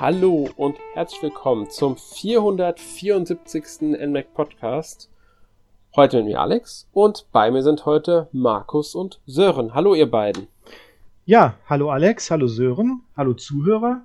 [0.00, 3.80] Hallo und herzlich willkommen zum 474.
[3.80, 5.10] NMAC Podcast.
[5.96, 9.74] Heute mit mir Alex und bei mir sind heute Markus und Sören.
[9.74, 10.46] Hallo ihr beiden.
[11.24, 14.02] Ja, hallo Alex, hallo Sören, hallo Zuhörer.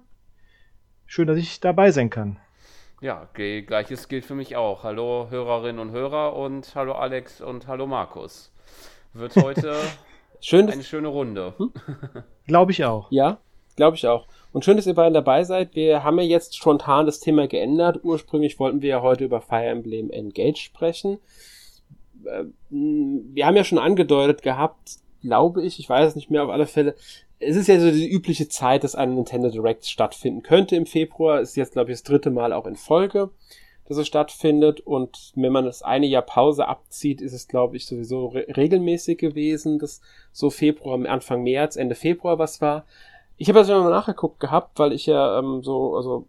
[1.06, 2.40] Schön, dass ich dabei sein kann.
[3.00, 4.84] Ja, gleiches gilt für mich auch.
[4.84, 8.52] Hallo Hörerinnen und Hörer und hallo Alex und hallo Markus.
[9.14, 9.76] Wird heute
[10.42, 11.54] Schön, eine schöne Runde.
[11.58, 11.72] Hm?
[12.48, 13.12] Glaube ich auch.
[13.12, 13.38] Ja,
[13.76, 14.26] glaube ich auch.
[14.54, 15.76] Und schön, dass ihr beiden dabei seid.
[15.76, 18.00] Wir haben ja jetzt spontan das Thema geändert.
[18.04, 21.18] Ursprünglich wollten wir ja heute über Fire Emblem Engage sprechen.
[22.24, 26.52] Äh, wir haben ja schon angedeutet gehabt, glaube ich, ich weiß es nicht mehr auf
[26.52, 26.96] alle Fälle.
[27.40, 31.42] Es ist ja so die übliche Zeit, dass ein Nintendo Direct stattfinden könnte im Februar.
[31.42, 33.32] Ist jetzt, glaube ich, das dritte Mal auch in Folge,
[33.88, 34.82] dass es stattfindet.
[34.82, 39.18] Und wenn man das eine Jahr Pause abzieht, ist es, glaube ich, sowieso re regelmäßig
[39.18, 40.00] gewesen, dass
[40.32, 42.86] so Februar, Anfang März, Ende Februar was war.
[43.38, 46.28] Ich habe also mal nachgeguckt gehabt, weil ich ja ähm, so, also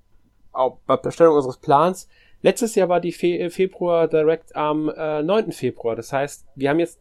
[0.52, 2.08] auch bei der Stellung unseres Plans,
[2.42, 5.52] letztes Jahr war die Fe Februar Direct am äh, 9.
[5.52, 5.96] Februar.
[5.96, 7.00] Das heißt, wir haben jetzt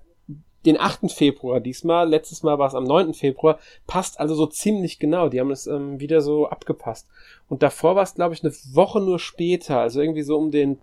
[0.66, 1.12] den 8.
[1.12, 3.14] Februar diesmal, letztes Mal war es am 9.
[3.14, 5.30] Februar, passt also so ziemlich genau.
[5.30, 7.08] Die haben es ähm, wieder so abgepasst.
[7.50, 10.80] Und davor war es, glaube ich, eine Woche nur später, also irgendwie so um den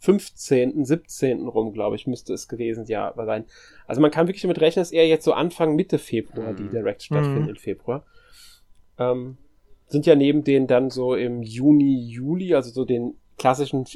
[0.00, 1.48] 15., 17.
[1.48, 3.44] rum, glaube ich, müsste es gewesen ja sein.
[3.86, 6.56] Also man kann wirklich damit rechnen, dass eher jetzt so Anfang, Mitte Februar mhm.
[6.56, 7.48] die Direct stattfindet mhm.
[7.48, 8.04] im Februar.
[8.98, 9.38] Ähm,
[9.86, 13.86] sind ja neben den dann so im Juni, Juli, also so den klassischen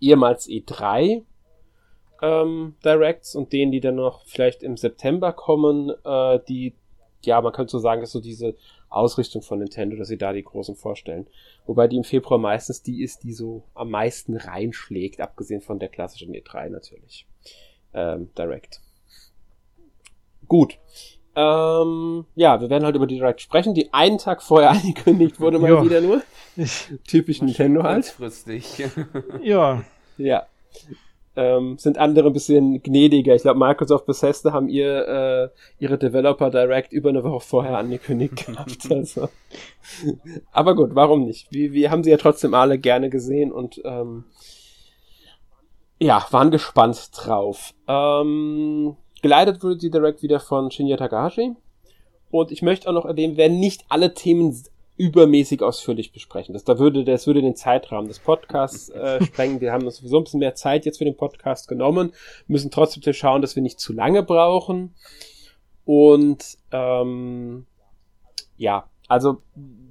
[0.00, 1.22] ehemals E3
[2.22, 6.74] ähm, Directs und denen, die dann noch vielleicht im September kommen, äh, die,
[7.24, 8.56] ja, man könnte so sagen, ist so diese
[8.94, 11.26] Ausrichtung von Nintendo, dass sie da die großen vorstellen.
[11.66, 15.88] Wobei die im Februar meistens die ist, die so am meisten reinschlägt, abgesehen von der
[15.88, 17.26] klassischen E3 natürlich.
[17.94, 18.80] Ähm, Direct.
[20.48, 20.78] Gut.
[21.34, 25.58] Ähm, ja, wir werden halt über die Direct sprechen, die einen Tag vorher angekündigt wurde
[25.58, 25.84] mal jo.
[25.84, 26.22] wieder nur.
[27.06, 28.04] Typisch Nintendo halt.
[28.04, 28.84] Kurzfristig.
[29.42, 29.82] ja.
[30.18, 30.46] Ja.
[31.34, 33.34] Ähm, sind andere ein bisschen gnädiger.
[33.34, 35.48] Ich glaube, Microsoft Bethesda haben ihr äh,
[35.78, 38.90] ihre Developer Direct über eine Woche vorher angekündigt gehabt.
[38.90, 39.28] Also.
[40.52, 41.50] Aber gut, warum nicht?
[41.50, 44.24] Wir, wir haben sie ja trotzdem alle gerne gesehen und ähm,
[45.98, 47.72] ja, waren gespannt drauf.
[47.88, 51.54] Ähm, Geleitet wurde die Direct wieder von Shinya Takahashi.
[52.30, 54.52] Und ich möchte auch noch erwähnen, werden nicht alle Themen
[55.02, 56.52] übermäßig ausführlich besprechen.
[56.52, 59.60] Das, da würde, das würde den Zeitrahmen des Podcasts äh, sprengen.
[59.60, 62.12] Wir haben uns sowieso ein bisschen mehr Zeit jetzt für den Podcast genommen,
[62.46, 64.94] müssen trotzdem schauen, dass wir nicht zu lange brauchen.
[65.84, 67.66] Und ähm,
[68.56, 69.38] ja, also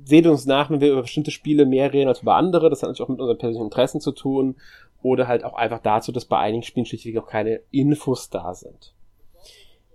[0.05, 2.69] seht uns nach, wenn wir über bestimmte Spiele mehr reden als über andere.
[2.69, 4.55] Das hat natürlich auch mit unseren persönlichen Interessen zu tun.
[5.03, 8.93] Oder halt auch einfach dazu, dass bei einigen Spielen schlichtweg auch keine Infos da sind.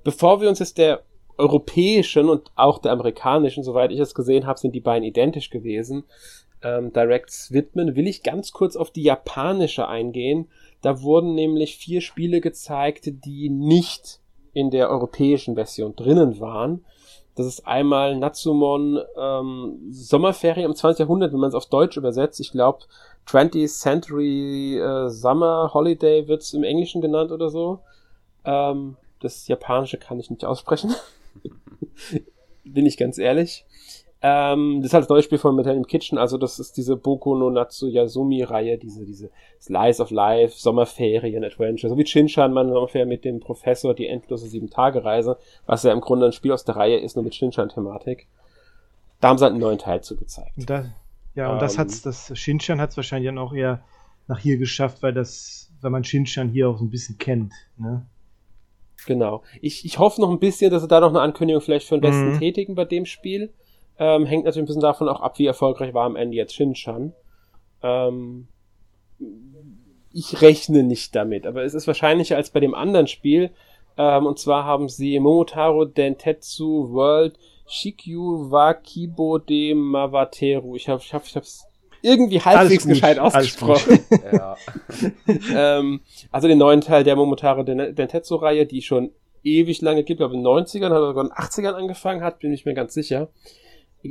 [0.04, 1.04] Bevor wir uns jetzt der
[1.38, 6.04] europäischen und auch der amerikanischen, soweit ich es gesehen habe, sind die beiden identisch gewesen,
[6.62, 10.48] ähm, Directs widmen, will ich ganz kurz auf die japanische eingehen.
[10.82, 14.20] Da wurden nämlich vier Spiele gezeigt, die nicht
[14.52, 16.84] in der europäischen Version drinnen waren.
[17.34, 21.00] Das ist einmal Natsumon ähm, Sommerferien im 20.
[21.00, 22.40] Jahrhundert, wenn man es auf Deutsch übersetzt.
[22.40, 22.80] Ich glaube,
[23.28, 27.80] 20th Century äh, Summer Holiday wird es im Englischen genannt oder so.
[28.44, 30.94] Ähm, das Japanische kann ich nicht aussprechen.
[32.64, 33.64] Bin ich ganz ehrlich.
[34.22, 36.96] Ähm, das ist halt das neue Spiel von Metal im Kitchen, also das ist diese
[36.96, 39.30] Boku no Natsu Yasumi Reihe, diese, diese
[39.60, 44.48] Slice of Life, Sommerferien, Adventure, so wie Shinchan man ungefähr mit dem Professor die endlose
[44.48, 45.36] sieben Tage Reise,
[45.66, 48.26] was ja im Grunde ein Spiel aus der Reihe ist, nur mit Shinchan-Thematik.
[49.20, 50.54] Da haben sie halt einen neuen Teil zu gezeigt.
[50.56, 50.86] Da,
[51.34, 53.84] ja, und ähm, das hat's, das Shinchan hat's wahrscheinlich dann auch eher
[54.28, 58.06] nach hier geschafft, weil das, weil man Shinchan hier auch so ein bisschen kennt, ne?
[59.06, 59.42] Genau.
[59.62, 62.02] Ich, ich hoffe noch ein bisschen, dass er da noch eine Ankündigung vielleicht für den
[62.02, 62.38] besten mhm.
[62.38, 63.52] Tätigen bei dem Spiel.
[63.98, 67.14] Ähm, hängt natürlich ein bisschen davon auch ab, wie erfolgreich war am Ende jetzt Shinchan.
[67.82, 68.48] Ähm,
[70.12, 73.50] ich rechne nicht damit, aber es ist wahrscheinlicher als bei dem anderen Spiel.
[73.96, 80.76] Ähm, und zwar haben sie Momotaro Dentetsu World Shikyu Wakibo de Mawateru.
[80.76, 81.65] Ich habe ich hab, ich hab's
[82.06, 83.98] irgendwie halbwegs gescheit ausgesprochen.
[84.32, 84.56] ja.
[85.78, 86.00] ähm,
[86.30, 89.10] also den neuen Teil der Momotaro Dentetsu-Reihe, die schon
[89.42, 92.52] ewig lange gibt, glaube in den 90ern, hat sogar in den 80ern angefangen hat, bin
[92.52, 93.28] ich mir ganz sicher.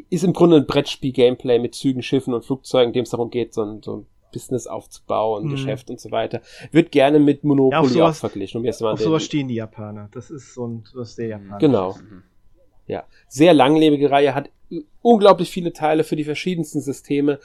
[0.09, 3.63] Ist im Grunde ein Brettspiel-Gameplay mit Zügen, Schiffen und Flugzeugen, dem es darum geht, so
[3.63, 5.51] ein, so ein Business aufzubauen, mhm.
[5.51, 6.41] Geschäft und so weiter.
[6.71, 8.59] Wird gerne mit Monopoly ja, sowas, auch verglichen.
[8.59, 10.09] Um jetzt mal auf sowas stehen die Japaner.
[10.11, 11.59] Das ist so ein, was der Japaner.
[11.59, 11.93] Genau.
[11.93, 12.23] Mhm.
[12.87, 13.05] Ja.
[13.29, 14.49] Sehr langlebige Reihe, hat
[15.01, 17.39] unglaublich viele Teile für die verschiedensten Systeme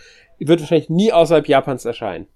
[0.49, 2.27] wird wahrscheinlich nie außerhalb Japans erscheinen.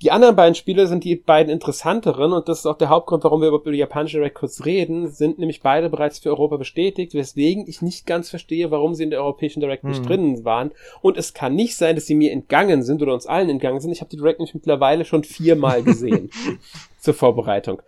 [0.00, 3.40] Die anderen beiden Spiele sind die beiden interessanteren und das ist auch der Hauptgrund, warum
[3.40, 7.14] wir überhaupt über die japanische Direct kurz reden, sind nämlich beide bereits für Europa bestätigt,
[7.14, 10.06] weswegen ich nicht ganz verstehe, warum sie in der europäischen Direct nicht mhm.
[10.06, 10.70] drinnen waren.
[11.00, 13.90] Und es kann nicht sein, dass sie mir entgangen sind oder uns allen entgangen sind.
[13.90, 16.30] Ich habe die Direct nämlich mittlerweile schon viermal gesehen
[17.00, 17.82] zur Vorbereitung.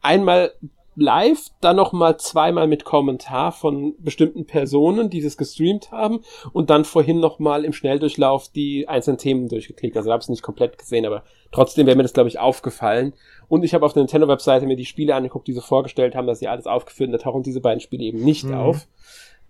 [0.00, 0.52] Einmal
[0.96, 6.20] live, dann noch mal zweimal mit Kommentar von bestimmten Personen, die das gestreamt haben
[6.52, 9.96] und dann vorhin noch mal im Schnelldurchlauf die einzelnen Themen durchgeklickt.
[9.96, 11.22] Also ich habe es nicht komplett gesehen, aber
[11.52, 13.12] trotzdem wäre mir das glaube ich aufgefallen.
[13.48, 16.40] Und ich habe auf der Nintendo-Webseite mir die Spiele angeguckt, die sie vorgestellt haben, dass
[16.40, 18.54] sie alles aufgeführt und da tauchen diese beiden Spiele eben nicht mhm.
[18.54, 18.86] auf.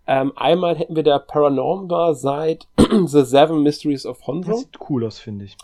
[0.06, 2.66] Ähm, einmal hätten wir der Paranormal seit
[3.06, 4.50] The Seven Mysteries of Honro.
[4.50, 5.56] Das sieht cool aus, finde ich.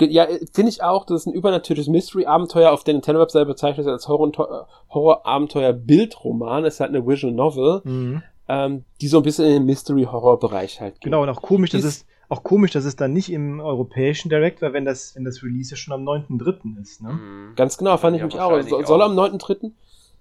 [0.00, 6.64] Ja, finde ich auch, das ist ein übernatürliches Mystery-Abenteuer, auf der Nintendo-Webseite bezeichnet als Horror-Abenteuer-Bildroman.
[6.64, 8.24] Es ist halt eine Visual Novel, mhm.
[8.48, 11.04] ähm, die so ein bisschen in den Mystery-Horror-Bereich halt geht.
[11.04, 14.62] Genau, und auch komisch, dass es auch komisch, dass es dann nicht im europäischen Direct
[14.62, 16.80] war, wenn das, wenn das Release ja schon am 9.3.
[16.80, 17.12] ist, ne?
[17.12, 17.52] Mhm.
[17.56, 18.58] Ganz genau, fand ja, ich mich auch.
[18.62, 19.72] Soll, soll am 9.3.?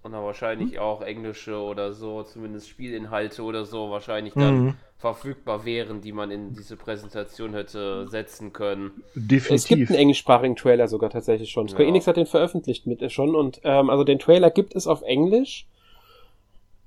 [0.04, 0.80] Und dann wahrscheinlich hm?
[0.80, 4.74] auch englische oder so, zumindest Spielinhalte oder so, wahrscheinlich dann mhm.
[4.98, 9.04] verfügbar wären, die man in diese Präsentation hätte setzen können.
[9.14, 9.52] Definitiv.
[9.52, 11.68] Es gibt einen englischsprachigen Trailer sogar tatsächlich schon.
[11.68, 11.90] Square ja.
[11.90, 15.68] Enix hat den veröffentlicht mit schon und ähm, also den Trailer gibt es auf Englisch.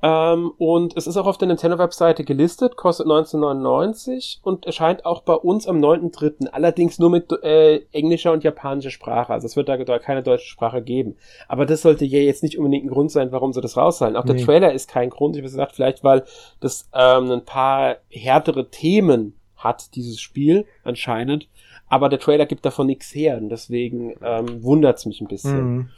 [0.04, 5.32] Ähm, und es ist auch auf der Nintendo-Webseite gelistet, kostet 1999 und erscheint auch bei
[5.32, 6.48] uns am 9.3.
[6.48, 9.32] Allerdings nur mit äh, englischer und japanischer Sprache.
[9.32, 11.16] Also es wird da, da keine deutsche Sprache geben.
[11.48, 14.18] Aber das sollte ja jetzt nicht unbedingt ein Grund sein, warum sie das raushalten.
[14.18, 14.34] Auch nee.
[14.34, 15.36] der Trailer ist kein Grund.
[15.36, 16.24] Ich habe gesagt, vielleicht weil
[16.60, 21.48] das ähm, ein paar härtere Themen hat, dieses Spiel anscheinend.
[21.88, 23.38] Aber der Trailer gibt davon nichts her.
[23.38, 25.76] Und deswegen ähm, wundert es mich ein bisschen.
[25.76, 25.88] Mhm.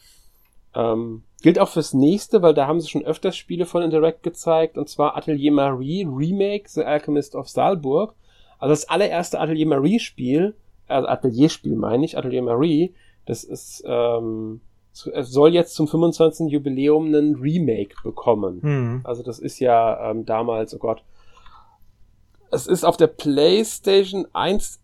[0.76, 4.76] Ähm, gilt auch fürs nächste, weil da haben sie schon öfters Spiele von Interact gezeigt,
[4.76, 8.14] und zwar Atelier Marie Remake, The Alchemist of Saalburg.
[8.58, 10.56] Also das allererste Atelier Marie Spiel,
[10.88, 12.94] also Atelierspiel meine ich, Atelier Marie,
[13.26, 14.60] das ist, ähm,
[14.92, 16.50] es soll jetzt zum 25.
[16.50, 18.58] Jubiläum einen Remake bekommen.
[18.62, 19.00] Mhm.
[19.04, 21.04] Also das ist ja ähm, damals, oh Gott,
[22.50, 24.80] es ist auf der PlayStation 1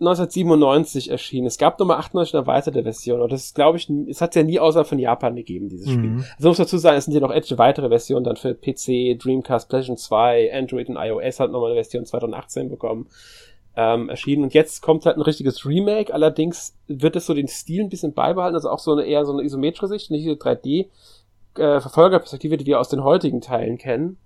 [0.00, 1.46] 1997 erschienen.
[1.46, 3.20] Es gab nochmal 98 eine erweiterte Version.
[3.20, 5.92] Und das ist, glaube ich, es hat ja nie außer von Japan gegeben, dieses mhm.
[5.92, 6.24] Spiel.
[6.36, 9.68] Also muss dazu sagen, es sind ja noch etliche weitere Versionen dann für PC, Dreamcast,
[9.68, 13.08] PlayStation 2, Android und iOS hat nochmal eine Version 2018 bekommen.
[13.76, 14.42] Ähm, erschienen.
[14.42, 16.12] Und jetzt kommt halt ein richtiges Remake.
[16.12, 18.56] Allerdings wird es so den Stil ein bisschen beibehalten.
[18.56, 20.88] Also auch so eine eher so eine isometrische Sicht, nicht diese 3D
[21.56, 24.18] äh, Verfolgerperspektive, die wir aus den heutigen Teilen kennen.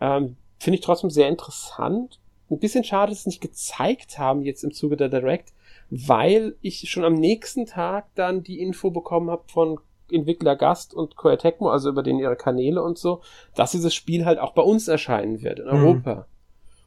[0.00, 2.19] Ähm, Finde ich trotzdem sehr interessant
[2.50, 5.52] ein bisschen schade, dass sie es nicht gezeigt haben jetzt im Zuge der Direct,
[5.90, 9.78] weil ich schon am nächsten Tag dann die Info bekommen habe von
[10.10, 13.20] Entwickler Gast und Koei Tecmo, also über den ihre Kanäle und so,
[13.54, 15.72] dass dieses Spiel halt auch bei uns erscheinen wird in mhm.
[15.72, 16.26] Europa.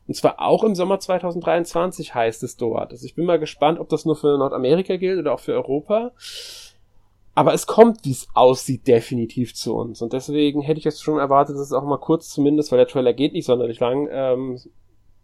[0.07, 2.91] Und zwar auch im Sommer 2023 heißt es dort.
[2.91, 6.11] Also ich bin mal gespannt, ob das nur für Nordamerika gilt oder auch für Europa.
[7.35, 10.01] Aber es kommt, wie es aussieht, definitiv zu uns.
[10.01, 12.87] Und deswegen hätte ich jetzt schon erwartet, dass es auch mal kurz zumindest, weil der
[12.87, 14.59] Trailer geht nicht sonderlich lang, ähm,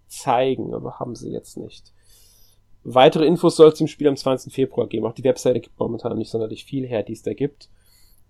[0.10, 1.94] zeigen, aber haben sie jetzt nicht.
[2.84, 4.54] Weitere Infos soll es zum Spiel am 20.
[4.54, 5.06] Februar geben.
[5.06, 7.70] Auch die Webseite gibt momentan nicht sonderlich viel her, die es da gibt.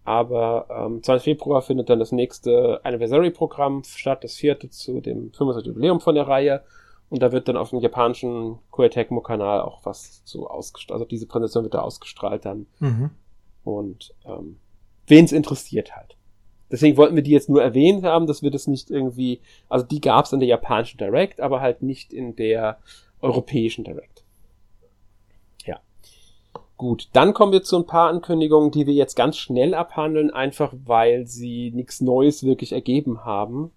[0.03, 1.23] Aber am ähm, 20.
[1.23, 5.67] Februar findet dann das nächste Anniversary-Programm statt, das vierte zu dem 25.
[5.67, 6.63] Jubiläum von der Reihe.
[7.09, 10.95] Und da wird dann auf dem japanischen Koei Tecmo-Kanal auch was zu ausgestrahlt.
[10.95, 12.67] Also diese Präsentation wird da ausgestrahlt dann.
[12.79, 13.11] Mhm.
[13.63, 14.59] Und ähm,
[15.07, 16.15] wen es interessiert halt.
[16.71, 20.01] Deswegen wollten wir die jetzt nur erwähnt haben, dass wir das nicht irgendwie, also die
[20.01, 22.77] gab es in der japanischen Direct, aber halt nicht in der
[23.21, 24.23] europäischen Direct.
[25.65, 25.79] Ja.
[26.77, 30.73] Gut, dann kommen wir zu ein paar Ankündigungen, die wir jetzt ganz schnell abhandeln, einfach
[30.85, 33.71] weil sie nichts Neues wirklich ergeben haben.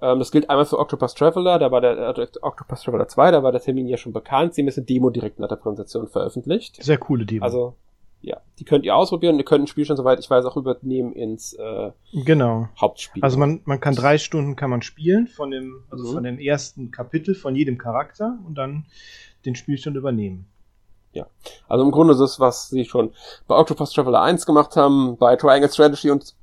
[0.00, 3.42] Ähm, das gilt einmal für Octopus Traveler, da war der äh, Octopus Traveler 2, da
[3.42, 4.54] war der Termin ja schon bekannt.
[4.54, 6.82] Sie haben jetzt eine Demo direkt nach der Präsentation veröffentlicht.
[6.82, 7.44] Sehr coole Demo.
[7.44, 7.74] Also
[8.20, 9.38] ja, die könnt ihr ausprobieren.
[9.38, 12.68] Ihr könnt ein Spiel schon, soweit ich weiß, auch übernehmen ins äh, genau.
[12.80, 13.22] Hauptspiel.
[13.22, 16.12] Also man, man kann drei Stunden kann man spielen von dem, also mhm.
[16.14, 18.86] von dem ersten Kapitel von jedem Charakter und dann
[19.44, 20.46] den Spielstand übernehmen.
[21.12, 21.26] Ja,
[21.68, 23.12] also im Grunde ist das, was sie schon
[23.46, 26.34] bei Octopus Traveler 1 gemacht haben, bei Triangle Strategy und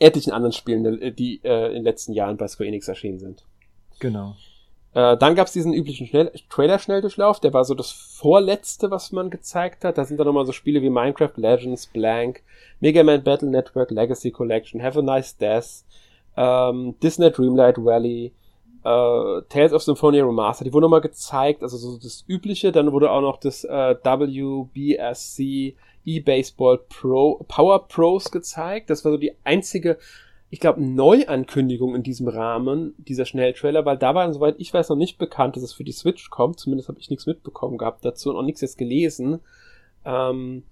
[0.00, 3.44] etlichen anderen Spielen, die äh, in den letzten Jahren bei Square Enix erschienen sind.
[4.00, 4.36] Genau.
[4.94, 9.84] Äh, dann gab's diesen üblichen Schnell Trailer-Schnelldurchlauf, der war so das vorletzte, was man gezeigt
[9.84, 9.98] hat.
[9.98, 12.42] Da sind dann nochmal so Spiele wie Minecraft Legends, Blank,
[12.80, 15.84] Mega Man Battle Network, Legacy Collection, Have a Nice Death,
[16.36, 18.32] ähm, Disney Dreamlight Valley,
[18.84, 22.70] äh, Tales of Symphonia Remastered, die wurden nochmal gezeigt, also so das Übliche.
[22.70, 25.74] Dann wurde auch noch das äh, WBSC
[26.04, 28.90] E-Baseball Pro, Power Pros gezeigt.
[28.90, 29.98] Das war so die einzige
[30.54, 34.96] ich glaube, Neuankündigung in diesem Rahmen, dieser Schnelltrailer, weil da war, soweit ich weiß, noch
[34.96, 36.60] nicht bekannt, dass es für die Switch kommt.
[36.60, 39.40] Zumindest habe ich nichts mitbekommen gehabt dazu und auch nichts jetzt gelesen.
[40.04, 40.62] Ähm,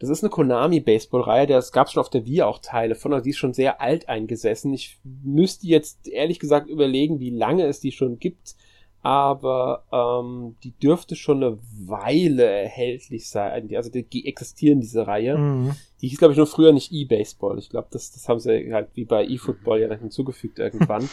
[0.00, 3.24] das ist eine Konami-Baseball-Reihe, das gab es schon auf der Wii auch Teile von, also
[3.24, 4.74] die ist schon sehr alt eingesessen.
[4.74, 8.54] Ich müsste jetzt ehrlich gesagt überlegen, wie lange es die schon gibt
[9.02, 13.68] aber ähm, die dürfte schon eine Weile erhältlich sein.
[13.74, 15.36] Also die, existieren, diese Reihe.
[15.36, 15.74] Mhm.
[16.02, 17.58] Die hieß, glaube ich, nur früher nicht E-Baseball.
[17.60, 21.08] Ich glaube, das, das haben sie halt wie bei E-Football ja dann hinzugefügt irgendwann.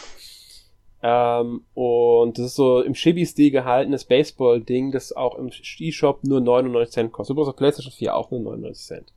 [1.02, 6.92] ähm, und das ist so im Chibi-Stil gehaltenes Baseball-Ding, das auch im E-Shop nur 99
[6.92, 7.34] Cent kostet.
[7.34, 9.12] Übrigens auf PlayStation 4 auch nur 99 Cent.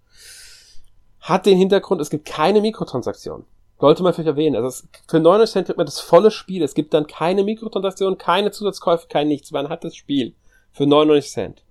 [1.22, 3.46] Hat den Hintergrund, es gibt keine Mikrotransaktionen.
[3.80, 4.56] Sollte man vielleicht erwähnen.
[4.56, 6.62] Also es, für 99 Cent kriegt man das volle Spiel.
[6.62, 9.52] Es gibt dann keine Mikrotransaktionen, keine Zusatzkäufe, kein nichts.
[9.52, 10.36] Man hat das Spiel
[10.72, 11.64] für 99 Cent.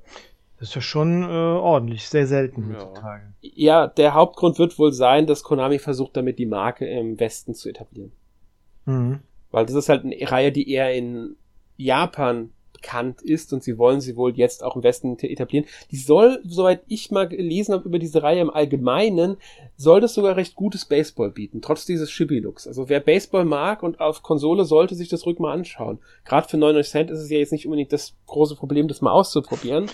[0.63, 3.35] Das ist ja schon äh, ordentlich, sehr selten heutzutage.
[3.41, 3.51] Ja.
[3.57, 7.69] ja, der Hauptgrund wird wohl sein, dass Konami versucht, damit die Marke im Westen zu
[7.69, 8.13] etablieren.
[8.85, 9.19] Mhm.
[9.51, 11.35] Weil das ist halt eine Reihe, die eher in
[11.77, 15.67] Japan bekannt ist und sie wollen sie wohl jetzt auch im Westen etablieren.
[15.91, 19.39] Die soll, soweit ich mal gelesen habe über diese Reihe im Allgemeinen,
[19.77, 22.69] soll das sogar recht gutes Baseball bieten, trotz dieses Chibi-Looks.
[22.69, 25.99] Also wer Baseball mag und auf Konsole sollte sich das ruhig mal anschauen.
[26.25, 29.13] Gerade für 99 Cent ist es ja jetzt nicht unbedingt das große Problem, das mal
[29.13, 29.91] auszuprobieren.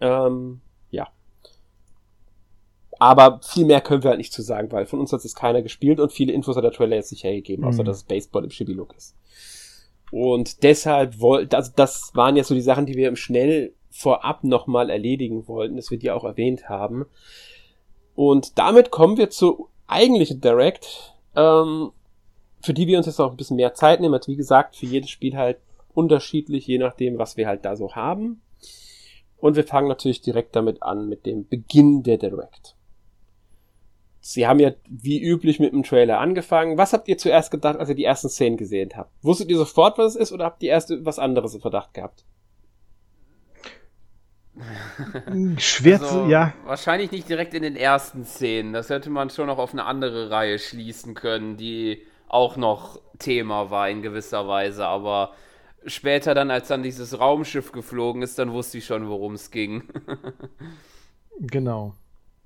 [0.00, 1.08] Ähm, ja.
[2.98, 5.62] Aber viel mehr können wir halt nicht zu sagen, weil von uns hat es keiner
[5.62, 7.86] gespielt und viele Infos hat der Trailer jetzt nicht hergegeben, außer mhm.
[7.86, 9.16] dass es Baseball im Chibi-Look ist.
[10.10, 14.44] Und deshalb wollte, also das waren ja so die Sachen, die wir im Schnell vorab
[14.44, 17.06] nochmal erledigen wollten, dass wir die auch erwähnt haben.
[18.14, 21.90] Und damit kommen wir zu eigentlichen Direct, ähm,
[22.62, 24.14] für die wir uns jetzt auch ein bisschen mehr Zeit nehmen.
[24.14, 25.58] Also wie gesagt, für jedes Spiel halt
[25.94, 28.42] unterschiedlich, je nachdem, was wir halt da so haben.
[29.40, 32.76] Und wir fangen natürlich direkt damit an, mit dem Beginn der Direct.
[34.20, 36.76] Sie haben ja wie üblich mit dem Trailer angefangen.
[36.76, 39.10] Was habt ihr zuerst gedacht, als ihr die ersten Szenen gesehen habt?
[39.22, 42.24] Wusstet ihr sofort, was es ist, oder habt ihr erst was anderes im Verdacht gehabt?
[45.56, 46.52] Schwer also, zu, ja.
[46.64, 48.74] Wahrscheinlich nicht direkt in den ersten Szenen.
[48.74, 53.70] Das hätte man schon noch auf eine andere Reihe schließen können, die auch noch Thema
[53.70, 54.86] war in gewisser Weise.
[54.86, 55.32] Aber
[55.86, 59.84] später dann, als dann dieses Raumschiff geflogen ist, dann wusste ich schon, worum es ging.
[61.40, 61.94] genau.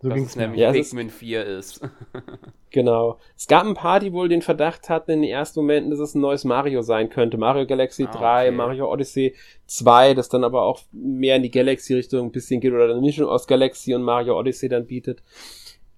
[0.04, 1.80] So dass es nämlich ja, Pikmin 4 ist.
[2.70, 3.18] genau.
[3.38, 6.14] Es gab ein paar, die wohl den Verdacht hatten in den ersten Momenten, dass es
[6.14, 7.38] ein neues Mario sein könnte.
[7.38, 8.50] Mario Galaxy ah, 3, okay.
[8.54, 9.34] Mario Odyssey
[9.66, 13.28] 2, das dann aber auch mehr in die Galaxy-Richtung ein bisschen geht oder eine Mischung
[13.28, 15.22] aus Galaxy und Mario Odyssey dann bietet.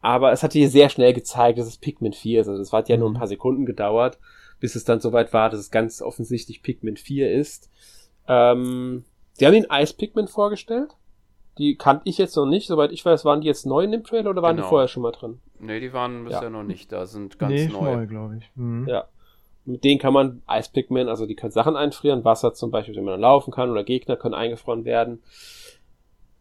[0.03, 2.49] Aber es hat hier sehr schnell gezeigt, dass es Pikmin 4 ist.
[2.49, 3.19] Also es hat ja nur ein mhm.
[3.19, 4.21] paar Sekunden gedauert,
[4.61, 7.71] bis es dann soweit war, dass es ganz offensichtlich Pikmin 4 ist.
[8.29, 9.05] Ähm,
[9.39, 10.91] die haben den Ice Pikmin vorgestellt.
[11.59, 12.67] Die kannte ich jetzt noch nicht.
[12.67, 14.67] Soweit ich weiß, waren die jetzt neu in dem Trailer oder waren genau.
[14.67, 15.41] die vorher schon mal drin?
[15.59, 16.51] Nee, die waren bisher ja.
[16.51, 17.97] noch nicht da, sind ganz nee, neu.
[17.97, 18.51] neu glaube ich.
[18.55, 18.87] Mhm.
[18.89, 19.09] Ja.
[19.65, 23.05] Mit denen kann man Ice Pigmen, also die können Sachen einfrieren, Wasser zum Beispiel, wenn
[23.05, 25.23] man dann laufen kann oder Gegner können eingefroren werden.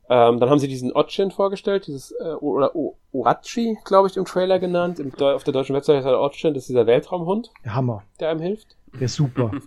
[0.08, 4.26] Ähm, dann haben sie diesen Otchin vorgestellt, dieses äh, oder o Orachi, glaube ich, im
[4.26, 5.00] Trailer genannt.
[5.00, 7.52] Im, auf der deutschen Website heißt er Otchin, das ist dieser Weltraumhund.
[7.64, 8.04] Der Hammer.
[8.20, 8.76] Der einem hilft.
[8.94, 9.52] Der ist super.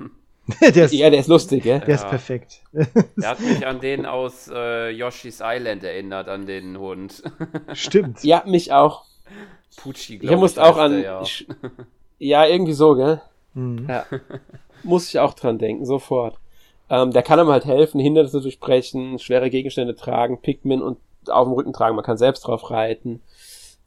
[0.61, 1.81] der ist, ja, der ist lustig, gell?
[1.81, 1.95] Der ja.
[1.97, 2.63] ist perfekt.
[2.73, 7.23] Der hat mich an den aus äh, Yoshi's Island erinnert, an den Hund.
[7.75, 8.25] Stimmt.
[8.25, 9.05] Ja, mich auch.
[9.77, 10.41] Pucci, glaube ich.
[10.41, 10.93] musste auch an.
[10.93, 11.23] Der, ja.
[11.23, 11.47] Ich,
[12.19, 12.47] ja.
[12.47, 13.21] irgendwie so, gell?
[13.55, 13.87] Mhm.
[13.89, 14.07] Ja.
[14.83, 16.39] Muss ich auch dran denken, sofort.
[16.91, 21.53] Ähm, der kann einem halt helfen, Hindernisse durchbrechen, schwere Gegenstände tragen, Pikmin und auf dem
[21.53, 21.97] Rücken tragen.
[21.97, 23.21] Man kann selbst drauf reiten.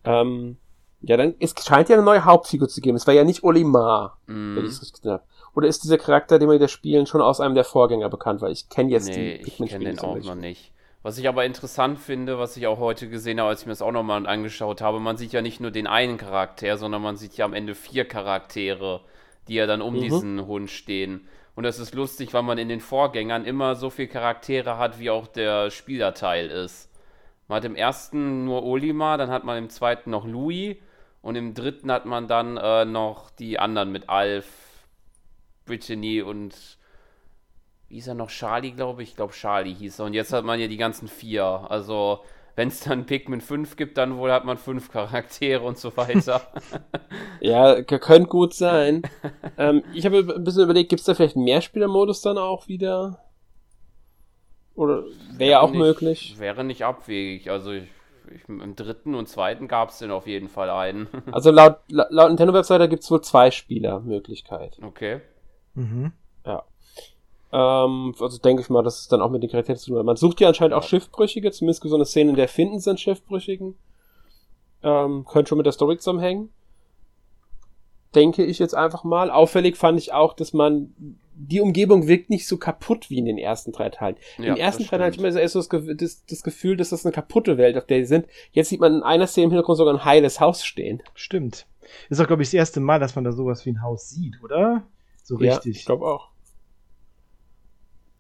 [0.03, 0.57] Ähm,
[1.01, 2.95] ja, dann, es scheint ja eine neue Hauptfigur zu geben.
[2.95, 4.55] Es war ja nicht Olimar, mm.
[4.55, 5.23] wenn ich es richtig habe.
[5.55, 8.41] Oder ist dieser Charakter, den wir da spielen, schon aus einem der Vorgänger bekannt?
[8.41, 10.71] Weil ich kenne jetzt nee, die Pikmin ich kenne den auch noch nicht.
[11.03, 13.81] Was ich aber interessant finde, was ich auch heute gesehen habe, als ich mir das
[13.81, 17.35] auch nochmal angeschaut habe, man sieht ja nicht nur den einen Charakter, sondern man sieht
[17.37, 19.01] ja am Ende vier Charaktere,
[19.47, 20.01] die ja dann um mhm.
[20.01, 21.27] diesen Hund stehen.
[21.55, 25.09] Und das ist lustig, weil man in den Vorgängern immer so viele Charaktere hat, wie
[25.09, 26.89] auch der Spielerteil ist.
[27.47, 30.77] Man hat im ersten nur Olimar, dann hat man im zweiten noch Louis
[31.21, 34.47] und im dritten hat man dann äh, noch die anderen mit Alf,
[35.65, 36.55] Brittany und
[37.91, 38.29] wie hieß er noch?
[38.29, 39.09] Charlie, glaube ich.
[39.09, 40.05] Ich glaube, Charlie hieß er.
[40.05, 41.43] Und jetzt hat man ja die ganzen vier.
[41.43, 42.23] Also,
[42.55, 46.41] wenn es dann Pikmin 5 gibt, dann wohl hat man fünf Charaktere und so weiter.
[47.41, 49.03] ja, könnte gut sein.
[49.57, 53.19] ähm, ich habe ein bisschen überlegt, gibt es da vielleicht einen Mehrspielermodus dann auch wieder?
[54.75, 55.03] Oder
[55.33, 56.35] wäre ja auch nicht, möglich?
[56.39, 57.49] Wäre nicht abwegig.
[57.49, 57.89] Also, ich,
[58.33, 61.07] ich, im dritten und zweiten gab es denn auf jeden Fall einen.
[61.31, 64.77] also, laut, laut Nintendo-Webseite gibt es wohl zwei Spieler-Möglichkeit.
[64.81, 65.21] Okay.
[65.73, 66.13] Mhm.
[67.53, 70.05] Ähm, also denke ich mal, dass es dann auch mit den Charakteren zu tun hat.
[70.05, 73.75] Man sucht ja anscheinend auch Schiffbrüchige, zumindest so eine Szene, in der Finden sind Schiffbrüchigen.
[74.83, 76.49] Ähm, könnte schon mit der Story zusammenhängen.
[78.15, 79.29] denke ich jetzt einfach mal.
[79.29, 80.93] Auffällig fand ich auch, dass man
[81.33, 84.17] die Umgebung wirkt nicht so kaputt wie in den ersten drei Teilen.
[84.37, 85.61] Ja, den ersten drei Teilen hatte ich immer so
[85.93, 88.27] das, das, Gefühl, dass das eine kaputte Welt, auf der die sind.
[88.51, 91.01] Jetzt sieht man in einer Szene im Hintergrund sogar ein heiles Haus stehen.
[91.15, 91.65] Stimmt.
[92.09, 94.41] Ist auch, glaube ich, das erste Mal, dass man da sowas wie ein Haus sieht,
[94.43, 94.83] oder?
[95.23, 95.75] So richtig.
[95.75, 96.29] Ja, ich glaube auch.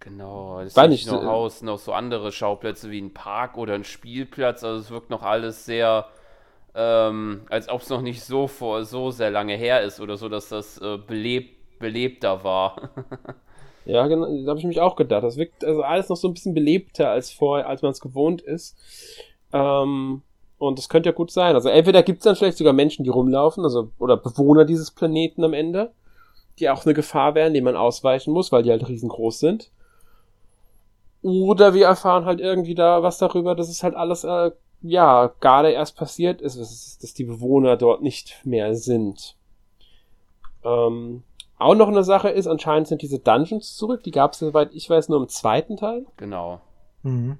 [0.01, 3.83] Genau, es ist nicht nur Haus, noch so andere Schauplätze wie ein Park oder ein
[3.83, 4.63] Spielplatz.
[4.63, 6.07] Also es wirkt noch alles sehr,
[6.73, 10.27] ähm, als ob es noch nicht so vor so sehr lange her ist oder so,
[10.27, 12.89] dass das äh, belebt, belebter war.
[13.85, 15.23] ja, genau, da habe ich mich auch gedacht.
[15.23, 18.41] Das wirkt also alles noch so ein bisschen belebter als vorher, als man es gewohnt
[18.41, 18.75] ist.
[19.53, 20.23] Ähm,
[20.57, 21.53] und das könnte ja gut sein.
[21.53, 25.43] Also entweder gibt es dann vielleicht sogar Menschen, die rumlaufen, also oder Bewohner dieses Planeten
[25.43, 25.91] am Ende,
[26.57, 29.69] die auch eine Gefahr wären, die man ausweichen muss, weil die halt riesengroß sind.
[31.21, 34.51] Oder wir erfahren halt irgendwie da was darüber, dass es halt alles, äh,
[34.81, 39.35] ja, gerade erst passiert ist, dass die Bewohner dort nicht mehr sind.
[40.63, 41.23] Ähm,
[41.57, 44.03] auch noch eine Sache ist, anscheinend sind diese Dungeons zurück.
[44.03, 46.05] Die gab es, soweit ich weiß, nur im zweiten Teil.
[46.17, 46.59] Genau.
[47.03, 47.37] Mhm.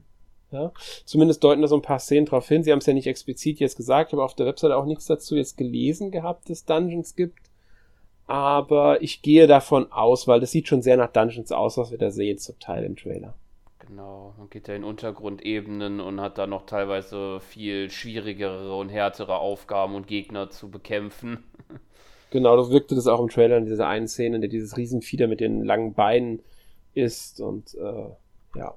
[0.51, 0.73] Ja,
[1.05, 2.61] zumindest deuten da so ein paar Szenen drauf hin.
[2.63, 5.05] Sie haben es ja nicht explizit jetzt gesagt, ich habe auf der Webseite auch nichts
[5.05, 7.39] dazu jetzt gelesen gehabt, dass es Dungeons gibt.
[8.27, 11.97] Aber ich gehe davon aus, weil das sieht schon sehr nach Dungeons aus, was wir
[11.97, 13.33] da sehen zum Teil im Trailer.
[13.91, 19.35] Genau, man geht ja in Untergrundebenen und hat da noch teilweise viel schwierigere und härtere
[19.39, 21.43] Aufgaben und Gegner zu bekämpfen.
[22.29, 25.27] Genau, das wirkte das auch im Trailer in dieser einen Szene, in der dieses Riesenfieder
[25.27, 26.41] mit den langen Beinen
[26.93, 28.09] ist und äh,
[28.55, 28.75] ja.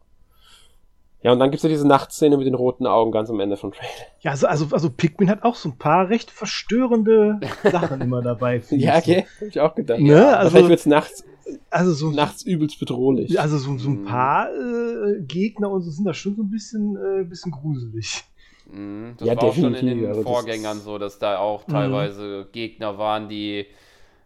[1.25, 3.73] Ja, und dann gibt's ja diese Nachtszene mit den roten Augen ganz am Ende vom
[3.73, 3.91] Trailer.
[4.21, 8.63] Ja, also, also, also Pikmin hat auch so ein paar recht verstörende Sachen immer dabei.
[8.71, 10.01] ja, okay, hab ich auch gedacht.
[10.01, 10.13] Ne?
[10.13, 10.37] Ja.
[10.37, 11.25] Also, vielleicht wird's nachts
[11.71, 13.39] also so, nachts übelst bedrohlich.
[13.41, 14.05] Also so, so ein mhm.
[14.05, 18.25] paar äh, Gegner und so sind da schon so ein bisschen, äh, bisschen gruselig.
[18.71, 21.73] Mhm, das ja, war auch schon in den Vorgängern so, dass da auch mhm.
[21.73, 22.53] teilweise mhm.
[22.53, 23.67] Gegner waren, die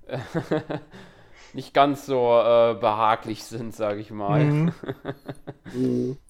[1.55, 4.45] nicht ganz so äh, behaglich sind, sage ich mal.
[4.45, 4.73] Mhm.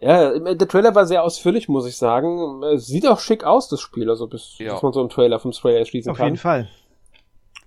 [0.00, 2.78] Ja, der Trailer war sehr ausführlich, muss ich sagen.
[2.78, 4.74] Sieht auch schick aus, das Spiel, also bis, ja.
[4.74, 6.24] bis man so einen Trailer vom Trailer erschließen Auf kann.
[6.24, 6.68] Auf jeden Fall.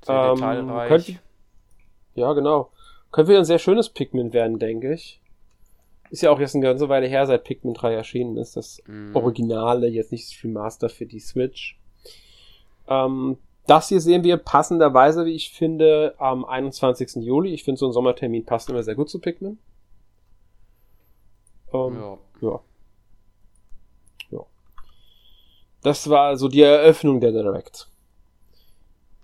[0.05, 0.87] Sehr ähm, detailreich.
[0.89, 1.19] Könnte,
[2.15, 2.71] ja, genau.
[3.11, 5.21] Könnte wieder ein sehr schönes Pikmin werden, denke ich.
[6.09, 8.55] Ist ja auch jetzt eine ganze Weile her, seit Pikmin 3 erschienen ist.
[8.55, 9.15] Das mm.
[9.15, 11.79] Originale, jetzt nicht das Remaster für die Switch.
[12.87, 17.15] Ähm, das hier sehen wir passenderweise, wie ich finde, am 21.
[17.17, 17.53] Juli.
[17.53, 19.59] Ich finde, so ein Sommertermin passt immer sehr gut zu Pikmin.
[21.73, 22.17] Ähm, ja.
[22.41, 22.59] ja.
[24.31, 24.45] Ja.
[25.81, 27.89] Das war so die Eröffnung der Direct.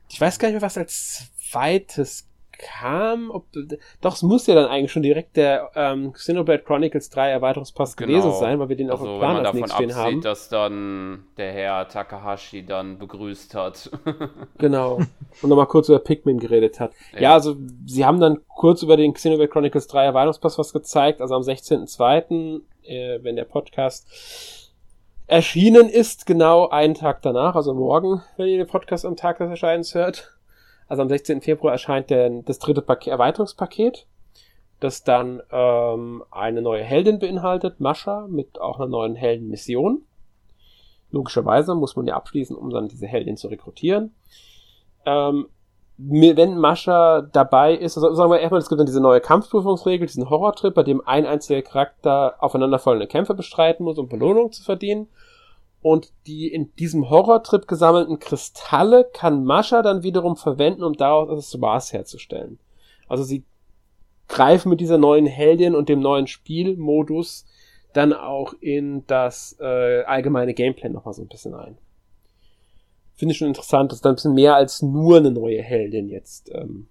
[0.10, 2.27] Ich weiß gar nicht mehr, was als zweites
[2.58, 3.32] kam.
[3.32, 3.46] Ob,
[4.02, 8.10] doch, es muss ja dann eigentlich schon direkt der ähm, Xenoblade Chronicles 3 Erweiterungspass genau.
[8.10, 10.22] gewesen sein, weil wir den also, auf dem Plan wenn man als davon absieht, haben.
[10.22, 13.92] dass dann der Herr Takahashi dann begrüßt hat.
[14.58, 15.00] genau.
[15.42, 16.94] Und nochmal kurz über Pikmin geredet hat.
[17.13, 17.22] Ja.
[17.22, 17.34] ja.
[17.34, 21.42] also sie haben dann kurz über den Xenoblade Chronicles 3 Erweiterungspass was gezeigt, also am
[21.42, 24.08] 16.02., äh, wenn der Podcast
[25.28, 29.50] erschienen ist, genau einen Tag danach, also morgen, wenn ihr den Podcast am Tag des
[29.50, 30.33] Erscheinens hört.
[30.93, 31.41] Also am 16.
[31.41, 34.06] Februar erscheint der, das dritte Paket, Erweiterungspaket,
[34.79, 40.03] das dann ähm, eine neue Heldin beinhaltet, Mascha, mit auch einer neuen Heldenmission.
[41.10, 44.13] Logischerweise muss man ja abschließen, um dann diese Heldin zu rekrutieren.
[45.08, 45.47] Ähm,
[45.97, 50.29] wenn Mascha dabei ist, also sagen wir erstmal, es gibt dann diese neue Kampfprüfungsregel, diesen
[50.29, 55.08] Horrortrip, bei dem ein einziger Charakter aufeinanderfolgende Kämpfe bestreiten muss, um Belohnung zu verdienen.
[55.84, 61.93] Und die in diesem Horrortrip gesammelten Kristalle kann Mascha dann wiederum verwenden, um daraus Accessoires
[61.93, 62.58] herzustellen.
[63.08, 63.43] Also sie
[64.28, 67.46] greifen mit dieser neuen Heldin und dem neuen Spielmodus
[67.93, 71.78] dann auch in das äh, allgemeine Gameplay nochmal so ein bisschen ein
[73.24, 76.52] finde ich schon interessant, dass da ein bisschen mehr als nur eine neue Heldin jetzt
[76.54, 76.88] ähm,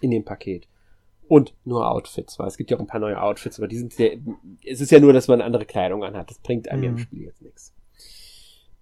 [0.00, 0.66] in dem Paket.
[1.28, 3.92] Und nur Outfits, weil es gibt ja auch ein paar neue Outfits, aber die sind
[3.92, 4.16] sehr,
[4.64, 6.30] es ist ja nur, dass man andere Kleidung anhat.
[6.30, 6.88] Das bringt einem mhm.
[6.88, 7.73] im Spiel jetzt nichts.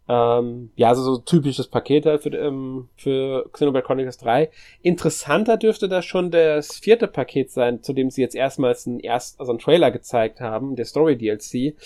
[0.09, 4.51] Ähm, ja, also so typisches Paket halt für, ähm, für Xenoblade Chronicles 3.
[4.83, 9.39] Interessanter dürfte das schon das vierte Paket sein, zu dem sie jetzt erstmals einen, erst,
[9.39, 11.77] also einen Trailer gezeigt haben, der Story DLC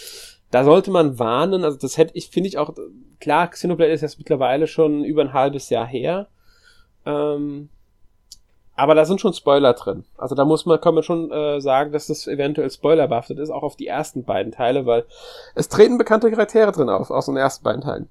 [0.51, 2.75] da sollte man warnen, also das hätte ich, finde ich auch,
[3.21, 6.29] klar, Xenoblade ist jetzt mittlerweile schon über ein halbes Jahr her.
[7.05, 7.69] Ähm,
[8.77, 10.05] aber da sind schon Spoiler drin.
[10.19, 13.63] Also da muss man, kann man schon äh, sagen, dass das eventuell spoilerbehaftet ist, auch
[13.63, 15.05] auf die ersten beiden Teile, weil
[15.55, 18.09] es treten bekannte Charaktere drin auf, aus den ersten beiden Teilen.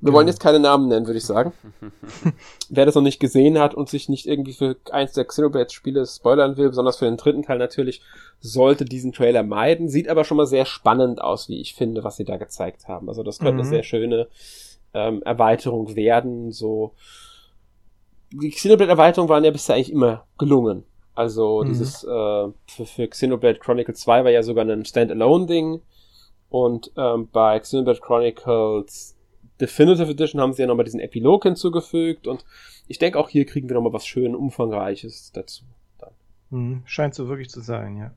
[0.00, 1.52] Wir wollen jetzt keine Namen nennen, würde ich sagen.
[2.68, 6.56] Wer das noch nicht gesehen hat und sich nicht irgendwie für eins der Xenoblade-Spiele spoilern
[6.56, 8.00] will, besonders für den dritten Teil natürlich,
[8.40, 9.88] sollte diesen Trailer meiden.
[9.88, 13.08] Sieht aber schon mal sehr spannend aus, wie ich finde, was sie da gezeigt haben.
[13.08, 13.60] Also das könnte mhm.
[13.60, 14.28] eine sehr schöne
[14.94, 16.52] ähm, Erweiterung werden.
[16.52, 16.92] So
[18.30, 20.84] die Xenoblade-Erweiterungen waren ja bisher eigentlich immer gelungen.
[21.14, 21.68] Also mhm.
[21.68, 25.80] dieses äh, für, für Xenoblade Chronicles 2 war ja sogar ein Standalone-Ding.
[26.50, 29.16] Und ähm, bei Xenoblade Chronicles
[29.60, 32.26] Definitive Edition haben sie ja nochmal diesen Epilog hinzugefügt.
[32.26, 32.44] Und
[32.86, 35.64] ich denke, auch hier kriegen wir nochmal was schön Umfangreiches dazu.
[36.50, 36.82] Mhm.
[36.86, 38.10] Scheint so wirklich zu sein, ja.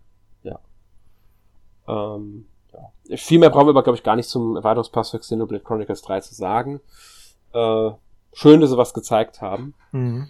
[0.43, 2.15] Ja.
[2.15, 3.17] Ähm, ja.
[3.17, 6.21] Viel mehr brauchen wir aber, glaube ich, gar nicht zum Erweiterungspass für Xenoblade Chronicles 3
[6.21, 6.80] zu sagen.
[7.54, 7.91] Äh,
[8.34, 9.74] schön, dass sie was gezeigt haben.
[9.91, 10.28] Mhm.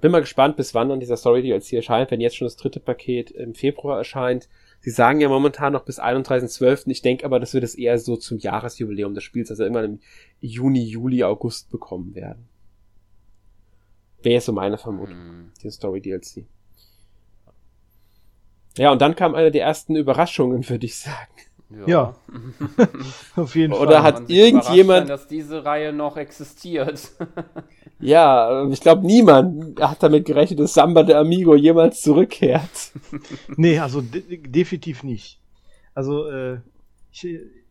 [0.00, 2.80] Bin mal gespannt, bis wann dann dieser Story DLC erscheint, wenn jetzt schon das dritte
[2.80, 4.48] Paket im Februar erscheint.
[4.80, 6.88] Sie sagen ja momentan noch bis 31.12.
[6.88, 10.00] Ich denke aber, dass wir das eher so zum Jahresjubiläum des Spiels, also irgendwann im
[10.40, 12.48] Juni, Juli, August bekommen werden.
[14.22, 15.50] Wäre so meine Vermutung, mhm.
[15.62, 16.46] den Story DLC.
[18.78, 21.32] Ja, und dann kam eine der ersten Überraschungen, würde ich sagen.
[21.80, 21.86] Ja.
[21.86, 22.14] ja.
[23.36, 23.86] Auf jeden Fall.
[23.86, 25.00] Oder hat irgendjemand.
[25.00, 27.12] Sein, dass diese Reihe noch existiert.
[28.00, 32.92] ja, ich glaube, niemand hat damit gerechnet, dass Samba de Amigo jemals zurückkehrt.
[33.56, 35.40] nee, also de definitiv nicht.
[35.94, 36.60] Also, äh,
[37.10, 37.26] ich,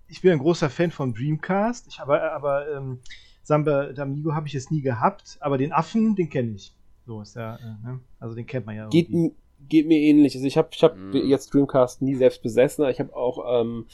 [0.08, 1.88] ich bin ein großer Fan von Dreamcast.
[1.88, 3.00] Ich habe aber ähm,
[3.44, 6.74] Samba de Amigo habe ich jetzt nie gehabt, aber den Affen, den kenne ich.
[7.06, 8.00] So ist ja, äh, ne?
[8.20, 8.90] also den kennt man ja.
[8.92, 9.34] Irgendwie.
[9.70, 10.36] Geht, mir ähnlich.
[10.36, 11.16] Also ich habe ich hab mm.
[11.16, 13.86] jetzt Dreamcast nie selbst besessen, aber ich habe auch ähm,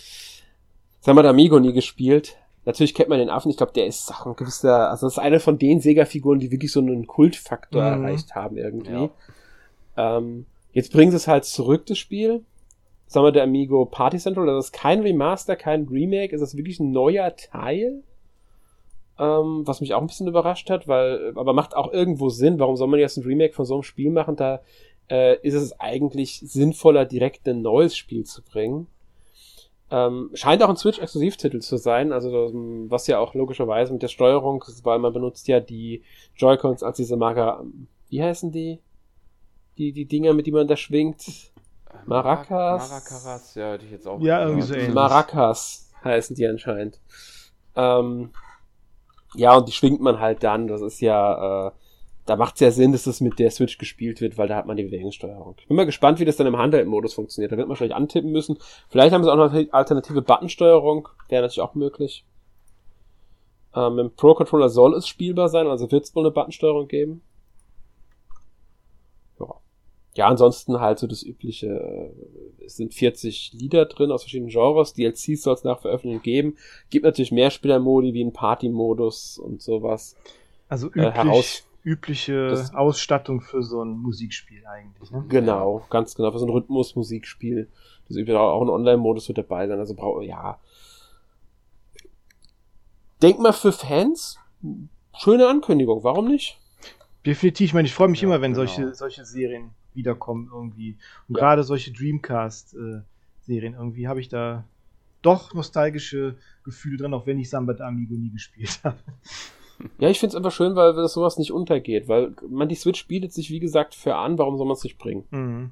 [1.02, 2.38] Samba Amigo nie gespielt.
[2.66, 5.20] Natürlich kennt man den Affen, ich glaube, der ist auch ein gewisser, also das ist
[5.20, 8.04] eine von den Sega-Figuren, die wirklich so einen Kultfaktor mm.
[8.04, 8.92] erreicht haben irgendwie.
[9.96, 10.18] Ja.
[10.18, 12.44] Ähm, jetzt bringen sie es halt zurück, das Spiel.
[13.08, 16.92] Samba der Amigo Party Central, das ist kein Remaster, kein Remake, es ist wirklich ein
[16.92, 18.04] neuer Teil.
[19.20, 22.60] Ähm, was mich auch ein bisschen überrascht hat, weil, aber macht auch irgendwo Sinn.
[22.60, 24.36] Warum soll man jetzt ein Remake von so einem Spiel machen?
[24.36, 24.62] Da
[25.10, 28.88] äh, ist es eigentlich sinnvoller, direkt ein neues Spiel zu bringen.
[29.90, 32.52] Ähm, scheint auch ein Switch-Exklusivtitel zu sein, also
[32.90, 36.04] was ja auch logischerweise mit der Steuerung, weil man benutzt ja die
[36.36, 37.64] Joy-Cons als diese Marker,
[38.10, 38.80] wie heißen die?
[39.78, 41.52] Die, die Dinger, mit die man da schwingt?
[42.06, 42.90] Maracas?
[42.90, 44.20] Maracas, ja, hätte ich jetzt auch.
[44.20, 44.94] Ja, irgendwie so ähnlich.
[44.94, 47.00] Maracas heißen die anscheinend.
[47.76, 48.32] Ähm,
[49.36, 51.72] ja, und die schwingt man halt dann, das ist ja, äh,
[52.28, 54.66] da macht es ja Sinn, dass das mit der Switch gespielt wird, weil da hat
[54.66, 55.56] man die Bewegungssteuerung.
[55.60, 57.54] Ich bin mal gespannt, wie das dann im Handheld-Modus funktioniert.
[57.54, 58.58] Da wird man wahrscheinlich antippen müssen.
[58.90, 61.08] Vielleicht haben sie auch noch eine alternative Buttonsteuerung.
[61.30, 62.26] Wäre natürlich auch möglich.
[63.74, 67.22] Ähm, Im Pro-Controller soll es spielbar sein, also wird es wohl eine Buttonsteuerung geben.
[69.40, 69.56] Ja.
[70.16, 71.68] ja, ansonsten halt so das übliche.
[71.68, 74.94] Äh, es sind 40 Lieder drin aus verschiedenen Genres.
[74.94, 76.58] DLCs soll es nach Veröffentlichung geben.
[76.90, 80.18] Gibt natürlich mehr Spielermodi wie ein Party-Modus und sowas.
[80.68, 81.12] Also üblich, äh,
[81.88, 85.10] übliche das, Ausstattung für so ein Musikspiel eigentlich.
[85.10, 85.24] Ne?
[85.30, 87.70] Genau, ganz genau, für so ein Rhythmus-Musikspiel.
[88.08, 89.80] Das übrigens auch ein Online-Modus wird dabei sein.
[89.80, 90.60] Also braucht ja.
[93.22, 94.38] Denk mal für Fans,
[95.18, 96.60] schöne Ankündigung, warum nicht?
[97.26, 98.66] Definitiv, ich meine, ich freue mich ja, immer, wenn genau.
[98.66, 100.98] solche, solche Serien wiederkommen irgendwie.
[101.30, 101.40] Und ja.
[101.40, 104.66] gerade solche Dreamcast-Serien, äh, irgendwie habe ich da
[105.22, 108.98] doch nostalgische Gefühle drin, auch wenn ich Samba Amigo nie gespielt habe.
[110.00, 113.08] Ja, ich finde es einfach schön, weil das sowas nicht untergeht, weil man die Switch
[113.08, 115.26] bietet sich, wie gesagt, für an, warum soll man es nicht bringen?
[115.32, 115.72] Mhm.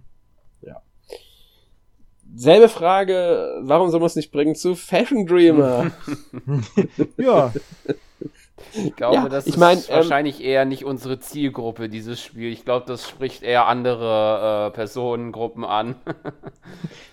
[0.61, 0.81] Ja.
[2.35, 5.91] Selbe Frage, warum soll man es nicht bringen zu Fashion Dreamer?
[7.17, 7.53] ja.
[8.73, 12.51] Ich glaube, ja, das ich mein, ist ähm, wahrscheinlich eher nicht unsere Zielgruppe, dieses Spiel.
[12.51, 15.95] Ich glaube, das spricht eher andere äh, Personengruppen an.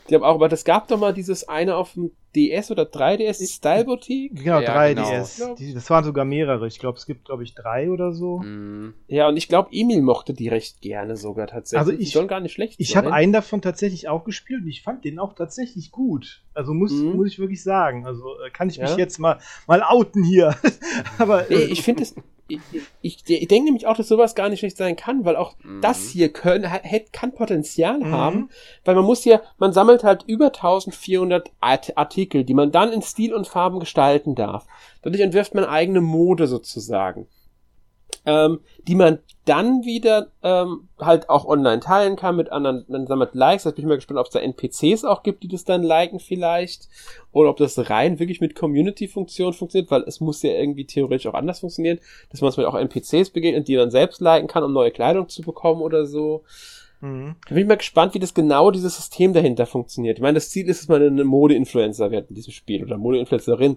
[0.08, 3.46] Die haben auch, aber das gab doch mal dieses eine auf dem DS oder 3DS
[3.56, 4.34] Style Boutique?
[4.34, 5.38] Genau, ja, 3DS.
[5.38, 5.54] Genau.
[5.54, 6.66] Die, das waren sogar mehrere.
[6.66, 8.38] Ich glaube, es gibt, glaube ich, drei oder so.
[8.38, 8.94] Mhm.
[9.08, 11.78] Ja, und ich glaube, Emil mochte die recht gerne sogar tatsächlich.
[11.78, 14.68] Also ich, die sollen gar nicht schlecht Ich habe einen davon tatsächlich auch gespielt und
[14.68, 16.42] ich fand den auch tatsächlich gut.
[16.54, 17.16] Also muss, mhm.
[17.16, 18.06] muss ich wirklich sagen.
[18.06, 18.96] Also äh, kann ich mich ja?
[18.96, 20.54] jetzt mal, mal outen hier.
[21.18, 22.14] Aber äh, ich finde es
[22.52, 25.54] ich, ich, ich denke nämlich auch, dass sowas gar nicht schlecht sein kann, weil auch
[25.62, 25.80] mhm.
[25.80, 28.10] das hier können, hat, kann Potenzial mhm.
[28.12, 28.50] haben,
[28.84, 33.34] weil man muss ja, man sammelt halt über 1400 Artikel, die man dann in Stil
[33.34, 34.66] und Farben gestalten darf.
[35.02, 37.26] Dadurch entwirft man eigene Mode sozusagen
[38.24, 43.34] ähm, die man dann wieder ähm, halt auch online teilen kann mit anderen, dann sammelt
[43.34, 43.64] Likes.
[43.64, 46.20] Da bin ich mal gespannt, ob es da NPCs auch gibt, die das dann liken
[46.20, 46.88] vielleicht.
[47.32, 51.34] Oder ob das rein wirklich mit Community-Funktion funktioniert, weil es muss ja irgendwie theoretisch auch
[51.34, 51.98] anders funktionieren,
[52.30, 55.28] dass man es mit auch NPCs begegnet, die man selbst liken kann, um neue Kleidung
[55.28, 56.44] zu bekommen oder so.
[57.00, 57.34] Mhm.
[57.48, 60.18] Da bin ich mal gespannt, wie das genau dieses System dahinter funktioniert.
[60.18, 63.76] Ich meine, das Ziel ist, dass man eine Mode-Influencer wird in diesem Spiel oder Mode-Influencerin.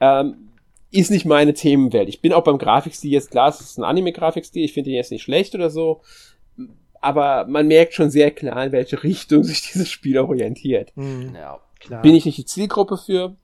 [0.00, 0.50] Ähm,
[0.94, 2.08] ist nicht meine Themenwelt.
[2.08, 5.10] Ich bin auch beim Grafikstil jetzt klar, es ist ein Anime-Grafikstil, ich finde ihn jetzt
[5.10, 6.02] nicht schlecht oder so,
[7.00, 10.92] aber man merkt schon sehr klar, in welche Richtung sich dieses Spiel orientiert.
[10.96, 11.34] Mhm.
[11.34, 12.02] Ja, klar.
[12.02, 13.36] Bin ich nicht die Zielgruppe für,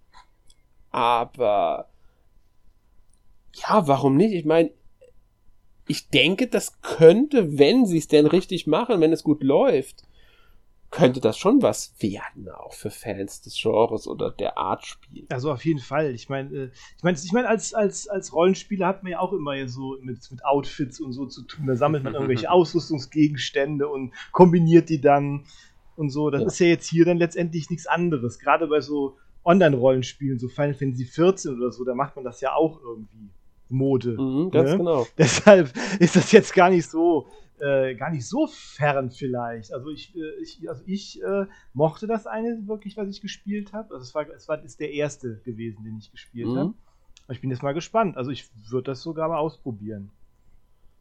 [0.91, 1.89] aber
[3.55, 4.33] Ja, warum nicht?
[4.33, 4.71] Ich meine,
[5.89, 10.05] ich denke, das könnte, wenn sie es denn richtig machen, wenn es gut läuft,
[10.91, 15.27] könnte das schon was werden, auch für Fans des Genres oder der Art Spiel.
[15.31, 16.13] Also auf jeden Fall.
[16.15, 19.33] Ich meine, äh, ich meine, ich meine, als, als, als Rollenspieler hat man ja auch
[19.33, 21.67] immer so mit, mit Outfits und so zu tun.
[21.67, 25.45] Da sammelt man irgendwelche Ausrüstungsgegenstände und kombiniert die dann
[25.97, 26.31] und so.
[26.31, 26.47] Das ja.
[26.49, 28.41] ist ja jetzt hier dann letztendlich nichts anderes.
[28.41, 32.55] Gerade bei so Online-Rollenspielen, so Final Fantasy 14 oder so, da macht man das ja
[32.55, 33.31] auch irgendwie.
[33.73, 34.17] Mode.
[34.21, 34.79] Mhm, ganz ne?
[34.79, 35.07] genau.
[35.19, 37.29] Deshalb ist das jetzt gar nicht so
[37.61, 39.73] äh, gar nicht so fern vielleicht.
[39.73, 43.95] Also ich, äh, ich, also ich äh, mochte das eine wirklich, was ich gespielt habe.
[43.95, 46.59] Also es war, es war ist der erste gewesen, den ich gespielt mhm.
[46.59, 46.75] habe.
[47.29, 48.17] Ich bin jetzt mal gespannt.
[48.17, 50.11] Also ich würde das sogar mal ausprobieren.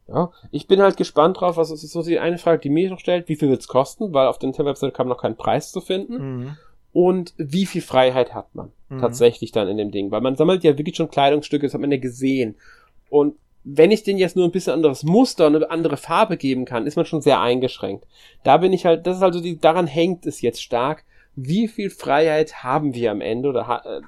[0.06, 2.98] Ja, ich bin halt gespannt drauf, was ist so die eine Frage, die mir noch
[2.98, 5.80] stellt, wie viel wird es kosten, weil auf der Website kam noch kein Preis zu
[5.80, 6.14] finden.
[6.14, 6.56] Mhm.
[6.92, 8.98] Und wie viel Freiheit hat man mhm.
[8.98, 10.10] tatsächlich dann in dem Ding?
[10.10, 12.56] Weil man sammelt ja wirklich schon Kleidungsstücke, das hat man ja gesehen.
[13.08, 16.64] Und wenn ich den jetzt nur ein bisschen anderes Muster und eine andere Farbe geben
[16.64, 18.06] kann, ist man schon sehr eingeschränkt.
[18.42, 21.04] Da bin ich halt, das ist also die, daran hängt es jetzt stark.
[21.36, 24.00] Wie viel Freiheit haben wir am Ende oder äh,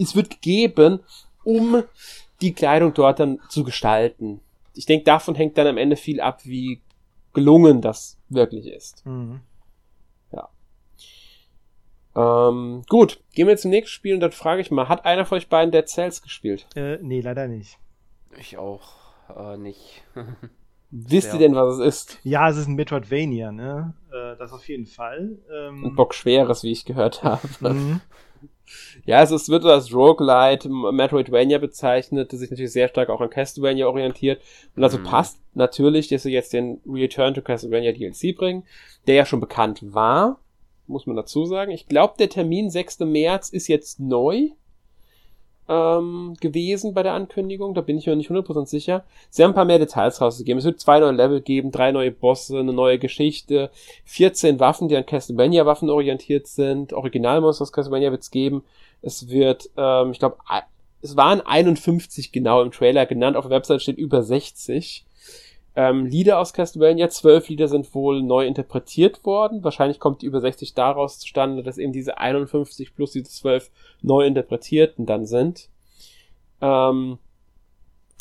[0.00, 1.00] es wird gegeben,
[1.44, 1.82] um
[2.40, 4.40] die Kleidung dort dann zu gestalten.
[4.74, 6.80] Ich denke, davon hängt dann am Ende viel ab, wie
[7.32, 9.04] gelungen das wirklich ist.
[9.06, 9.40] Mhm.
[10.30, 10.48] Ja.
[12.14, 15.38] Ähm, gut, gehen wir zum nächsten Spiel und dann frage ich mal, hat einer von
[15.38, 16.66] euch beiden Dead Cells gespielt?
[16.76, 17.78] Äh, nee, leider nicht.
[18.36, 18.90] Ich auch
[19.36, 20.02] äh, nicht.
[20.90, 22.18] Wisst ihr denn, was es ist?
[22.22, 23.94] Ja, es ist ein Metroidvania, ne?
[24.10, 25.38] Äh, das auf jeden Fall.
[25.52, 27.40] Ähm, ein Bock schweres, wie ich gehört habe.
[27.60, 28.00] Mhm.
[29.06, 33.30] Ja, also es wird als Roguelite Metroidvania bezeichnet, das sich natürlich sehr stark auch an
[33.30, 34.42] Castlevania orientiert.
[34.76, 35.04] Und also mhm.
[35.04, 38.64] passt natürlich, dass sie jetzt den Return to Castlevania DLC bringen,
[39.06, 40.40] der ja schon bekannt war,
[40.86, 41.70] muss man dazu sagen.
[41.70, 43.00] Ich glaube, der Termin 6.
[43.00, 44.50] März ist jetzt neu
[45.68, 49.04] ähm, gewesen bei der Ankündigung, da bin ich mir nicht 100% sicher.
[49.30, 50.58] Sie haben ein paar mehr Details rausgegeben.
[50.58, 53.70] Es wird zwei neue Level geben, drei neue Bosse, eine neue Geschichte,
[54.04, 58.64] 14 Waffen, die an Castlevania-Waffen orientiert sind, Originalmonster aus Castlevania wird es geben.
[59.02, 60.38] Es wird, ähm, ich glaube,
[61.02, 65.04] es waren 51 genau im Trailer genannt, auf der Website steht über 60
[65.78, 67.08] ähm, Lieder aus Castlevania.
[67.08, 69.62] Zwölf Lieder sind wohl neu interpretiert worden.
[69.62, 73.70] Wahrscheinlich kommt die über 60 daraus zustande, dass eben diese 51 plus diese zwölf
[74.02, 75.68] neu interpretierten dann sind.
[76.60, 77.18] Ähm,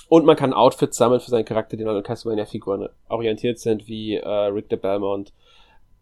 [0.08, 4.30] und man kann Outfits sammeln für seinen Charakter, die an Castlevania-Figuren orientiert sind, wie äh,
[4.30, 5.34] Rick de Belmont,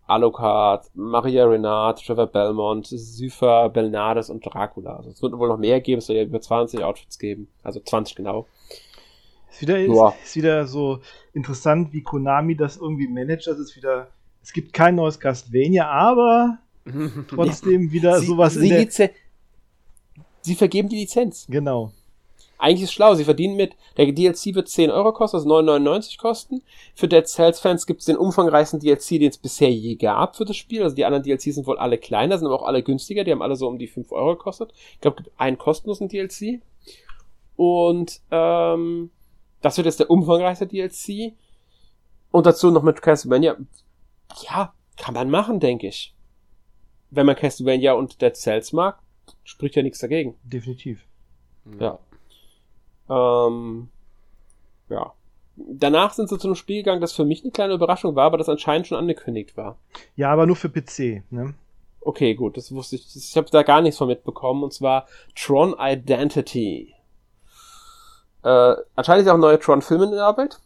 [0.08, 4.98] Alucard, Maria Renard, Trevor Belmont, Sypha, Belnades und Dracula.
[4.98, 7.48] Also es wird wohl noch mehr geben, es soll ja über 20 Outfits geben.
[7.64, 8.46] Also 20 genau.
[9.56, 11.00] Ist wieder, ist, ist wieder so
[11.34, 13.48] interessant, wie Konami das irgendwie managt.
[13.48, 14.08] Das ist wieder,
[14.44, 16.60] es gibt kein neues Castlevania, aber
[17.30, 19.12] trotzdem wieder sie, sowas sie in der...
[20.42, 21.48] Sie vergeben die Lizenz.
[21.50, 21.92] Genau.
[22.58, 26.20] Eigentlich ist es schlau, sie verdienen mit, der DLC wird 10 Euro kosten, also 9,99
[26.20, 26.62] kosten.
[26.94, 30.46] Für Dead Cells Fans gibt es den umfangreichsten DLC, den es bisher je gab für
[30.46, 30.84] das Spiel.
[30.84, 33.42] Also die anderen DLCs sind wohl alle kleiner, sind aber auch alle günstiger, die haben
[33.42, 34.72] alle so um die 5 Euro gekostet.
[34.94, 36.62] Ich glaube, es gibt einen kostenlosen DLC.
[37.58, 39.10] Und ähm,
[39.66, 41.34] das wird jetzt der umfangreichste DLC.
[42.30, 43.58] Und dazu noch mit Castlevania.
[44.44, 46.14] Ja, kann man machen, denke ich.
[47.10, 49.00] Wenn man Castlevania und Dead Cells mag,
[49.44, 50.36] spricht ja nichts dagegen.
[50.44, 51.08] Definitiv.
[51.80, 51.98] Ja.
[53.10, 53.90] Ähm,
[54.90, 55.14] ja.
[55.56, 58.38] Danach sind sie zu einem Spiel gegangen, das für mich eine kleine Überraschung war, aber
[58.38, 59.80] das anscheinend schon angekündigt war.
[60.16, 61.56] Ja, aber nur für PC, ne?
[62.02, 63.16] Okay, gut, das wusste ich.
[63.16, 64.64] Ich habe da gar nichts von mitbekommen.
[64.64, 66.95] Und zwar Tron Identity.
[68.46, 70.60] Äh, anscheinend ist auch ein neuer Tron-Film in der Arbeit.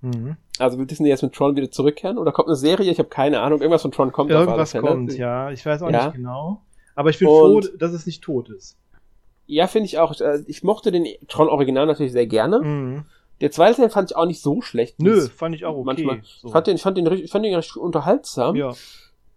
[0.00, 0.36] Mhm.
[0.58, 2.18] Also will Disney jetzt mit Tron wieder zurückkehren?
[2.18, 2.90] Oder kommt eine Serie?
[2.90, 3.60] Ich habe keine Ahnung.
[3.60, 4.32] Irgendwas von Tron kommt.
[4.32, 5.50] Irgendwas kommt, ja.
[5.52, 6.06] Ich weiß auch ja.
[6.06, 6.60] nicht genau.
[6.96, 8.76] Aber ich bin Und, froh, dass es nicht tot ist.
[9.46, 10.20] Ja, finde ich auch.
[10.20, 12.60] Äh, ich mochte den Tron-Original natürlich sehr gerne.
[12.60, 13.04] Mhm.
[13.40, 15.00] Der zweite Teil fand ich auch nicht so schlecht.
[15.00, 15.84] Nö, fand ich auch okay.
[15.84, 16.20] Manchmal.
[16.24, 16.48] So.
[16.48, 18.56] Ich, fand den, ich, fand den, ich fand den recht unterhaltsam.
[18.56, 18.72] Ja.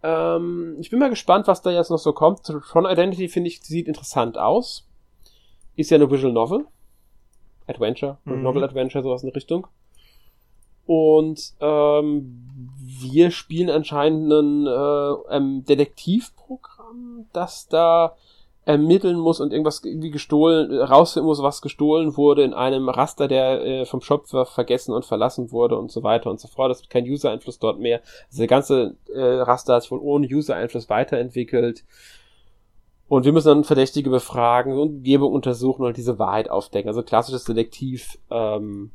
[0.01, 2.43] Ähm, ich bin mal gespannt, was da jetzt noch so kommt.
[2.43, 4.87] Tron Identity, finde ich, sieht interessant aus.
[5.75, 6.65] Ist ja eine Visual Novel.
[7.67, 8.41] Adventure, mhm.
[8.41, 9.67] Novel Adventure, sowas in der Richtung.
[10.85, 18.15] Und ähm, wir spielen anscheinend ein äh, ähm, Detektivprogramm, das da
[18.67, 23.61] ermitteln muss und irgendwas irgendwie gestohlen, rausfinden muss, was gestohlen wurde in einem Raster, der
[23.65, 26.71] äh, vom Schöpfer vergessen und verlassen wurde und so weiter und so fort.
[26.71, 28.01] Es gibt kein User-Einfluss dort mehr.
[28.27, 31.85] Also der ganze äh, Raster hat sich wohl ohne User-Einfluss weiterentwickelt.
[33.07, 36.89] Und wir müssen dann Verdächtige befragen und Umgebung untersuchen und diese Wahrheit aufdecken.
[36.89, 38.91] Also klassisches Detektiv, ähm,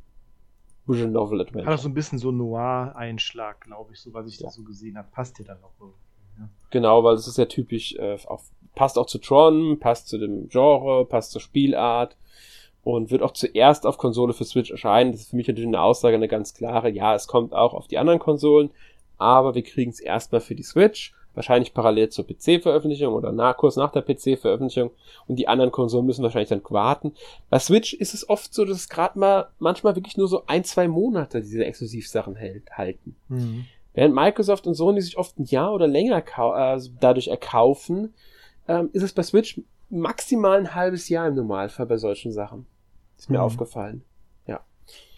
[0.87, 1.73] Visual Novel Adventure.
[1.73, 4.47] Hat auch so ein bisschen so Noir-Einschlag, glaube ich, so was ich ja.
[4.47, 5.09] da so gesehen habe.
[5.13, 5.99] Passt dir dann auch irgendwie.
[6.39, 6.49] Ja.
[6.71, 10.49] Genau, weil es ist ja typisch, äh, auf, passt auch zu Tron, passt zu dem
[10.49, 12.17] Genre, passt zur Spielart.
[12.85, 15.13] und wird auch zuerst auf Konsole für Switch erscheinen.
[15.13, 16.91] Das ist für mich natürlich eine Aussage, eine ganz klare.
[16.91, 18.71] Ja, es kommt auch auf die anderen Konsolen,
[19.19, 23.77] aber wir kriegen es erstmal für die Switch, wahrscheinlich parallel zur PC-Veröffentlichung oder nach, kurz
[23.77, 24.91] nach der PC-Veröffentlichung
[25.27, 27.13] und die anderen Konsolen müssen wahrscheinlich dann warten.
[27.51, 30.65] Bei Switch ist es oft so, dass es gerade mal manchmal wirklich nur so ein,
[30.65, 33.17] zwei Monate diese Exklusivsachen hält, halten.
[33.29, 33.67] Mhm.
[33.95, 38.15] Während Microsoft und Sony sich oft ein Jahr oder länger äh, dadurch erkaufen,
[38.69, 42.67] ähm, ist es bei Switch maximal ein halbes Jahr im Normalfall bei solchen Sachen.
[43.19, 43.45] Ist mir mhm.
[43.45, 44.03] aufgefallen.
[44.47, 44.61] Ja.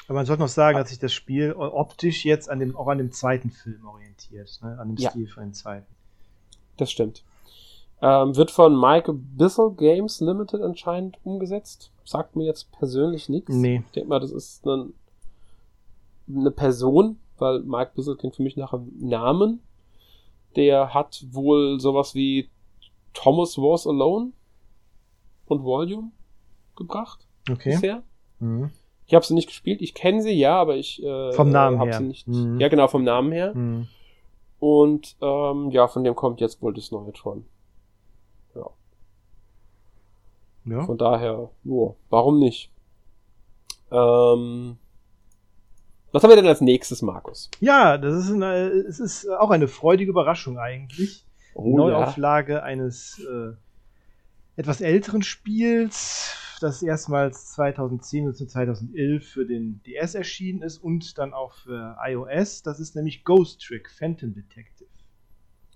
[0.07, 2.99] Aber man sollte noch sagen, dass sich das Spiel optisch jetzt an dem, auch an
[2.99, 4.77] dem zweiten Film orientiert, ne?
[4.79, 5.11] an dem ja.
[5.11, 5.94] Stil von den zweiten.
[6.77, 7.25] Das stimmt.
[8.03, 11.91] Ähm, wird von Mike Bissell Games Limited anscheinend umgesetzt.
[12.05, 13.55] Sagt mir jetzt persönlich nichts.
[13.55, 13.83] Nee.
[13.87, 14.91] Ich denke mal, das ist eine,
[16.29, 19.61] eine Person, weil Mike Bissell klingt für mich nach einem Namen.
[20.57, 22.51] Der hat wohl sowas wie
[23.15, 24.33] Thomas Was Alone
[25.47, 26.11] und Volume
[26.77, 27.27] gebracht.
[27.51, 27.71] Okay.
[27.71, 28.03] Bisher.
[28.39, 28.71] Mhm.
[29.07, 29.83] Ich habe sie nicht gespielt.
[29.83, 31.99] Ich kenne sie ja, aber ich äh, vom Namen hab her.
[31.99, 32.27] sie nicht.
[32.27, 32.59] Mhm.
[32.61, 33.55] Ja, genau vom Namen her.
[33.55, 33.89] Mhm.
[34.65, 37.45] Und ähm, ja, von dem kommt jetzt wohl das neue Tron.
[38.55, 38.71] Ja.
[40.65, 40.87] Ja.
[40.87, 42.73] Von daher, oh, warum nicht?
[43.91, 44.79] Ähm,
[46.13, 47.51] was haben wir denn als nächstes, Markus?
[47.61, 51.27] Ja, das ist, eine, es ist auch eine freudige Überraschung eigentlich.
[51.53, 52.63] Oh, Neuauflage ja.
[52.63, 53.53] eines äh,
[54.57, 61.33] etwas älteren Spiels, das erstmals 2010 bis 2011 für den DS erschienen ist und dann
[61.33, 62.63] auch für iOS.
[62.63, 64.89] Das ist nämlich Ghost Trick Phantom Detective.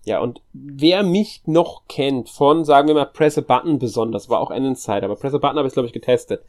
[0.04, 4.40] Ja, und wer mich noch kennt von, sagen wir mal, Press a Button besonders, war
[4.40, 6.44] auch ein Insider, aber Press a Button habe ich, glaube ich, getestet.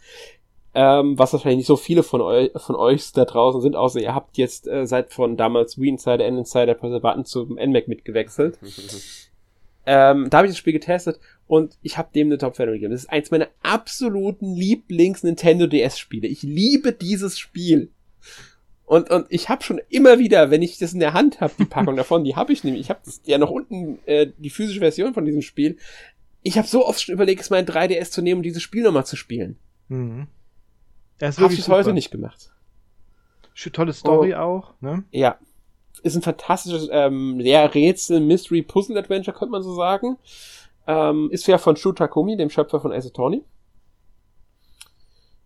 [0.73, 4.13] Ähm, was wahrscheinlich nicht so viele von euch, von euch da draußen sind, außer ihr
[4.13, 7.87] habt jetzt äh, seit von damals Wii Insider, N Insider, Press a Button zum NMAC
[7.87, 8.59] mitgewechselt.
[9.85, 12.91] ähm, da habe ich das Spiel getestet und ich habe dem eine Top-Wertung gegeben.
[12.91, 16.27] Das ist eins meiner absoluten Lieblings-Nintendo DS-Spiele.
[16.27, 17.91] Ich liebe dieses Spiel.
[18.85, 21.65] Und, und ich habe schon immer wieder, wenn ich das in der Hand habe, die
[21.65, 25.13] Packung davon, die habe ich nämlich, ich habe ja noch unten äh, die physische Version
[25.13, 25.77] von diesem Spiel.
[26.41, 29.05] Ich habe so oft schon überlegt, es mein 3DS zu nehmen und dieses Spiel nochmal
[29.05, 29.57] zu spielen.
[29.89, 30.27] Mhm.
[31.21, 32.51] Habe ich heute nicht gemacht.
[33.71, 34.37] Tolle Story oh.
[34.37, 35.03] auch, ne?
[35.11, 35.37] Ja.
[36.03, 40.17] Ist ein fantastisches, ähm, ja, Rätsel, Mystery, Puzzle Adventure, könnte man so sagen.
[40.87, 43.43] Ähm, ist ja von Shu Takumi, dem Schöpfer von Ace Attorney.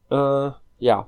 [0.10, 1.08] Äh, ja.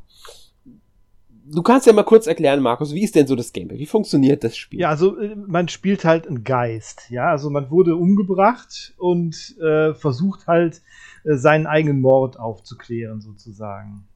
[1.47, 3.77] Du kannst ja mal kurz erklären, Markus, wie ist denn so das Gameplay?
[3.77, 4.79] Wie funktioniert das Spiel?
[4.79, 9.93] Ja, also äh, man spielt halt einen Geist, ja, also man wurde umgebracht und äh,
[9.93, 10.81] versucht halt
[11.23, 14.07] äh, seinen eigenen Mord aufzuklären, sozusagen.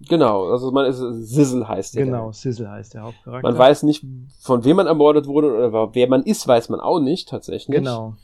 [0.00, 2.04] Genau, also man ist Sizzle heißt der.
[2.04, 3.48] Genau, Sizzle heißt der Hauptcharakter.
[3.48, 4.04] Man weiß nicht,
[4.40, 7.76] von wem man ermordet wurde oder wer man ist, weiß man auch nicht tatsächlich.
[7.76, 8.14] Genau.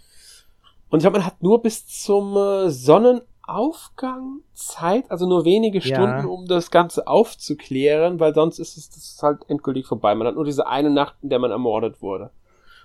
[0.91, 6.21] Und ich glaube, man hat nur bis zum äh, Sonnenaufgang Zeit, also nur wenige Stunden,
[6.21, 6.27] ja.
[6.27, 10.15] um das Ganze aufzuklären, weil sonst ist es das ist halt endgültig vorbei.
[10.15, 12.31] Man hat nur diese eine Nacht, in der man ermordet wurde.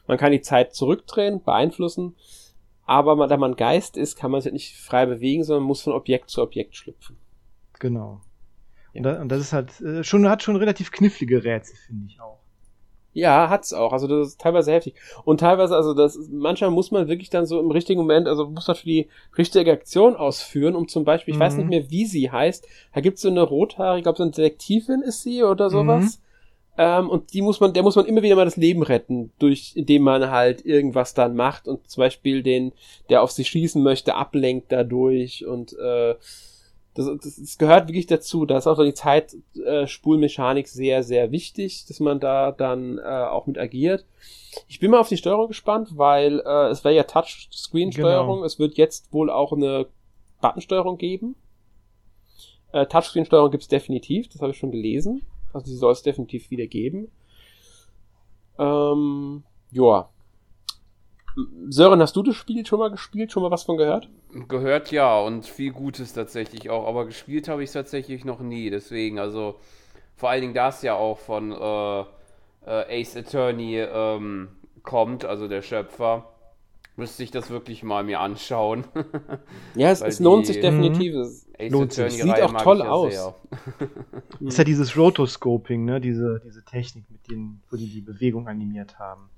[0.08, 2.15] Man kann die Zeit zurückdrehen, beeinflussen,
[2.88, 5.93] aber man, da man Geist ist, kann man sich nicht frei bewegen, sondern muss von
[5.93, 7.17] Objekt zu Objekt schlüpfen.
[7.78, 8.21] Genau.
[8.93, 8.99] Ja.
[8.99, 12.19] Und, da, und das ist halt äh, schon, hat schon relativ knifflige Rätsel, finde ich
[12.21, 12.39] auch.
[13.13, 13.91] Ja, hat's auch.
[13.91, 14.93] Also das ist teilweise heftig.
[15.25, 18.67] Und teilweise, also das, manchmal muss man wirklich dann so im richtigen Moment, also muss
[18.67, 21.43] man für die richtige Aktion ausführen, um zum Beispiel, ich mhm.
[21.43, 24.32] weiß nicht mehr, wie sie heißt, da gibt's so eine rothaarige, ich glaube, so eine
[24.32, 26.17] Detektivin ist sie oder sowas.
[26.17, 26.23] Mhm.
[26.78, 29.73] Ähm, und die muss man, der muss man immer wieder mal das Leben retten, durch,
[29.75, 32.71] indem man halt irgendwas dann macht und zum Beispiel den,
[33.10, 36.15] der auf sie schießen möchte, ablenkt dadurch und äh,
[36.93, 38.45] das, das, das gehört wirklich dazu.
[38.45, 43.47] Da ist auch die Zeitspulmechanik äh, sehr, sehr wichtig, dass man da dann äh, auch
[43.47, 44.06] mit agiert.
[44.67, 48.38] Ich bin mal auf die Steuerung gespannt, weil äh, es wäre ja Touchscreen-Steuerung.
[48.38, 48.45] Genau.
[48.45, 49.88] Es wird jetzt wohl auch eine
[50.41, 51.36] Buttonsteuerung geben.
[52.71, 55.25] Äh, Touchscreen-Steuerung gibt's definitiv, das habe ich schon gelesen.
[55.54, 57.12] Also sie soll es definitiv wieder geben.
[58.60, 60.10] Ähm, ja,
[61.69, 63.32] Sören, hast du das Spiel schon mal gespielt?
[63.32, 64.10] Schon mal was von gehört?
[64.47, 68.69] Gehört ja und viel Gutes tatsächlich auch, aber gespielt habe ich es tatsächlich noch nie.
[68.69, 69.56] Deswegen, also
[70.15, 72.00] vor allen Dingen das ja auch von äh,
[72.65, 74.50] äh, Ace Attorney ähm,
[74.83, 76.33] kommt, also der Schöpfer,
[76.96, 78.83] müsste ich das wirklich mal mir anschauen.
[79.75, 81.15] ja, es, es lohnt sich definitiv.
[81.15, 82.21] Es lohnt sich.
[82.21, 83.33] Sieht auch toll aus.
[84.40, 86.00] ist ja dieses Rotoscoping, ne?
[86.02, 89.29] diese, diese Technik, mit denen, wo die die Bewegung animiert haben.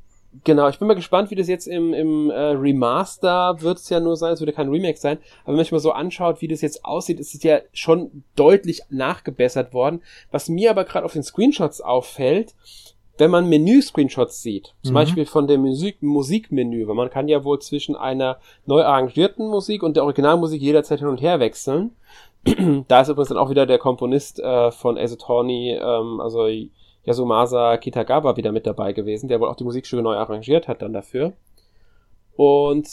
[0.45, 3.99] Genau, ich bin mal gespannt, wie das jetzt im, im äh, Remaster wird es ja
[3.99, 6.41] nur sein, es wird ja kein Remake sein, aber wenn man sich mal so anschaut,
[6.41, 10.01] wie das jetzt aussieht, ist es ja schon deutlich nachgebessert worden.
[10.31, 12.55] Was mir aber gerade auf den Screenshots auffällt,
[13.17, 14.95] wenn man Menü-Screenshots sieht, zum mhm.
[14.95, 19.83] Beispiel von dem Musik Musikmenü, weil man kann ja wohl zwischen einer neu arrangierten Musik
[19.83, 21.91] und der Originalmusik jederzeit hin und her wechseln,
[22.87, 26.47] da ist übrigens dann auch wieder der Komponist äh, von Ace Attorney, ähm, also
[27.03, 30.93] Yasumasa Kitagawa wieder mit dabei gewesen, der wohl auch die Musikstücke neu arrangiert hat dann
[30.93, 31.33] dafür.
[32.35, 32.87] Und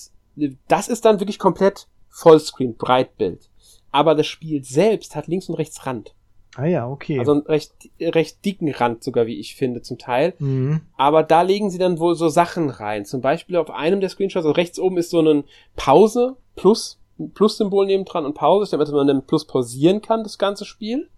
[0.68, 3.50] das ist dann wirklich komplett Vollscreen, Breitbild.
[3.90, 6.14] Aber das Spiel selbst hat links und rechts Rand.
[6.56, 7.18] Ah ja, okay.
[7.18, 10.34] Also einen recht, recht dicken Rand sogar, wie ich finde, zum Teil.
[10.38, 10.80] Mhm.
[10.96, 13.04] Aber da legen sie dann wohl so Sachen rein.
[13.04, 15.44] Zum Beispiel auf einem der Screenshots, also rechts oben ist so eine
[15.76, 17.00] Pause, Plus,
[17.34, 21.08] Plus-Symbol nebendran und Pause, damit man dann Plus pausieren kann, das ganze Spiel.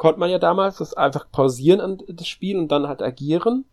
[0.00, 3.66] Konnte man ja damals, das einfach pausieren an das Spiel und dann halt agieren.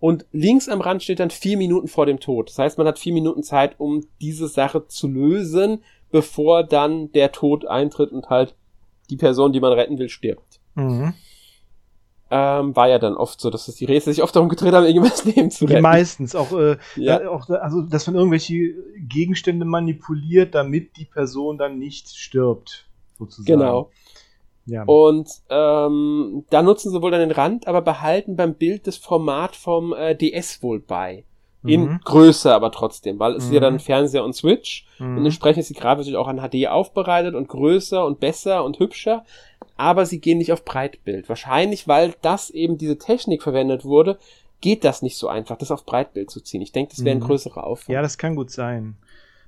[0.00, 2.48] Und links am Rand steht dann vier Minuten vor dem Tod.
[2.48, 7.30] Das heißt, man hat vier Minuten Zeit, um diese Sache zu lösen, bevor dann der
[7.30, 8.56] Tod eintritt und halt
[9.08, 10.58] die Person, die man retten will, stirbt.
[10.74, 11.14] Mhm.
[12.32, 14.86] Ähm, war ja dann oft so, dass es die Rätsel sich oft darum gedreht haben,
[14.86, 15.82] irgendwas Leben zu retten.
[15.82, 17.22] Meistens auch, äh, Ja.
[17.22, 17.30] ja.
[17.30, 23.60] auch, also dass man irgendwelche Gegenstände manipuliert, damit die Person dann nicht stirbt, sozusagen.
[23.60, 23.90] Genau.
[24.66, 24.84] Ja.
[24.84, 29.56] Und ähm, da nutzen sie wohl dann den Rand, aber behalten beim Bild das Format
[29.56, 31.24] vom äh, DS wohl bei.
[31.64, 32.00] In Mhm.
[32.04, 33.62] größer aber trotzdem, weil es ist ja Mhm.
[33.64, 34.84] dann Fernseher und Switch.
[34.98, 35.18] Mhm.
[35.18, 38.78] Und entsprechend ist die Grafik natürlich auch an HD aufbereitet und größer und besser und
[38.80, 39.24] hübscher.
[39.76, 41.28] Aber sie gehen nicht auf Breitbild.
[41.28, 44.18] Wahrscheinlich, weil das eben diese Technik verwendet wurde,
[44.60, 46.62] geht das nicht so einfach, das auf Breitbild zu ziehen.
[46.62, 47.26] Ich denke, das wäre ein Mhm.
[47.26, 47.94] größerer Aufwand.
[47.94, 48.96] Ja, das kann gut sein.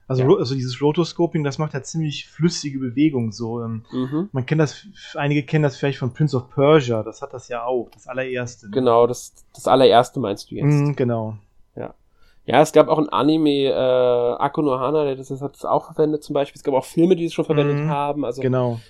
[0.07, 0.37] Also, Ja.
[0.39, 3.33] also dieses Rotoscoping, das macht ja ziemlich flüssige Bewegung.
[3.33, 4.29] So, ähm, mhm.
[4.33, 7.03] man kennt das, einige kennen das vielleicht von Prince of Persia.
[7.03, 8.69] Das hat das ja auch, das allererste.
[8.71, 10.65] Genau, das, das allererste meinst du jetzt.
[10.67, 11.37] Mhm, genau.
[12.47, 15.87] Ja, es gab auch ein Anime, äh, Akuno Hana, der das, das hat es auch
[15.87, 16.59] verwendet zum Beispiel.
[16.59, 17.89] Es gab auch Filme, die es schon verwendet Mhm.
[17.89, 18.25] haben.
[18.27, 18.81] Also Genau.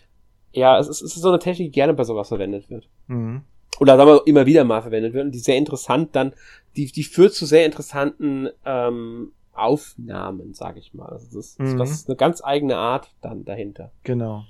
[0.50, 2.88] ja, es ist, es ist so eine Technik, die gerne bei sowas verwendet wird.
[3.06, 3.42] Mhm.
[3.78, 6.32] Oder sagen wir immer wieder mal verwendet wird und die sehr interessant dann,
[6.74, 11.08] die, die führt zu sehr interessanten ähm, Aufnahmen, sage ich mal.
[11.08, 11.78] Also das, ist- Mhm.
[11.78, 13.90] das ist eine ganz eigene Art dann dahinter.
[14.02, 14.44] Genau.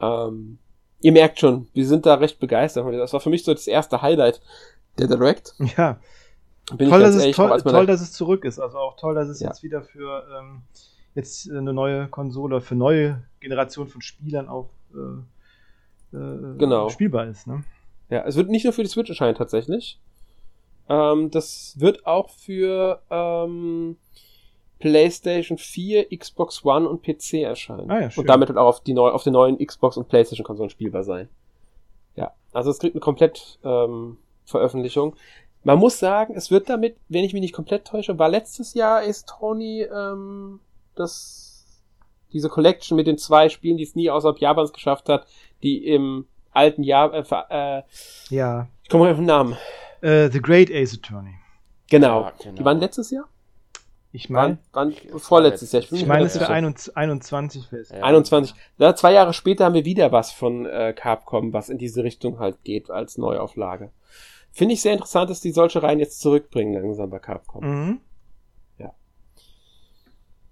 [0.00, 0.58] Ähm,
[1.00, 2.84] ihr merkt schon, wir sind da recht begeistert.
[2.84, 2.98] von dir.
[2.98, 4.40] Das war für mich so das erste Highlight
[4.96, 5.54] der Direct.
[5.76, 5.98] Ja,
[6.76, 8.60] Bin toll, dass es, ehrlich, toll, toll da- dass es zurück ist.
[8.60, 9.48] Also auch toll, dass es Ja.
[9.48, 10.62] jetzt wieder für ähm,
[11.16, 16.90] jetzt eine neue Konsole, für neue Generation von Spielern auch äh, äh, Genau.
[16.90, 17.46] spielbar ist.
[17.48, 17.64] Ne?
[18.10, 19.98] Ja, es wird nicht nur für die Switch erscheinen tatsächlich.
[20.88, 23.96] Ähm, das wird auch für ähm,
[24.78, 27.90] PlayStation 4, Xbox One und PC erscheinen.
[27.90, 28.22] Ah ja, schön.
[28.22, 31.02] und damit halt auch auf, die neu, auf den neuen Xbox und PlayStation Konsolen spielbar
[31.04, 31.28] sein.
[32.16, 35.16] Ja, also es kriegt eine komplett ähm, Veröffentlichung.
[35.64, 39.02] Man muss sagen, es wird damit, wenn ich mich nicht komplett täusche, war letztes Jahr
[39.02, 40.60] ist Tony ähm,
[40.94, 41.44] das
[42.32, 45.26] diese Collection mit den zwei Spielen, die es nie außerhalb Japans geschafft hat,
[45.62, 47.24] die im alten Jahr äh,
[47.78, 47.82] äh,
[48.28, 48.68] Ja.
[48.82, 49.56] ich komme mal auf den Namen.
[50.00, 51.34] Äh, The Great Ace Attorney.
[51.90, 52.22] Genau.
[52.22, 52.56] Ja, genau.
[52.56, 53.28] Die waren letztes Jahr?
[54.10, 55.82] Ich meine, Waren, waren vorletztes Jahr.
[55.82, 57.90] ich mir meine, es wäre 21 21 fest.
[57.90, 58.02] Ja.
[58.02, 58.54] 21.
[58.78, 62.38] Ja, zwei Jahre später haben wir wieder was von äh, Capcom, was in diese Richtung
[62.38, 63.90] halt geht als Neuauflage.
[64.50, 67.64] Finde ich sehr interessant, dass die solche Reihen jetzt zurückbringen langsam bei Capcom.
[67.64, 68.00] Mhm.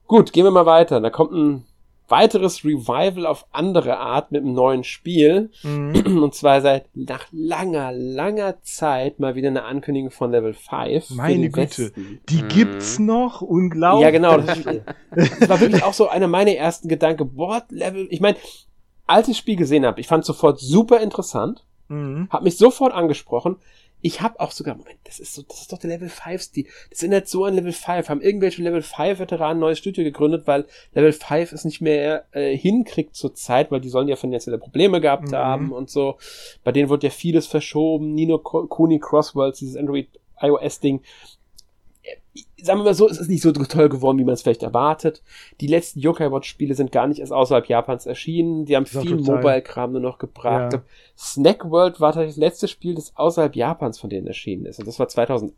[0.06, 1.00] Gut, gehen wir mal weiter.
[1.00, 1.66] Da kommt ein
[2.08, 5.50] weiteres Revival auf andere Art mit einem neuen Spiel.
[5.62, 5.94] Mhm.
[6.22, 11.06] Und zwar seit nach langer, langer Zeit mal wieder eine Ankündigung von Level 5.
[11.08, 11.56] für Meine Güte.
[11.86, 12.20] Westen.
[12.28, 12.48] Die Mhm.
[12.48, 13.42] gibt's noch?
[13.42, 14.02] Unglaublich.
[14.04, 14.38] Ja, genau.
[14.38, 17.34] Das, das war wirklich auch so einer meiner ersten Gedanken.
[17.34, 18.06] Boah, Level.
[18.10, 18.36] Ich meine,
[19.06, 22.26] als ich das Spiel gesehen habe, ich fand es sofort super interessant, Mhm.
[22.30, 23.56] hat mich sofort angesprochen.
[24.02, 26.66] Ich habe auch sogar, Moment, das ist so, das ist doch der Level 5 Stil.
[26.90, 28.08] Das erinnert so an Level 5.
[28.08, 32.26] Haben irgendwelche Level 5 Veteranen ein neues Studio gegründet, weil Level 5 es nicht mehr
[32.32, 35.36] äh, hinkriegt zur Zeit, weil die sollen ja finanzielle Probleme gehabt Mhm.
[35.36, 36.18] haben und so.
[36.62, 38.14] Bei denen wurde ja vieles verschoben.
[38.14, 40.08] Nino Kuni Crossworlds, dieses Android
[40.40, 41.00] iOS Ding.
[41.00, 41.02] Äh,
[42.60, 45.22] Sagen wir mal so, es ist nicht so toll geworden, wie man es vielleicht erwartet.
[45.60, 48.64] Die letzten Yokai Watch Spiele sind gar nicht erst außerhalb Japans erschienen.
[48.64, 49.16] Die haben viel.
[49.16, 50.72] Mobile-Kram nur noch gebracht.
[50.72, 50.82] Ja.
[51.16, 54.78] Snack World war tatsächlich das letzte Spiel, das außerhalb Japans von denen erschienen ist.
[54.78, 55.54] Und das war 2018?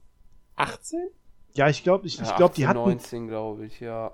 [1.55, 4.13] Ja, ich glaube, ich, ich Ja, glaube, die 18, hatten, 19, glaube ich, ja.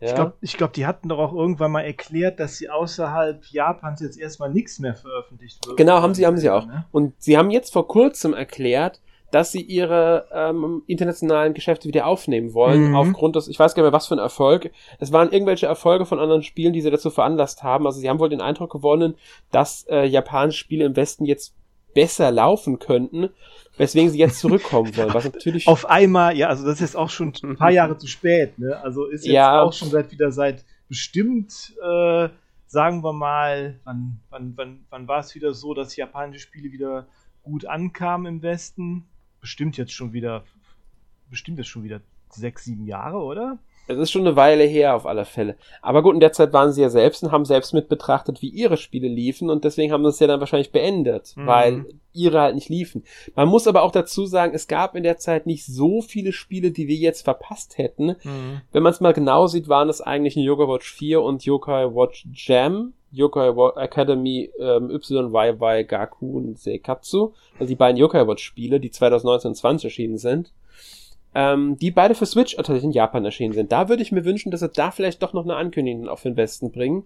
[0.00, 4.00] ich glaube, ich glaub, die hatten doch auch irgendwann mal erklärt, dass sie außerhalb Japans
[4.00, 5.76] jetzt erstmal nichts mehr veröffentlicht wird.
[5.76, 6.66] Genau, haben sie, haben sie auch.
[6.66, 6.86] Ne?
[6.92, 9.00] Und sie haben jetzt vor kurzem erklärt,
[9.30, 12.94] dass sie ihre ähm, internationalen Geschäfte wieder aufnehmen wollen, Mhm.
[12.94, 14.70] aufgrund des, ich weiß gar nicht mehr, was für ein Erfolg.
[14.98, 17.86] Es waren irgendwelche Erfolge von anderen Spielen, die sie dazu veranlasst haben.
[17.86, 19.14] Also sie haben wohl den Eindruck gewonnen,
[19.50, 21.54] dass äh, japanische Spiele im Westen jetzt
[21.94, 23.30] besser laufen könnten,
[23.76, 25.12] weswegen sie jetzt zurückkommen wollen.
[25.14, 28.06] Was natürlich Auf einmal, ja, also das ist jetzt auch schon ein paar Jahre zu
[28.06, 28.78] spät, ne?
[28.82, 29.62] Also ist jetzt Ja.
[29.62, 32.28] auch schon seit wieder seit bestimmt, äh,
[32.66, 37.06] sagen wir mal, wann, wann, wann, wann war es wieder so, dass japanische Spiele wieder
[37.42, 39.06] gut ankamen im Westen?
[39.48, 40.44] Bestimmt jetzt schon wieder,
[41.30, 43.58] bestimmt jetzt schon wieder sechs, sieben Jahre, oder?
[43.86, 45.56] Es ist schon eine Weile her auf alle Fälle.
[45.80, 48.50] Aber gut, in der Zeit waren sie ja selbst und haben selbst mit betrachtet, wie
[48.50, 51.46] ihre Spiele liefen und deswegen haben sie es ja dann wahrscheinlich beendet, mhm.
[51.46, 53.04] weil ihre halt nicht liefen.
[53.34, 56.70] Man muss aber auch dazu sagen, es gab in der Zeit nicht so viele Spiele,
[56.70, 58.16] die wir jetzt verpasst hätten.
[58.22, 58.60] Mhm.
[58.70, 61.86] Wenn man es mal genau sieht, waren es eigentlich ein Yoga Watch 4 und Yokai
[61.86, 68.80] Watch Jam, Yokai Academy ähm, YYY Gaku und Seikatsu, also die beiden Yokai Watch Spiele,
[68.80, 70.52] die 2019 und 20 erschienen sind
[71.34, 73.70] ähm, die beide für Switch tatsächlich in Japan erschienen sind.
[73.72, 76.36] Da würde ich mir wünschen, dass sie da vielleicht doch noch eine Ankündigung auf den
[76.36, 77.04] Westen bringen,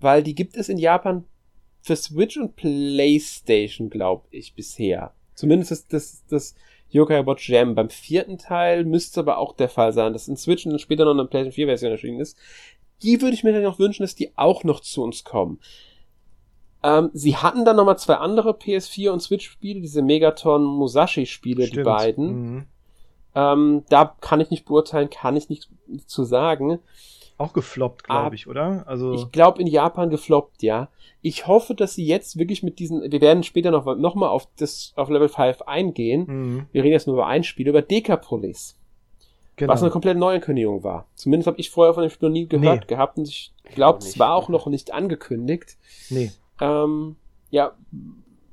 [0.00, 1.24] weil die gibt es in Japan
[1.80, 5.14] für Switch und PlayStation, glaube ich, bisher.
[5.34, 6.54] Zumindest ist das, das
[6.90, 7.74] Yokai Watch Jam.
[7.74, 11.12] Beim vierten Teil müsste aber auch der Fall sein, dass in Switch und später noch
[11.12, 12.36] eine PlayStation 4 Version erschienen ist.
[13.02, 15.58] Die würde ich mir dann noch wünschen, dass die auch noch zu uns kommen.
[16.82, 21.66] Ähm, sie hatten dann nochmal zwei andere PS4 und Switch Spiele, diese Megaton Musashi Spiele,
[21.66, 21.78] Stimmt.
[21.78, 22.26] die beiden.
[22.26, 22.66] Mhm.
[23.34, 25.68] Ähm, da kann ich nicht beurteilen, kann ich nicht
[26.06, 26.80] zu sagen.
[27.38, 28.84] Auch gefloppt, glaube ich, oder?
[28.86, 30.88] Also ich glaube in Japan gefloppt, ja.
[31.22, 34.48] Ich hoffe, dass sie jetzt wirklich mit diesen, wir werden später noch, noch mal auf
[34.58, 36.24] das auf Level 5 eingehen.
[36.26, 36.66] Mhm.
[36.72, 38.76] Wir reden jetzt nur über ein Spiel, über Decapolis.
[39.60, 39.74] Genau.
[39.74, 41.06] Was eine komplett Neuankündigung war.
[41.16, 42.86] Zumindest habe ich vorher von dem Spiel noch nie gehört nee.
[42.86, 45.76] gehabt und ich glaube, es war auch noch nicht angekündigt.
[46.08, 46.32] Nee.
[46.62, 47.16] Ähm,
[47.50, 47.72] ja,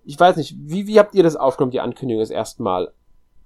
[0.03, 2.91] ich weiß nicht, wie, wie habt ihr das aufgenommen, die Ankündigung das erste Mal?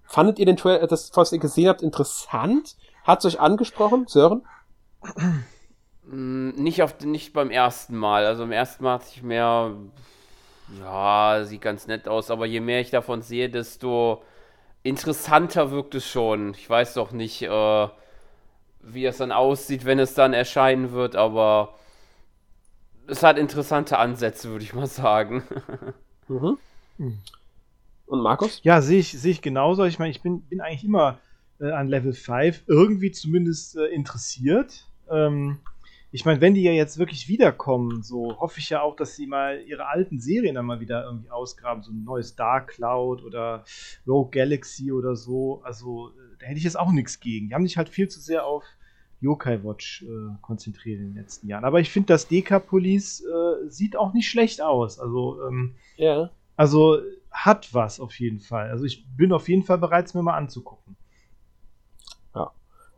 [0.06, 2.78] Fandet ihr den Trailer, das, was ihr gesehen habt, interessant?
[3.04, 4.42] Hat's euch angesprochen, Sören?
[6.08, 8.26] Mm, nicht auf, nicht beim ersten Mal.
[8.26, 9.76] Also im ersten Mal hatte ich mehr,
[10.80, 14.24] ja, sieht ganz nett aus, aber je mehr ich davon sehe, desto
[14.84, 16.54] interessanter wirkt es schon.
[16.54, 17.88] Ich weiß doch nicht, äh,
[18.82, 21.76] wie es dann aussieht, wenn es dann erscheinen wird, aber
[23.08, 25.44] es hat interessante Ansätze, würde ich mal sagen.
[26.28, 26.58] mhm.
[28.06, 28.60] Und Markus?
[28.64, 29.86] Ja, sehe ich, sehe ich genauso.
[29.86, 31.20] Ich meine, ich bin, bin eigentlich immer
[31.60, 34.86] äh, an Level 5 irgendwie zumindest äh, interessiert.
[35.10, 35.60] Ähm,
[36.14, 39.28] ich meine, wenn die ja jetzt wirklich wiederkommen, so hoffe ich ja auch, dass sie
[39.28, 41.84] mal ihre alten Serien dann mal wieder irgendwie ausgraben.
[41.84, 43.64] So ein neues Dark Cloud oder
[44.06, 45.62] Rogue Galaxy oder so.
[45.64, 47.50] Also, äh, da hätte ich jetzt auch nichts gegen.
[47.50, 48.64] Die haben sich halt viel zu sehr auf
[49.22, 51.64] Yokai Watch äh, konzentriert in den letzten Jahren.
[51.64, 55.00] Aber ich finde, das Deka-Police äh, sieht auch nicht schlecht aus.
[55.00, 56.30] Also, ähm, ja.
[56.58, 57.00] Also,
[57.32, 58.70] hat was auf jeden Fall.
[58.70, 60.98] Also ich bin auf jeden Fall bereit, es mir mal anzugucken.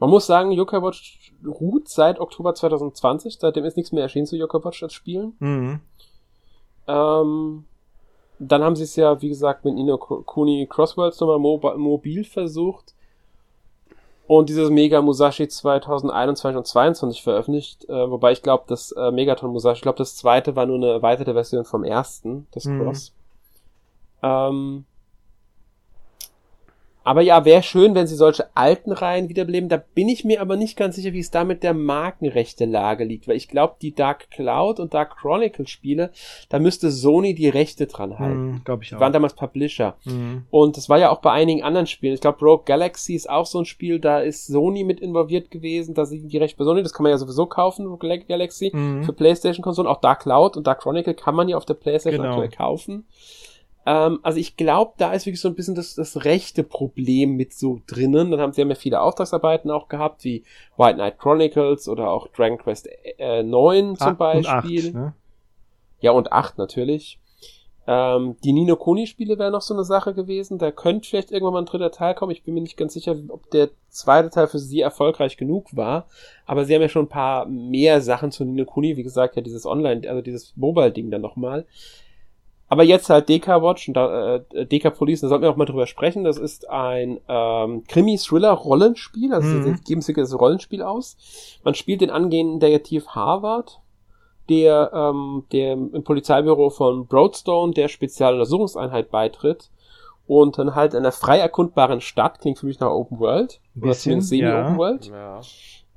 [0.03, 3.37] Man muss sagen, Watch ruht seit Oktober 2020.
[3.39, 5.37] Seitdem ist nichts mehr erschienen zu Watch als Spielen.
[5.39, 5.79] Mhm.
[6.89, 7.63] Ähm,
[8.37, 11.39] dann haben sie es ja, wie gesagt, mit Nino Kuni Crossworlds nochmal
[11.77, 12.93] mobil versucht.
[14.27, 17.87] Und dieses Mega Musashi 2021 und 2022 veröffentlicht.
[17.87, 20.89] Äh, wobei ich glaube, das äh, Megaton Musashi, ich glaube, das zweite war nur eine
[20.89, 22.81] erweiterte Version vom ersten, das mhm.
[22.81, 23.13] Cross.
[24.21, 24.83] Ähm,
[27.03, 29.69] aber ja, wäre schön, wenn sie solche alten Reihen wiederbeleben.
[29.69, 33.03] Da bin ich mir aber nicht ganz sicher, wie es da mit der Markenrechte Lage
[33.03, 36.11] liegt, weil ich glaube, die Dark Cloud und Dark Chronicle Spiele,
[36.49, 38.51] da müsste Sony die Rechte dran halten.
[38.51, 38.99] Mm, glaube ich die auch.
[38.99, 39.95] waren damals Publisher.
[40.05, 40.37] Mm.
[40.49, 42.13] Und das war ja auch bei einigen anderen Spielen.
[42.13, 45.93] Ich glaube, Rogue Galaxy ist auch so ein Spiel, da ist Sony mit involviert gewesen,
[45.93, 49.03] da sind die Rechte bei Sony, das kann man ja sowieso kaufen, Rogue Galaxy, mm.
[49.03, 49.91] für Playstation-Konsolen.
[49.91, 52.35] Auch Dark Cloud und Dark Chronicle kann man ja auf der Playstation genau.
[52.35, 53.05] aktuell kaufen.
[53.85, 57.53] Ähm, also ich glaube, da ist wirklich so ein bisschen das, das rechte Problem mit
[57.53, 58.31] so drinnen.
[58.31, 60.43] Dann haben sie ja viele Auftragsarbeiten auch gehabt, wie
[60.77, 64.87] White Knight Chronicles oder auch Dragon Quest äh, 9 zum Beispiel.
[64.87, 65.13] Und 8, ne?
[65.99, 67.19] Ja, und 8 natürlich.
[67.85, 70.57] Ähm, die Nino Kuni Spiele wären noch so eine Sache gewesen.
[70.57, 72.31] Da könnte vielleicht irgendwann mal ein dritter Teil kommen.
[72.31, 76.07] Ich bin mir nicht ganz sicher, ob der zweite Teil für sie erfolgreich genug war.
[76.45, 78.95] Aber sie haben ja schon ein paar mehr Sachen zu Nino Kuni.
[78.95, 81.65] Wie gesagt, ja dieses Online, also dieses Mobile-Ding dann nochmal.
[82.73, 85.65] Aber jetzt halt DK Watch und da, äh, DK Police, da sollten wir auch mal
[85.65, 86.23] drüber sprechen.
[86.23, 89.63] Das ist ein ähm, Krimi-Thriller-Rollenspiel, also mhm.
[89.63, 91.15] sie geben sich das Rollenspiel aus.
[91.63, 93.79] Man spielt den angehenden Detektiv Harvard,
[94.49, 99.69] der, ähm, der im Polizeibüro von Broadstone der Spezialuntersuchungseinheit beitritt
[100.25, 104.13] und dann halt in einer frei erkundbaren Stadt, klingt für mich nach Open World, bisschen,
[104.13, 104.77] oder semi-Open ja.
[104.77, 105.05] World.
[105.05, 105.41] Ja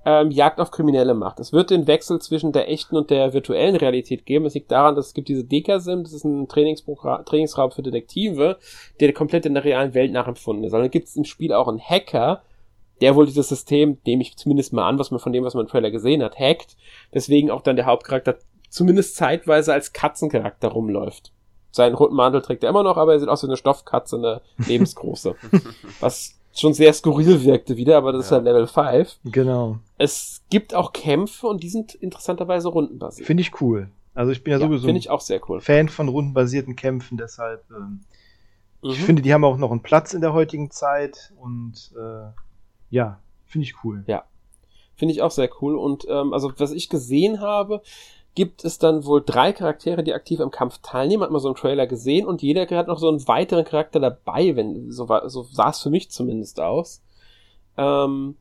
[0.07, 1.41] ähm, Jagd auf Kriminelle macht.
[1.41, 4.47] Es wird den Wechsel zwischen der echten und der virtuellen Realität geben.
[4.47, 8.57] Es liegt daran, dass es gibt diese Dekasim, das ist ein Trainingsraum für Detektive,
[9.01, 10.73] der komplett in der realen Welt nachempfunden ist.
[10.73, 12.43] Und dann gibt es im Spiel auch einen Hacker,
[13.01, 15.65] der wohl dieses System, nehme ich zumindest mal an, was man von dem, was man
[15.65, 16.77] im Trailer gesehen hat, hackt.
[17.13, 18.37] Deswegen auch dann der Hauptcharakter
[18.71, 21.33] zumindest zeitweise als Katzencharakter rumläuft.
[21.73, 24.41] Seinen roten Mantel trägt er immer noch, aber er sieht aus wie eine Stoffkatze, eine
[24.69, 25.35] lebensgroße.
[26.01, 28.27] was schon sehr skurril wirkte wieder, aber das ja.
[28.27, 29.19] ist halt Level 5.
[29.25, 29.79] Genau.
[29.99, 33.27] Es gibt auch Kämpfe und die sind interessanterweise rundenbasiert.
[33.27, 33.91] Finde ich cool.
[34.15, 35.61] Also ich bin ja, ja sowieso finde ich auch sehr cool.
[35.61, 38.01] Fan von rundenbasierten Kämpfen, deshalb ähm,
[38.83, 38.91] mhm.
[38.91, 42.31] ich finde, die haben auch noch einen Platz in der heutigen Zeit und äh,
[42.91, 44.05] ja, finde ich cool.
[44.07, 44.25] Ja.
[44.95, 45.77] Finde ich auch sehr cool.
[45.77, 47.83] Und ähm, also was ich gesehen habe,
[48.37, 51.25] gibt es dann wohl drei Charaktere, die aktiv am Kampf teilnehmen.
[51.25, 54.55] Hat man so einen Trailer gesehen und jeder hat noch so einen weiteren Charakter dabei,
[54.55, 57.03] wenn so, so sah es für mich zumindest aus.
[57.77, 58.37] Ähm,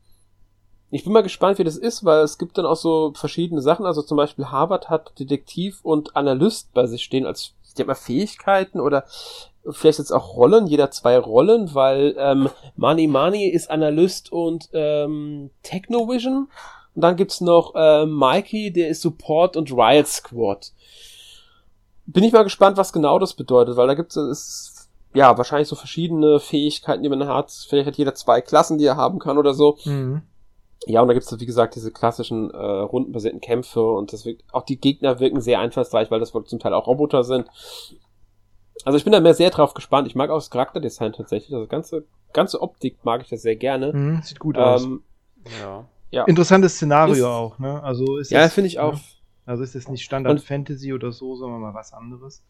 [0.90, 3.86] ich bin mal gespannt, wie das ist, weil es gibt dann auch so verschiedene Sachen.
[3.86, 8.80] Also zum Beispiel Harvard hat Detektiv und Analyst bei sich stehen als ich mal Fähigkeiten
[8.80, 9.04] oder
[9.68, 15.50] vielleicht jetzt auch Rollen, jeder zwei Rollen, weil ähm, Money Money ist Analyst und ähm,
[15.62, 16.48] Technovision.
[16.96, 20.72] Und dann gibt's noch äh, Mikey, der ist Support und Riot Squad.
[22.06, 25.76] Bin ich mal gespannt, was genau das bedeutet, weil da gibt's es ja wahrscheinlich so
[25.76, 27.52] verschiedene Fähigkeiten, die man hat.
[27.68, 29.76] Vielleicht hat jeder zwei Klassen, die er haben kann oder so.
[29.84, 30.22] Mhm.
[30.86, 34.62] Ja, und da gibt's wie gesagt diese klassischen äh, rundenbasierten Kämpfe und das wirkt, auch
[34.62, 37.46] die Gegner wirken sehr einfallsreich, weil das wohl zum Teil auch Roboter sind.
[38.86, 40.06] Also ich bin da mehr sehr drauf gespannt.
[40.06, 41.54] Ich mag auch das Charakterdesign tatsächlich.
[41.54, 43.92] Also ganze, ganze Optik mag ich das sehr gerne.
[43.92, 44.84] Mhm, sieht gut aus.
[44.84, 45.02] Ähm,
[45.60, 45.86] ja.
[46.10, 46.24] Ja.
[46.24, 47.82] Interessantes Szenario ist, auch, ne?
[47.82, 48.94] Also ist Ja, finde ich auch.
[48.94, 49.00] Ne?
[49.44, 52.44] Also ist es nicht Standard und, Fantasy oder so, sondern mal was anderes.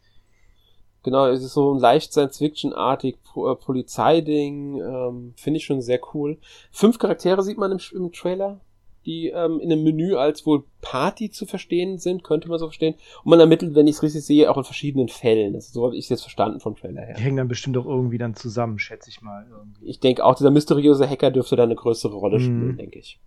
[1.03, 4.81] Genau, es ist so ein leicht Science-Fiction-artig äh, Polizeiding.
[4.81, 6.39] Ähm, finde ich schon sehr cool.
[6.71, 8.61] Fünf Charaktere sieht man im, im Trailer
[9.07, 12.95] die ähm, in einem Menü als wohl Party zu verstehen sind, könnte man so verstehen.
[13.23, 15.55] Und man ermittelt, wenn ich es richtig sehe, auch in verschiedenen Fällen.
[15.55, 17.15] Also so habe ich es jetzt verstanden vom Trailer her.
[17.17, 19.47] Die hängen dann bestimmt auch irgendwie dann zusammen, schätze ich mal.
[19.49, 19.85] Irgendwie.
[19.85, 22.77] Ich denke auch, dieser mysteriöse Hacker dürfte da eine größere Rolle spielen, mhm.
[22.77, 23.17] denke ich.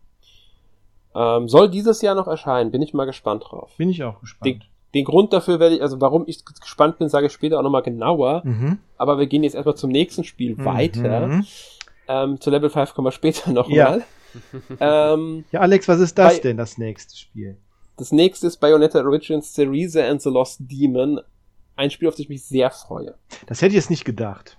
[1.15, 3.73] Ähm, soll dieses Jahr noch erscheinen, bin ich mal gespannt drauf.
[3.77, 4.47] Bin ich auch gespannt.
[4.47, 4.63] Den,
[4.95, 7.83] den Grund dafür werde ich, also warum ich gespannt bin, sage ich später auch nochmal
[7.83, 8.43] genauer.
[8.45, 8.79] Mhm.
[8.97, 10.65] Aber wir gehen jetzt erstmal zum nächsten Spiel mhm.
[10.65, 11.43] weiter.
[12.09, 14.05] Ähm, zu Level 5 kommen wir später nochmal.
[14.79, 15.13] Ja.
[15.15, 17.57] ähm, ja, Alex, was ist das bei, denn, das nächste Spiel?
[17.97, 21.21] Das nächste ist Bayonetta Origins Theresa and the Lost Demon.
[21.77, 23.15] Ein Spiel, auf das ich mich sehr freue.
[23.47, 24.59] Das hätte ich jetzt nicht gedacht.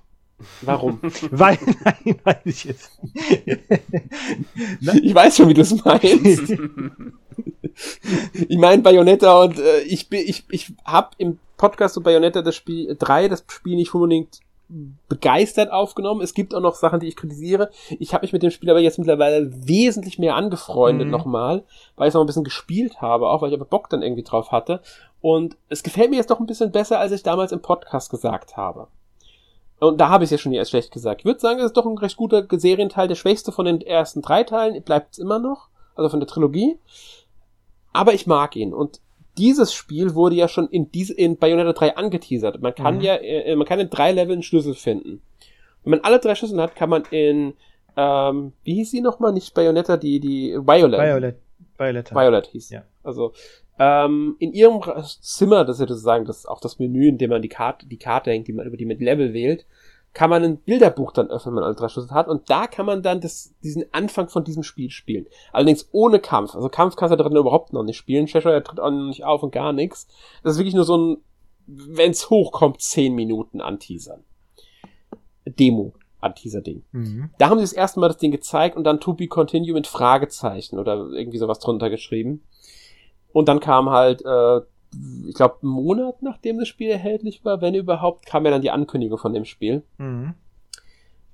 [0.62, 1.00] Warum?
[1.32, 3.00] weil, nein, weil ich jetzt.
[5.02, 6.54] ich weiß schon, wie du es meinst.
[8.48, 12.56] ich meine Bayonetta und äh, ich bin, ich, ich habe im Podcast zu Bayonetta das
[12.56, 14.40] Spiel 3 das Spiel nicht unbedingt
[15.10, 16.22] begeistert aufgenommen.
[16.22, 17.70] Es gibt auch noch Sachen, die ich kritisiere.
[18.00, 21.12] Ich habe mich mit dem Spiel aber jetzt mittlerweile wesentlich mehr angefreundet mhm.
[21.12, 21.64] nochmal,
[21.96, 24.24] weil ich es noch ein bisschen gespielt habe, auch weil ich aber Bock dann irgendwie
[24.24, 24.82] drauf hatte.
[25.20, 28.56] Und es gefällt mir jetzt doch ein bisschen besser, als ich damals im Podcast gesagt
[28.58, 28.88] habe.
[29.82, 31.22] Und da habe ich es ja schon nie als schlecht gesagt.
[31.22, 34.22] Ich würde sagen, es ist doch ein recht guter Serienteil, der schwächste von den ersten
[34.22, 36.78] drei Teilen, bleibt es immer noch, also von der Trilogie.
[37.92, 38.76] Aber ich mag ihn.
[38.76, 39.02] Und
[39.40, 42.62] dieses Spiel wurde ja schon in, diese, in Bayonetta 3 angeteasert.
[42.62, 43.02] Man kann mhm.
[43.02, 45.24] ja, äh, man kann in drei Leveln Schlüssel finden.
[45.84, 47.54] Wenn man alle drei Schlüssel hat, kann man in,
[47.98, 49.34] ähm, wie hieß sie nochmal?
[49.34, 51.00] Nicht Bayonetta, die, die Violet.
[51.00, 51.36] Violet.
[51.80, 52.12] Violet.
[52.14, 52.70] Violet hieß.
[52.70, 52.84] Ja.
[53.02, 53.34] Also,
[53.82, 54.80] ähm, in ihrem
[55.22, 57.98] Zimmer, das ist ja sozusagen das, auch das Menü, in dem man die Karte, die
[57.98, 59.66] Karte hängt, die man über die mit Level wählt,
[60.14, 62.28] kann man ein Bilderbuch dann öffnen, wenn man Ultraschlüssel hat.
[62.28, 65.26] Und da kann man dann das, diesen Anfang von diesem Spiel spielen.
[65.52, 66.54] Allerdings ohne Kampf.
[66.54, 68.28] Also Kampf kannst du da drin überhaupt noch nicht spielen.
[68.28, 70.08] Cheshire tritt auch noch nicht auf und gar nichts.
[70.44, 71.18] Das ist wirklich nur so ein,
[71.66, 74.24] wenn's hochkommt, 10 Minuten anteasern.
[75.46, 76.84] Demo an dieser Ding.
[76.92, 77.32] Mhm.
[77.40, 79.88] Da haben sie das erste Mal das Ding gezeigt und dann To Be Continue mit
[79.88, 82.44] Fragezeichen oder irgendwie sowas drunter geschrieben.
[83.34, 84.62] Und dann kam halt äh,
[85.28, 88.72] ich glaube, einen Monat nachdem das Spiel erhältlich war, wenn überhaupt, kam ja dann die
[88.72, 89.84] Ankündigung von dem Spiel.
[89.98, 90.34] Mhm.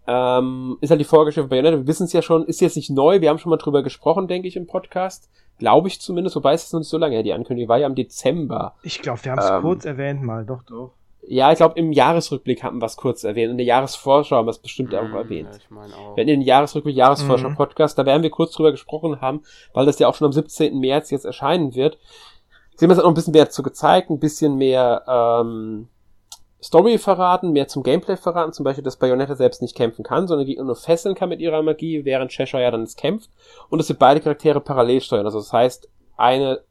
[0.10, 1.80] Ähm, ist halt die Vorgeschichte bei Bayonetta.
[1.80, 3.20] Wir wissen es ja schon, ist jetzt nicht neu.
[3.20, 5.30] Wir haben schon mal drüber gesprochen, denke ich, im Podcast.
[5.58, 7.24] Glaube ich zumindest, wobei es ist noch nicht so lange her.
[7.24, 8.76] Die Ankündigung war ja im Dezember.
[8.84, 10.93] Ich glaube, wir haben es ähm, kurz erwähnt mal, doch, doch.
[11.30, 13.51] Ja, ich glaube, im Jahresrückblick haben wir es kurz erwähnt.
[13.51, 15.49] In der Jahresvorschau haben wir es bestimmt auch mhm, erwähnt.
[15.51, 16.15] Ja, ich mein auch.
[16.15, 18.01] Wenn in den Jahresrückblick, Jahresvorschau-Podcast, mhm.
[18.01, 19.41] da werden wir kurz drüber gesprochen haben,
[19.73, 20.80] weil das ja auch schon am 17.
[20.80, 21.97] März jetzt erscheinen wird.
[22.75, 25.89] Sie haben jetzt auch noch ein bisschen mehr dazu gezeigt, ein bisschen mehr ähm,
[26.61, 30.47] Story verraten, mehr zum Gameplay verraten, zum Beispiel, dass Bayonetta selbst nicht kämpfen kann, sondern
[30.47, 33.30] Gegner nur fesseln kann mit ihrer Magie, während Cheshire ja dann es kämpft
[33.69, 35.25] und dass wir beide Charaktere parallel steuern.
[35.25, 36.61] Also das heißt, eine,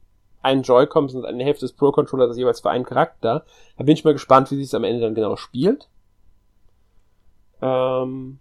[0.47, 3.45] ein Joy-Con und eine Hälfte des Pro-Controllers jeweils für einen Charakter.
[3.77, 5.89] Da bin ich mal gespannt, wie sich es am Ende dann genau spielt.
[7.61, 8.39] Ähm,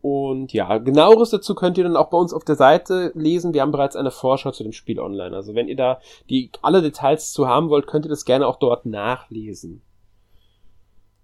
[0.00, 3.54] und ja, genaueres dazu könnt ihr dann auch bei uns auf der Seite lesen.
[3.54, 5.34] Wir haben bereits eine Vorschau zu dem Spiel online.
[5.34, 8.56] Also wenn ihr da die alle Details zu haben wollt, könnt ihr das gerne auch
[8.56, 9.82] dort nachlesen.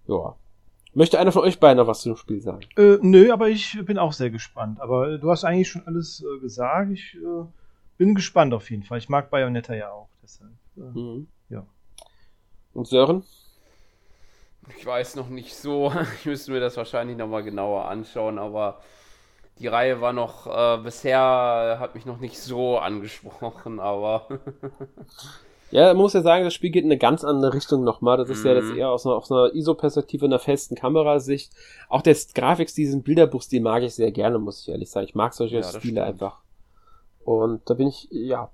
[0.07, 0.37] Ja.
[0.93, 2.63] Möchte einer von euch beiden noch was zu dem Spiel sagen?
[2.77, 4.81] Äh, nö, aber ich bin auch sehr gespannt.
[4.81, 6.91] Aber du hast eigentlich schon alles äh, gesagt.
[6.91, 7.45] Ich äh,
[8.01, 8.97] bin gespannt auf jeden Fall.
[8.97, 10.09] Ich mag Bayonetta ja auch.
[10.23, 11.29] Deshalb, äh, mhm.
[11.51, 11.67] ja.
[12.73, 13.25] Und Sören?
[14.79, 15.93] Ich weiß noch nicht so.
[16.19, 18.81] Ich müsste mir das wahrscheinlich nochmal genauer anschauen, aber
[19.59, 24.29] die Reihe war noch, äh, bisher hat mich noch nicht so angesprochen, aber.
[25.71, 28.17] ja, man muss ja sagen, das Spiel geht in eine ganz andere Richtung nochmal.
[28.17, 28.47] Das ist mhm.
[28.47, 28.79] ja das mhm.
[28.79, 31.53] eher aus einer, aus einer ISO-Perspektive, einer festen Kamerasicht.
[31.91, 35.05] Auch der Grafikstil, diesen Bilderbuchstil mag ich sehr gerne, muss ich ehrlich sagen.
[35.05, 35.99] Ich mag solche ja, Stile stimmt.
[35.99, 36.41] einfach.
[37.31, 38.51] Und da bin ich, ja,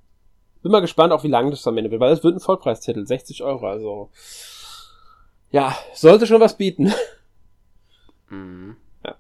[0.63, 3.07] bin mal gespannt, auch wie lange das am Ende wird, weil es wird ein Vollpreistitel,
[3.07, 4.11] 60 Euro, also
[5.51, 6.93] ja, sollte schon was bieten.
[8.29, 8.77] Mhm.
[9.05, 9.15] Ja.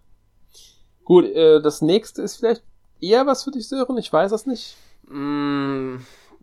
[1.04, 2.64] Gut, äh, das nächste ist vielleicht
[3.00, 4.74] eher was für dich, Sören, ich weiß es nicht.
[5.08, 5.98] Mm,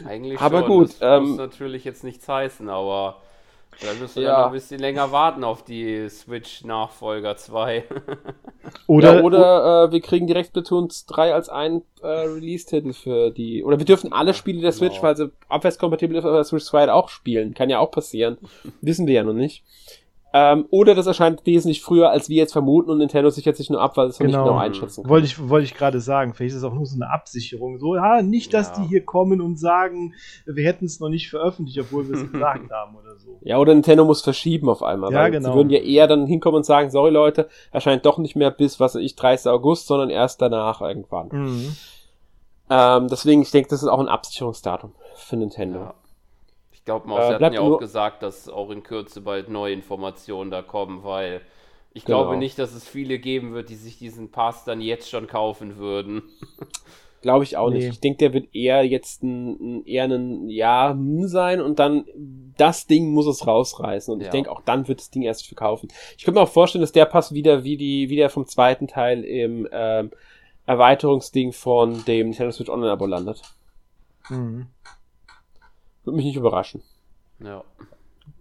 [0.04, 0.68] eigentlich aber schon.
[0.68, 3.22] gut, das ähm, muss natürlich jetzt nichts heißen, aber
[3.80, 4.38] da müsst ihr ja.
[4.40, 7.84] noch ein bisschen länger warten auf die Switch Nachfolger 2.
[8.86, 13.64] oder ja, oder äh, wir kriegen direkt Splatoon 3 als ein äh, Release-Titel für die.
[13.64, 15.04] Oder wir dürfen alle Spiele der Switch, genau.
[15.04, 17.54] weil sie abwärtskompatibel auf der Switch 2 auch spielen.
[17.54, 18.38] Kann ja auch passieren.
[18.80, 19.64] Wissen wir ja noch nicht.
[20.34, 23.80] Ähm, oder das erscheint wesentlich früher, als wir jetzt vermuten und Nintendo sichert sich nur
[23.80, 24.28] ab, weil es genau.
[24.28, 25.10] nicht genau einschätzen kann.
[25.10, 26.32] Wollte ich, wollte ich gerade sagen.
[26.32, 27.78] Vielleicht ist es auch nur so eine Absicherung.
[27.78, 28.82] So, ja, nicht, dass ja.
[28.82, 30.14] die hier kommen und sagen,
[30.46, 33.38] wir hätten es noch nicht veröffentlicht, obwohl wir es gesagt haben oder so.
[33.42, 35.12] Ja, oder Nintendo muss verschieben auf einmal.
[35.12, 35.50] Ja, genau.
[35.50, 38.80] Sie würden ja eher dann hinkommen und sagen, sorry Leute, erscheint doch nicht mehr bis,
[38.80, 39.50] was weiß ich, 30.
[39.50, 41.28] August, sondern erst danach irgendwann.
[41.30, 41.76] Mhm.
[42.70, 45.80] Ähm, deswegen, ich denke, das ist auch ein Absicherungsdatum für Nintendo.
[45.80, 45.94] Ja.
[46.82, 50.50] Ich glaube, Maus äh, hat ja auch gesagt, dass auch in Kürze bald neue Informationen
[50.50, 51.40] da kommen, weil
[51.94, 52.24] ich genau.
[52.24, 55.76] glaube nicht, dass es viele geben wird, die sich diesen Pass dann jetzt schon kaufen
[55.76, 56.22] würden.
[57.22, 57.76] Glaube ich auch nee.
[57.76, 57.88] nicht.
[57.88, 62.04] Ich denke, der wird eher jetzt ein, eher ein Jahr sein und dann
[62.56, 64.12] das Ding muss es rausreißen.
[64.12, 64.26] Und ja.
[64.26, 65.88] ich denke, auch dann wird das Ding erst verkaufen.
[66.18, 68.88] Ich könnte mir auch vorstellen, dass der Pass wieder wie die, wie der vom zweiten
[68.88, 70.10] Teil im ähm,
[70.66, 73.40] Erweiterungsding von dem Nintendo Switch Online Abo landet.
[74.28, 74.66] Mhm.
[76.04, 76.82] Würde mich nicht überraschen.
[77.40, 77.64] Ja.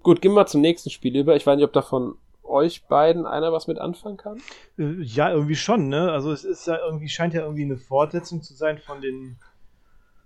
[0.04, 1.36] Gut, gehen wir mal zum nächsten Spiel über.
[1.36, 4.42] Ich weiß nicht, ob da von euch beiden einer was mit anfangen kann.
[4.78, 6.12] Äh, ja, irgendwie schon, ne?
[6.12, 9.38] Also es ist ja irgendwie, scheint ja irgendwie eine Fortsetzung zu sein von den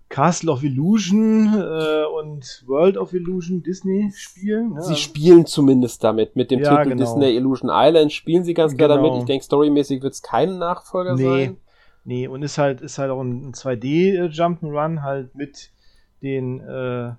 [0.10, 4.74] Castle of Illusion äh, und World of Illusion Disney-Spielen.
[4.74, 4.82] Ne?
[4.82, 6.36] Sie spielen zumindest damit.
[6.36, 7.04] Mit dem ja, Titel genau.
[7.04, 9.08] Disney Illusion Island spielen sie ganz klar genau.
[9.08, 9.22] damit.
[9.22, 11.24] Ich denke, storymäßig wird es kein Nachfolger nee.
[11.24, 11.58] sein.
[12.04, 15.72] Nee, und ist halt, ist halt auch ein 2D-Jump'n'Run halt mit
[16.22, 17.14] den äh,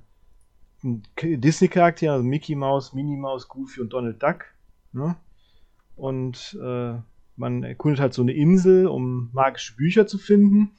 [1.22, 4.44] Disney-Charakteren, also Mickey Mouse, Minnie Mouse, Goofy und Donald Duck.
[4.92, 5.16] Ne?
[5.96, 6.94] Und äh,
[7.36, 10.72] man erkundet halt so eine Insel, um magische Bücher zu finden.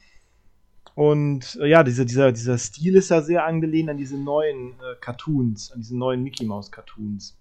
[0.94, 4.96] Und äh, ja, dieser, dieser, dieser Stil ist ja sehr angelehnt an diese neuen äh,
[5.00, 7.38] Cartoons, an diese neuen Mickey Mouse Cartoons.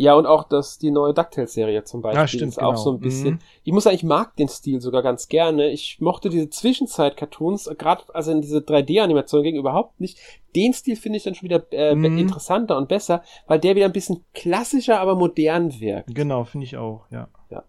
[0.00, 2.82] Ja, und auch das, die neue DuckTales-Serie zum Beispiel ja, stimmt, ist auch genau.
[2.82, 3.34] so ein bisschen.
[3.34, 3.38] Mhm.
[3.64, 5.68] Ich muss sagen, ich mag den Stil sogar ganz gerne.
[5.68, 10.18] Ich mochte diese Zwischenzeit-Cartoons, gerade also in diese 3D-Animation ging überhaupt nicht.
[10.56, 12.16] Den Stil finde ich dann schon wieder äh, mhm.
[12.16, 16.14] interessanter und besser, weil der wieder ein bisschen klassischer, aber modern wirkt.
[16.14, 17.28] Genau, finde ich auch, ja.
[17.50, 17.62] ja.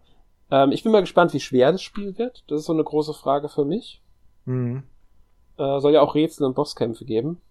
[0.50, 2.44] Ähm, ich bin mal gespannt, wie schwer das Spiel wird.
[2.46, 4.00] Das ist so eine große Frage für mich.
[4.46, 4.84] Mhm.
[5.58, 7.42] Äh, soll ja auch Rätsel und Bosskämpfe geben.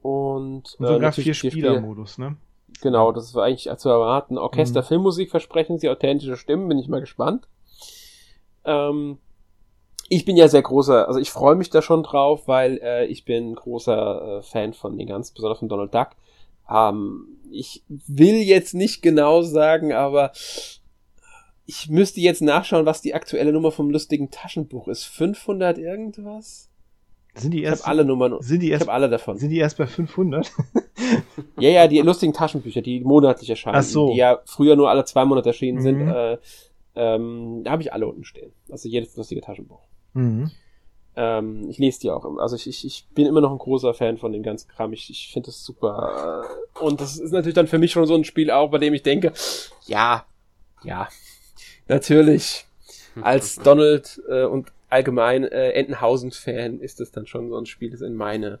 [0.00, 2.38] Und, und sogar äh, vier Spieler-Modus, ne?
[2.82, 4.36] Genau, das war eigentlich zu erwarten.
[4.36, 4.86] Orchester, mhm.
[4.86, 7.46] Filmmusik versprechen sie, authentische Stimmen, bin ich mal gespannt.
[8.64, 9.18] Ähm,
[10.08, 13.24] ich bin ja sehr großer, also ich freue mich da schon drauf, weil äh, ich
[13.24, 16.10] bin großer äh, Fan von den ganz, besonders von Donald Duck.
[16.66, 17.38] haben.
[17.52, 20.32] Ich will jetzt nicht genau sagen, aber
[21.66, 25.04] ich müsste jetzt nachschauen, was die aktuelle Nummer vom lustigen Taschenbuch ist.
[25.04, 26.71] 500 irgendwas?
[27.34, 28.36] Sind die erst, ich habe alle Nummern.
[28.40, 29.38] Sind die erst, ich habe alle davon.
[29.38, 30.52] Sind die erst bei 500?
[31.58, 34.10] ja, ja, die lustigen Taschenbücher, die monatlich erscheinen, Ach so.
[34.12, 35.82] die ja früher nur alle zwei Monate erschienen Mhm.
[35.82, 36.08] sind.
[36.08, 36.38] Äh,
[36.94, 38.52] ähm, da habe ich alle unten stehen.
[38.70, 39.80] Also jedes lustige Taschenbuch.
[40.12, 40.50] Mhm.
[41.16, 42.24] Ähm, ich lese die auch.
[42.26, 42.42] immer.
[42.42, 44.92] Also ich, ich, ich bin immer noch ein großer Fan von dem ganzen Kram.
[44.92, 46.44] Ich, ich finde das super.
[46.80, 49.02] Und das ist natürlich dann für mich schon so ein Spiel auch, bei dem ich
[49.02, 49.32] denke,
[49.86, 50.24] ja,
[50.84, 51.08] ja,
[51.88, 52.66] natürlich.
[53.22, 58.02] Als Donald äh, und allgemein äh, Entenhausen-Fan ist das dann schon so ein Spiel, das
[58.02, 58.60] in meine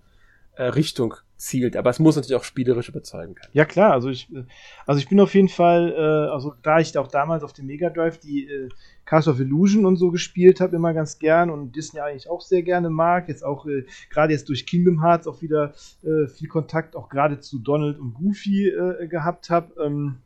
[0.54, 1.76] äh, Richtung zielt.
[1.76, 3.50] Aber es muss natürlich auch spielerisch überzeugen können.
[3.52, 4.44] Ja klar, also ich, äh,
[4.86, 7.90] also ich bin auf jeden Fall, äh, also da ich auch damals auf dem Mega
[7.90, 8.68] Drive die äh,
[9.04, 12.62] Castle of Illusion und so gespielt habe, immer ganz gern und Disney eigentlich auch sehr
[12.62, 16.96] gerne mag, jetzt auch äh, gerade jetzt durch Kingdom Hearts auch wieder äh, viel Kontakt
[16.96, 19.74] auch gerade zu Donald und Goofy äh, gehabt habe.
[19.82, 20.18] Ähm,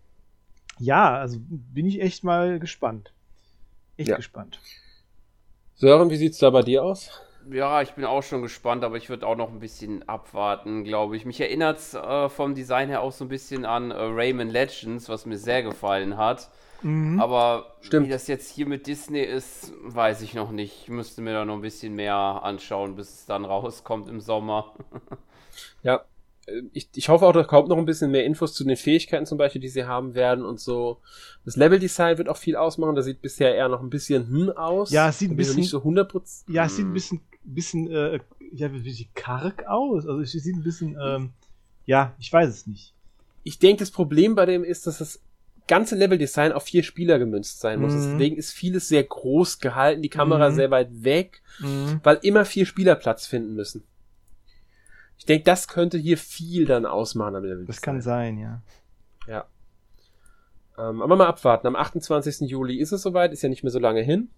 [0.78, 3.12] ja, also bin ich echt mal gespannt.
[3.96, 4.16] Echt Ja.
[4.16, 4.60] gespannt.
[5.76, 7.10] Sören, wie sieht's da bei dir aus?
[7.48, 11.16] Ja, ich bin auch schon gespannt, aber ich würde auch noch ein bisschen abwarten, glaube
[11.16, 11.24] ich.
[11.24, 15.08] Mich erinnert es äh, vom Design her auch so ein bisschen an äh, Rayman Legends,
[15.08, 16.50] was mir sehr gefallen hat.
[16.82, 17.20] Mhm.
[17.20, 18.06] Aber Stimmt.
[18.06, 20.82] wie das jetzt hier mit Disney ist, weiß ich noch nicht.
[20.82, 24.74] Ich müsste mir da noch ein bisschen mehr anschauen, bis es dann rauskommt im Sommer.
[25.82, 26.04] Ja,
[26.72, 29.36] ich, ich hoffe auch, da kommt noch ein bisschen mehr Infos zu den Fähigkeiten zum
[29.38, 30.98] Beispiel, die sie haben werden und so.
[31.44, 32.94] Das Leveldesign wird auch viel ausmachen.
[32.94, 34.90] Da sieht bisher eher noch ein bisschen hm aus.
[34.90, 36.54] Ja, es sieht ein bisschen- nicht so 100 Prozent.
[36.54, 36.94] Ja, es sieht ein Mhm.
[36.94, 38.20] bisschen, bisschen äh,
[38.52, 40.06] ja, wie wie karg aus.
[40.06, 41.30] Also es sieht ein bisschen, ähm,
[41.84, 42.92] ja, ich weiß es nicht.
[43.42, 45.20] Ich denke, das Problem bei dem ist, dass das
[45.68, 47.92] ganze Leveldesign auf vier Spieler gemünzt sein muss.
[47.92, 48.12] Mhm.
[48.12, 50.54] Deswegen ist vieles sehr groß gehalten, die Kamera Mhm.
[50.54, 51.42] sehr weit weg,
[52.04, 53.82] weil immer vier Spieler Platz finden müssen.
[55.18, 57.66] Ich denke, das könnte hier viel dann ausmachen am Leveldesign.
[57.66, 58.62] Das kann sein, ja.
[59.26, 59.46] Ja.
[60.78, 61.66] Ähm, aber mal abwarten.
[61.66, 62.48] Am 28.
[62.48, 64.30] Juli ist es soweit, ist ja nicht mehr so lange hin.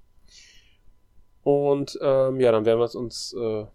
[1.42, 3.66] Und ähm, ja, dann werden wir es uns, äh,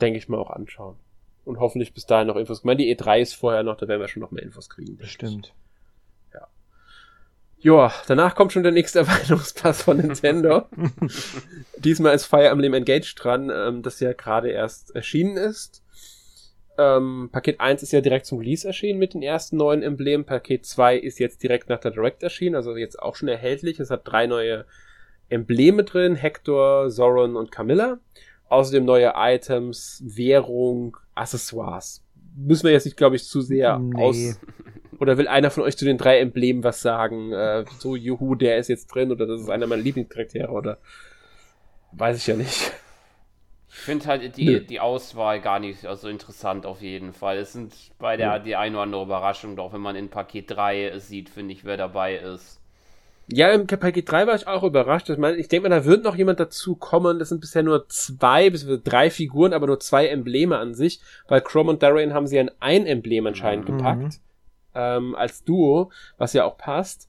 [0.00, 0.96] denke ich mal, auch anschauen.
[1.44, 2.58] Und hoffentlich bis dahin noch Infos.
[2.58, 4.96] Ich meine, die E3 ist vorher noch, da werden wir schon noch mehr Infos kriegen.
[4.96, 5.54] Bestimmt.
[7.62, 10.66] Ja, danach kommt schon der nächste Erweiterungspass von Nintendo.
[11.76, 15.82] Diesmal ist Fire Emblem Engage dran, ähm, das ja gerade erst erschienen ist.
[16.80, 20.24] Ähm, Paket 1 ist ja direkt zum Release erschienen mit den ersten neuen Emblemen.
[20.24, 23.78] Paket 2 ist jetzt direkt nach der Direct erschienen, also jetzt auch schon erhältlich.
[23.80, 24.64] Es hat drei neue
[25.28, 27.98] Embleme drin, Hector, Zoran und Camilla.
[28.48, 32.02] Außerdem neue Items, Währung, Accessoires.
[32.34, 34.02] Müssen wir jetzt nicht, glaube ich, zu sehr Nee.
[34.02, 34.40] aus...
[34.98, 37.32] Oder will einer von euch zu den drei Emblemen was sagen?
[37.32, 40.78] Äh, so, juhu, der ist jetzt drin oder das ist einer meiner Lieblingscharaktere oder
[41.92, 42.72] weiß ich ja nicht.
[43.72, 44.60] Ich finde halt Nö.
[44.60, 47.38] die, die Auswahl gar nicht so interessant auf jeden Fall.
[47.38, 48.38] Es sind bei der Ja.
[48.38, 51.76] die eine oder andere Überraschung, doch wenn man in Paket 3 sieht, finde ich, wer
[51.76, 52.58] dabei ist.
[53.32, 55.08] Ja, im Paket 3 war ich auch überrascht.
[55.08, 57.20] Ich, meine, ich denke mal, da wird noch jemand dazu kommen.
[57.20, 61.00] Das sind bisher nur zwei, bis drei Figuren, aber nur zwei Embleme an sich.
[61.28, 63.76] Weil Chrome und Darien haben sie ja in ein Emblem anscheinend Mhm.
[63.76, 64.20] gepackt.
[64.74, 67.08] Ähm, als Duo, was ja auch passt.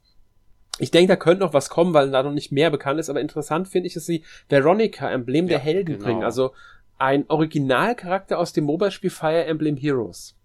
[0.79, 3.09] Ich denke, da könnte noch was kommen, weil da noch nicht mehr bekannt ist.
[3.09, 6.05] Aber interessant finde ich, dass sie Veronica, Emblem der Ja, Helden, genau.
[6.05, 6.23] bringen.
[6.23, 6.53] Also
[6.97, 10.35] ein Originalcharakter aus dem Mobile-Spiel Fire Emblem Heroes.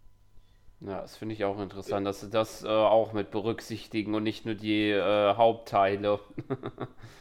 [0.82, 4.44] Ja, das finde ich auch interessant, dass sie das äh, auch mit berücksichtigen und nicht
[4.44, 6.18] nur die äh, Hauptteile.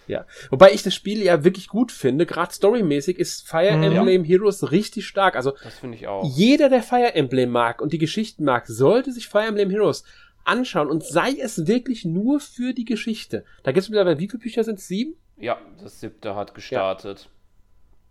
[0.07, 0.23] Ja.
[0.51, 2.27] Wobei ich das Spiel ja wirklich gut finde.
[2.27, 3.83] Gerade storymäßig ist Fire Mhm.
[3.97, 5.35] Emblem Heroes richtig stark.
[5.35, 6.23] Also Das finde ich auch.
[6.37, 10.03] jeder, der Fire Emblem mag und die Geschichten mag, sollte sich Fire Emblem Heroes
[10.45, 13.43] anschauen und sei es wirklich nur für die Geschichte.
[13.63, 14.87] Da gibt es mittlerweile, wie viele Bücher sind es?
[14.87, 15.15] Sieben?
[15.37, 17.29] Ja, das siebte hat gestartet.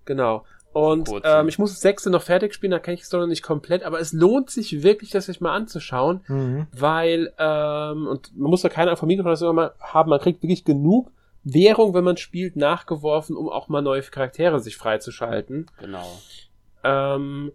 [0.04, 0.44] Genau.
[0.72, 3.28] Und ähm, ich muss das sechste noch fertig spielen, da kenne ich die Story noch
[3.28, 6.66] nicht komplett, aber es lohnt sich wirklich, das sich mal anzuschauen, Mhm.
[6.72, 11.12] weil, ähm, und man muss da keine Familie oder so haben, man kriegt wirklich genug
[11.44, 15.70] Währung, wenn man spielt, nachgeworfen, um auch mal neue Charaktere sich freizuschalten.
[15.78, 16.20] Genau.
[16.82, 17.52] Ähm,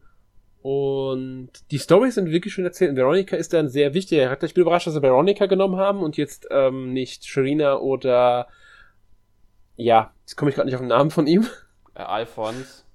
[0.62, 2.92] und die Storys sind wirklich schön erzählt.
[2.92, 4.46] Und Veronica ist da ein sehr wichtiger Charakter.
[4.46, 8.48] Ich bin überrascht, dass sie Veronica genommen haben und jetzt ähm, nicht Sharina oder
[9.78, 11.48] ja, jetzt komme ich gerade nicht auf den Namen von ihm.
[11.96, 12.86] Äh, Alphons.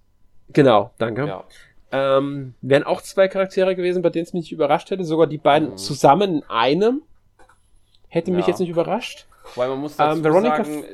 [0.52, 1.26] Genau, danke.
[1.26, 1.44] Ja.
[1.90, 5.04] Ähm, wären auch zwei Charaktere gewesen, bei denen es mich nicht überrascht hätte.
[5.04, 5.76] Sogar die beiden Mhm.
[5.78, 7.02] zusammen in einem.
[8.08, 8.48] Hätte mich Ja.
[8.48, 9.26] jetzt nicht überrascht.
[9.54, 10.84] Weil man muss dazu Ähm, Veronica sagen,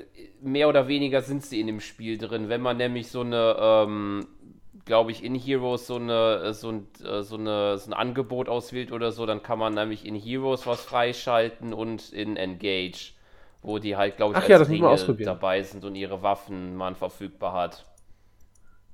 [0.43, 2.49] mehr oder weniger sind sie in dem Spiel drin.
[2.49, 4.27] Wenn man nämlich so eine, ähm,
[4.91, 8.49] glaube ich, in Heroes so eine, äh, so ein, äh, so eine, so ein Angebot
[8.49, 13.13] auswählt oder so, dann kann man nämlich in Heroes was freischalten und in Engage,
[13.63, 16.25] wo die halt, glaube ich, Ach ja, das muss man Ringe dabei sind und ihre
[16.25, 17.85] Waffen man verfügbar hat.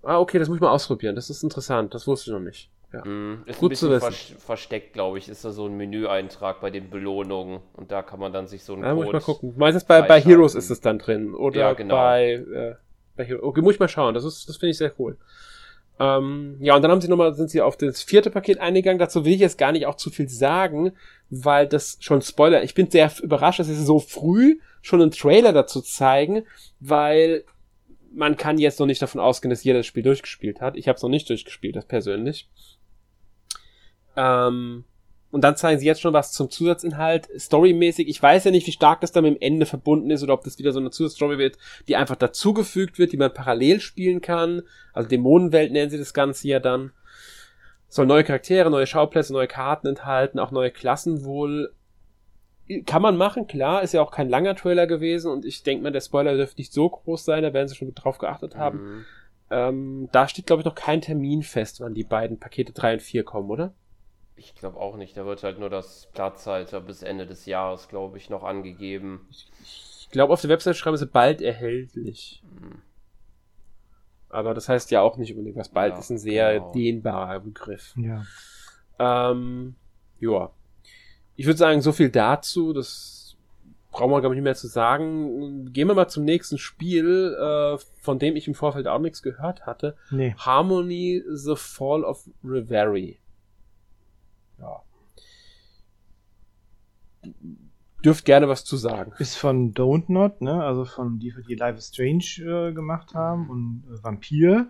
[0.03, 1.17] Ah, okay, das muss ich mal ausprobieren.
[1.17, 1.95] Das ist interessant.
[1.95, 2.69] Das wusste ich noch nicht.
[2.93, 3.03] Ja.
[3.03, 5.31] Mm, ist Gut ein bisschen ver versteckt, glaube ich.
[5.31, 8.75] Ist da so ein Menüeintrag bei den Belohnungen und da kann man dann sich so
[8.75, 9.55] ein Code muss ich mal gucken.
[9.57, 11.95] Meistens bei, bei Heroes ist es dann drin oder ja, genau.
[11.95, 12.75] bei, äh,
[13.17, 13.45] bei Heroes.
[13.45, 14.13] Okay, muss ich mal schauen.
[14.13, 15.17] Das ist, das finde ich sehr cool.
[15.99, 18.99] Ähm, ja, und dann haben sie nochmal, sind sie auf das vierte Paket eingegangen.
[18.99, 20.93] Dazu will ich jetzt gar nicht auch zu viel sagen,
[21.31, 22.63] weil das schon Spoiler.
[22.63, 26.45] Ich bin sehr überrascht, dass sie so früh schon einen Trailer dazu zeigen,
[26.81, 27.45] weil
[28.13, 30.77] man kann jetzt noch nicht davon ausgehen, dass jeder das Spiel durchgespielt hat.
[30.77, 32.49] Ich habe es noch nicht durchgespielt, das persönlich.
[34.17, 34.85] Ähm,
[35.37, 37.29] und dann zeigen sie jetzt schon was zum Zusatzinhalt.
[37.39, 40.33] Storymäßig, ich weiß ja nicht, wie stark das dann mit dem Ende verbunden ist oder
[40.33, 41.59] ob das wieder so eine Zusatzstory wird,
[41.89, 44.63] die einfach dazugefügt wird, die man parallel spielen kann.
[44.95, 46.93] Also Dämonenwelt nennen sie das Ganze ja dann.
[47.87, 51.75] Soll neue Charaktere, neue Schauplätze, neue Karten enthalten, auch neue Klassen wohl.
[52.87, 55.93] Kann man machen, klar, ist ja auch kein langer Trailer gewesen und ich denke mal,
[55.93, 58.79] der Spoiler dürfte nicht so groß sein, da werden sie schon drauf geachtet haben.
[58.79, 59.05] Mhm.
[59.51, 63.03] Ähm, da steht, glaube ich, noch kein Termin fest, wann die beiden Pakete 3 und
[63.03, 63.75] 4 kommen, oder?
[64.37, 65.17] Ich glaube auch nicht.
[65.17, 69.27] Da wird halt nur das Platzhalter bis Ende des Jahres, glaube ich, noch angegeben.
[69.31, 72.43] Ich, ich glaube, auf der Website schreiben sie bald erhältlich.
[72.61, 72.83] Hm.
[74.29, 75.71] Aber das heißt ja auch nicht unbedingt was.
[75.71, 76.73] Bald ja, ist ein sehr genau.
[76.73, 77.95] dehnbarer Begriff.
[77.97, 78.25] Ja.
[78.99, 79.75] Ähm,
[80.21, 80.51] ja.
[81.37, 82.75] Ich würde sagen, so viel dazu.
[82.75, 83.37] Das
[83.91, 85.73] brauchen wir, glaube ich, nicht mehr zu sagen.
[85.73, 89.65] Gehen wir mal zum nächsten Spiel, äh, von dem ich im Vorfeld auch nichts gehört
[89.65, 89.97] hatte.
[90.11, 90.35] Nee.
[90.37, 93.19] Harmony The Fall of Reverie
[94.59, 94.83] ja.
[98.05, 99.13] Dürft gerne was zu sagen.
[99.19, 100.63] Ist von Don't Not, ne?
[100.63, 104.69] Also von die, die Life is Strange äh, gemacht haben und äh, Vampir.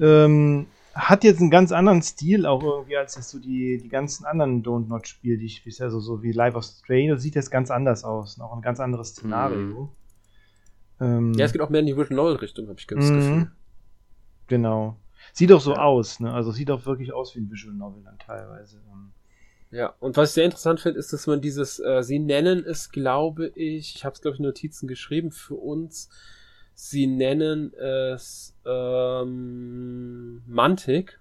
[0.00, 4.24] Ähm, hat jetzt einen ganz anderen Stil, auch irgendwie, als das so die, die ganzen
[4.24, 7.36] anderen Don't Not Spiele, die ich bisher so, so wie Life of Strange, das sieht
[7.36, 8.40] jetzt ganz anders aus.
[8.40, 9.58] Auch ein ganz anderes Szenario.
[9.58, 9.88] Mhm.
[11.00, 13.16] Ähm, ja, es geht auch mehr in die Visual Novel Richtung, habe ich das mhm.
[13.16, 13.50] Gefühl.
[14.48, 14.96] Genau.
[15.32, 15.82] Sieht doch so ja.
[15.82, 16.32] aus, ne?
[16.32, 18.80] Also sieht doch wirklich aus wie ein Visual Novel dann teilweise.
[19.70, 22.90] Ja, und was ich sehr interessant finde, ist, dass man dieses, äh, sie nennen es,
[22.90, 26.08] glaube ich, ich habe es, glaube ich, Notizen geschrieben für uns,
[26.74, 31.20] sie nennen es ähm, Mantic.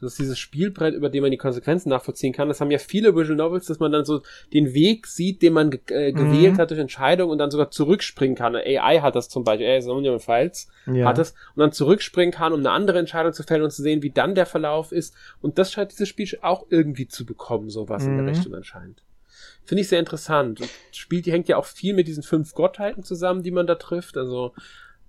[0.00, 2.48] Das ist dieses Spielbrett, über dem man die Konsequenzen nachvollziehen kann.
[2.48, 4.22] Das haben ja viele Visual Novels, dass man dann so
[4.52, 6.58] den Weg sieht, den man ge äh, gewählt mhm.
[6.58, 8.54] hat durch Entscheidung und dann sogar zurückspringen kann.
[8.56, 11.06] AI hat das zum Beispiel, AI Somnium Files ja.
[11.06, 14.02] hat das und dann zurückspringen kann, um eine andere Entscheidung zu fällen und zu sehen,
[14.02, 15.14] wie dann der Verlauf ist.
[15.40, 18.10] Und das scheint dieses Spiel auch irgendwie zu bekommen, sowas mhm.
[18.10, 18.28] in der mhm.
[18.30, 19.02] Richtung anscheinend.
[19.64, 20.60] Finde ich sehr interessant.
[20.60, 23.66] Und das Spiel, die hängt ja auch viel mit diesen fünf Gottheiten zusammen, die man
[23.66, 24.16] da trifft.
[24.16, 24.52] Also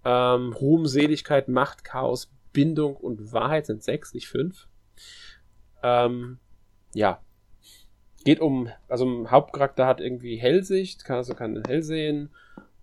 [0.06, 4.68] ähm, Ruhm, Seligkeit, Macht, Chaos, Bindung und Wahrheit sind sechs, nicht fünf.
[5.84, 6.40] Ähm,
[6.94, 7.22] ja.
[8.24, 12.30] Geht um, also ein Hauptcharakter hat irgendwie Hellsicht, kann also kann hell sehen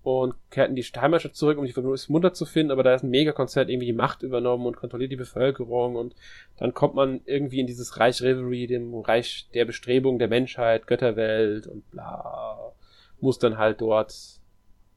[0.02, 1.74] und kehrt in die Heimatstadt zurück, um die
[2.08, 5.16] Mutter zu finden, aber da ist ein Megakonzert irgendwie die Macht übernommen und kontrolliert die
[5.16, 6.14] Bevölkerung und
[6.56, 11.66] dann kommt man irgendwie in dieses Reich Reverie, dem Reich der Bestrebung der Menschheit, Götterwelt
[11.66, 12.72] und bla,
[13.20, 14.37] muss dann halt dort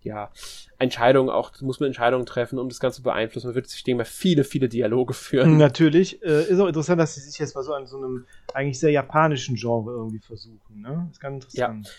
[0.04, 0.32] ja,
[0.80, 3.48] Entscheidungen auch, muss man Entscheidungen treffen, um das Ganze zu beeinflussen.
[3.48, 5.58] Man wird sich, denke mal, viele, viele Dialoge führen.
[5.58, 6.22] Natürlich.
[6.24, 8.92] Äh, ist auch interessant, dass sie sich jetzt mal so an so einem eigentlich sehr
[8.92, 11.08] japanischen Genre irgendwie versuchen, ne?
[11.12, 11.88] Ist ganz interessant.
[11.88, 11.94] Ja.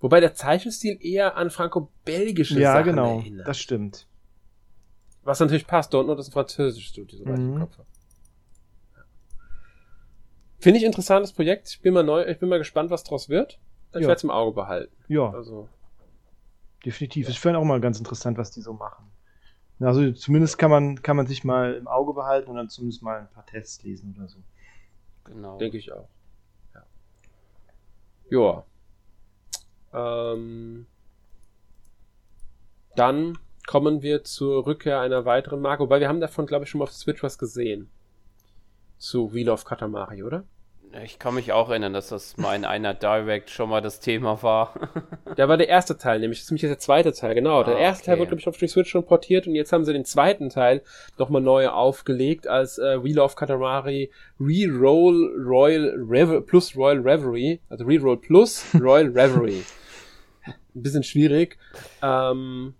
[0.00, 3.40] Wobei der Zeichenstil eher an franco-belgische ja, Sachen genau, erinnert.
[3.40, 4.06] Ja, das stimmt.
[5.22, 7.48] Was natürlich passt, dort nur das französische Studio, soweit mhm.
[7.48, 7.88] ich im Kopf habe.
[10.58, 11.68] Finde ich interessantes Projekt.
[11.70, 13.58] Ich bin mal neu, ich bin mal gespannt, was draus wird.
[13.92, 14.08] Ich ja.
[14.08, 14.94] werde es im Auge behalten.
[15.08, 15.30] Ja.
[15.30, 15.68] Also
[16.84, 17.28] definitiv.
[17.28, 19.10] Ich finde auch mal ganz interessant, was die so machen.
[19.80, 23.20] Also zumindest kann man, kann man sich mal im Auge behalten und dann zumindest mal
[23.20, 24.38] ein paar Tests lesen oder so.
[25.24, 25.58] Genau.
[25.58, 26.08] Denke ich auch.
[28.30, 28.64] Ja.
[29.92, 30.86] Ähm,
[32.96, 36.78] dann kommen wir zur Rückkehr einer weiteren Marke, wobei wir haben davon, glaube ich, schon
[36.78, 37.90] mal auf Switch was gesehen.
[38.98, 40.44] Zu Wheel of Katamari, oder?
[41.02, 44.42] Ich kann mich auch erinnern, dass das mal in einer Direct schon mal das Thema
[44.42, 44.74] war.
[45.36, 47.60] der war der erste Teil, nämlich das ist nämlich jetzt der zweite Teil, genau.
[47.60, 48.10] Ah, der erste okay.
[48.10, 50.50] Teil wurde, glaube ich, auf die Switch schon portiert und jetzt haben sie den zweiten
[50.50, 50.82] Teil
[51.18, 57.84] nochmal neu aufgelegt als äh, Wheel of Katamari Reroll Royal Rever plus Royal Reverie, also
[57.84, 59.64] Reroll plus Royal Reverie.
[60.46, 61.58] Ein bisschen schwierig.
[62.02, 62.74] Ähm,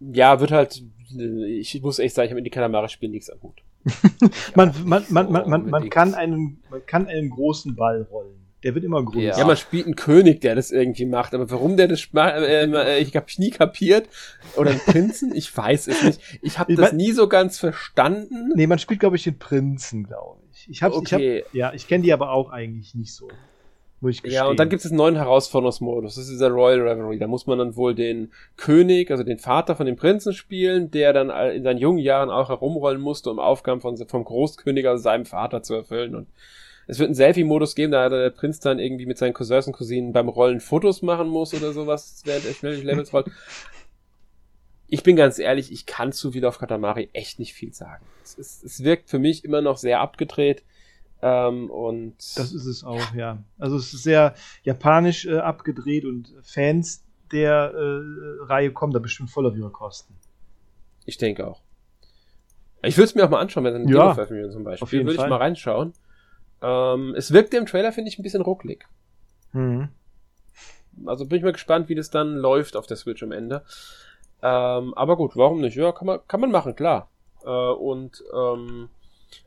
[0.00, 3.65] ja, wird halt, ich muss echt sagen, ich habe mit die Katamari-Spielen nichts am Hut.
[4.54, 8.46] man, man, man, man, man, man, kann einen, man kann einen großen Ball rollen.
[8.62, 9.20] Der wird immer größer.
[9.20, 9.38] Ja.
[9.38, 11.34] ja, man spielt einen König, der das irgendwie macht.
[11.34, 14.08] Aber warum der das macht, äh, äh, ich habe nie kapiert.
[14.56, 16.20] Oder einen Prinzen, ich weiß es nicht.
[16.42, 18.52] Ich habe das nie so ganz verstanden.
[18.54, 20.68] Nee, man spielt, glaube ich, den Prinzen, glaube ich.
[20.68, 21.38] Ich hab's, okay.
[21.38, 23.28] ich hab, ja, ich kenne die aber auch eigentlich nicht so.
[24.00, 24.42] Muss ich gestehen.
[24.42, 26.16] Ja, und dann gibt es einen neuen Herausforderungsmodus.
[26.16, 27.18] Das ist dieser Royal Revelry.
[27.18, 31.12] Da muss man dann wohl den König, also den Vater von dem Prinzen spielen, der
[31.12, 35.24] dann in seinen jungen Jahren auch herumrollen musste, um Aufgaben von, vom Großkönig, also seinem
[35.24, 36.14] Vater zu erfüllen.
[36.14, 36.28] Und
[36.86, 40.12] es wird einen Selfie-Modus geben, da der Prinz dann irgendwie mit seinen Cousins und Cousinen
[40.12, 43.26] beim Rollen Fotos machen muss oder sowas, während er schnell durch Levels rollt.
[44.88, 48.04] Ich bin ganz ehrlich, ich kann zu Wheel of Katamari echt nicht viel sagen.
[48.22, 50.62] Es, ist, es wirkt für mich immer noch sehr abgedreht.
[51.22, 53.38] Ähm, und das ist es auch, ja.
[53.58, 59.30] Also es ist sehr japanisch äh, abgedreht und Fans der äh, Reihe kommen da bestimmt
[59.30, 60.14] voll auf ihre Kosten.
[61.04, 61.62] Ich denke auch.
[62.82, 64.84] Ich würde es mir auch mal anschauen, wenn dann Ja, veröffentlichen zum Beispiel.
[64.84, 65.92] auf jeden Würde ich mal reinschauen.
[66.62, 68.86] Ähm, es wirkte im Trailer, finde ich, ein bisschen rucklig.
[69.52, 69.88] Mhm.
[71.04, 73.64] Also bin ich mal gespannt, wie das dann läuft auf der Switch am Ende.
[74.42, 75.76] Ähm, aber gut, warum nicht?
[75.76, 77.10] Ja, kann man, kann man machen, klar.
[77.44, 78.88] Äh, und ähm,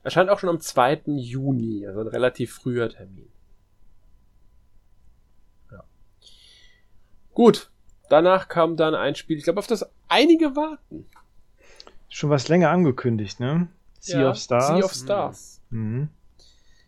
[0.04, 1.02] erscheint auch schon am 2.
[1.16, 3.30] Juni, also ein relativ früher Termin.
[5.72, 5.84] Ja.
[7.34, 7.70] Gut,
[8.10, 11.06] danach kam dann ein Spiel, ich glaube, auf das einige warten.
[12.10, 13.68] Schon was länger angekündigt, ne?
[14.00, 14.68] Sea Ja, of Stars.
[14.68, 15.62] Sea of Stars.
[15.70, 16.10] Mhm.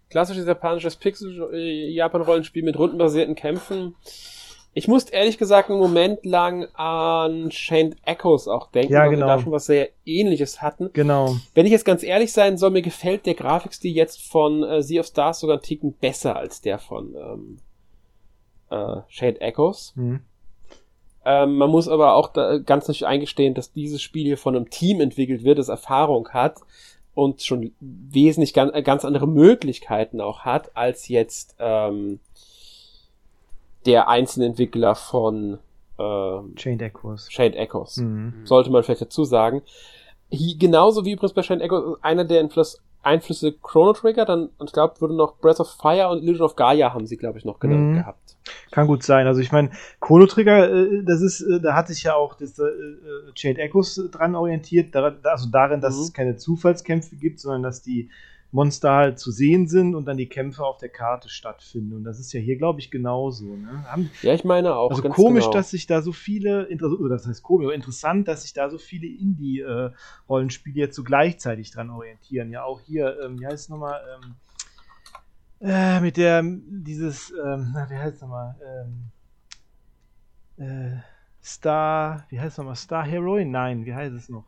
[0.09, 3.95] Klassisches japanisches Pixel-Japan-Rollenspiel mit rundenbasierten Kämpfen.
[4.73, 9.25] Ich musste ehrlich gesagt einen Moment lang an Chained Echoes auch denken, Ja, weil genau.
[9.25, 10.89] wir da schon was sehr ähnliches hatten.
[10.93, 11.35] Genau.
[11.53, 15.01] Wenn ich jetzt ganz ehrlich sein soll, mir gefällt der Grafikstil jetzt von äh, Sea
[15.01, 17.57] of Stars sogar einen Ticken besser als der von ähm,
[18.69, 19.91] äh, Shade Echoes.
[19.95, 20.21] Mhm.
[21.25, 24.69] Ähm, man muss aber auch da ganz nicht eingestehen, dass dieses Spiel hier von einem
[24.69, 26.59] Team entwickelt wird, das Erfahrung hat
[27.13, 32.19] und schon wesentlich ganz, äh, ganz andere Möglichkeiten auch hat, als jetzt ähm,
[33.85, 35.59] der einzelne Entwickler von
[35.99, 37.31] ähm, Chained Echoes.
[37.31, 38.33] Shade Echoes Mhm.
[38.45, 39.61] sollte man vielleicht dazu sagen.
[40.29, 44.67] Hier, genauso wie übrigens bei Shane Echo, einer der Einfluss, Einflüsse Chrono Trigger, dann, und
[44.69, 47.45] ich glaube, wurde noch Breath of Fire und Illusion of Gaia haben sie, glaube ich,
[47.45, 47.93] noch genannt Mhm.
[47.95, 48.37] gehabt.
[48.69, 49.25] Kann gut sein.
[49.27, 52.57] Also ich meine, Chrono Trigger, äh, das ist, äh, da hat sich ja auch das
[52.59, 56.01] äh, äh, Chained Echoes dran orientiert, also darin, dass Mhm.
[56.03, 58.09] es keine Zufallskämpfe gibt, sondern dass die
[58.51, 61.93] Monster halt zu sehen sind und dann die Kämpfe auf der Karte stattfinden.
[61.93, 63.55] Und das ist ja hier, glaube ich, genauso.
[63.55, 63.85] Ne?
[63.89, 64.89] Haben, Ja, ich meine auch.
[64.91, 65.53] also komisch, genau.
[65.53, 66.67] dass sich da so viele,
[67.09, 71.89] das heißt komisch, aber interessant, dass sich da so viele Indie-Rollenspiele jetzt so gleichzeitig dran
[71.89, 72.51] orientieren.
[72.51, 74.35] Ja, auch hier, ähm, wie heißt es nochmal, ähm,
[75.61, 79.11] äh, mit der, dieses, ähm, na, wie heißt es nochmal, ähm,
[80.57, 80.97] äh,
[81.43, 83.49] Star, wie heißt es nochmal, Star Heroine?
[83.49, 84.45] Nein, wie heißt es noch?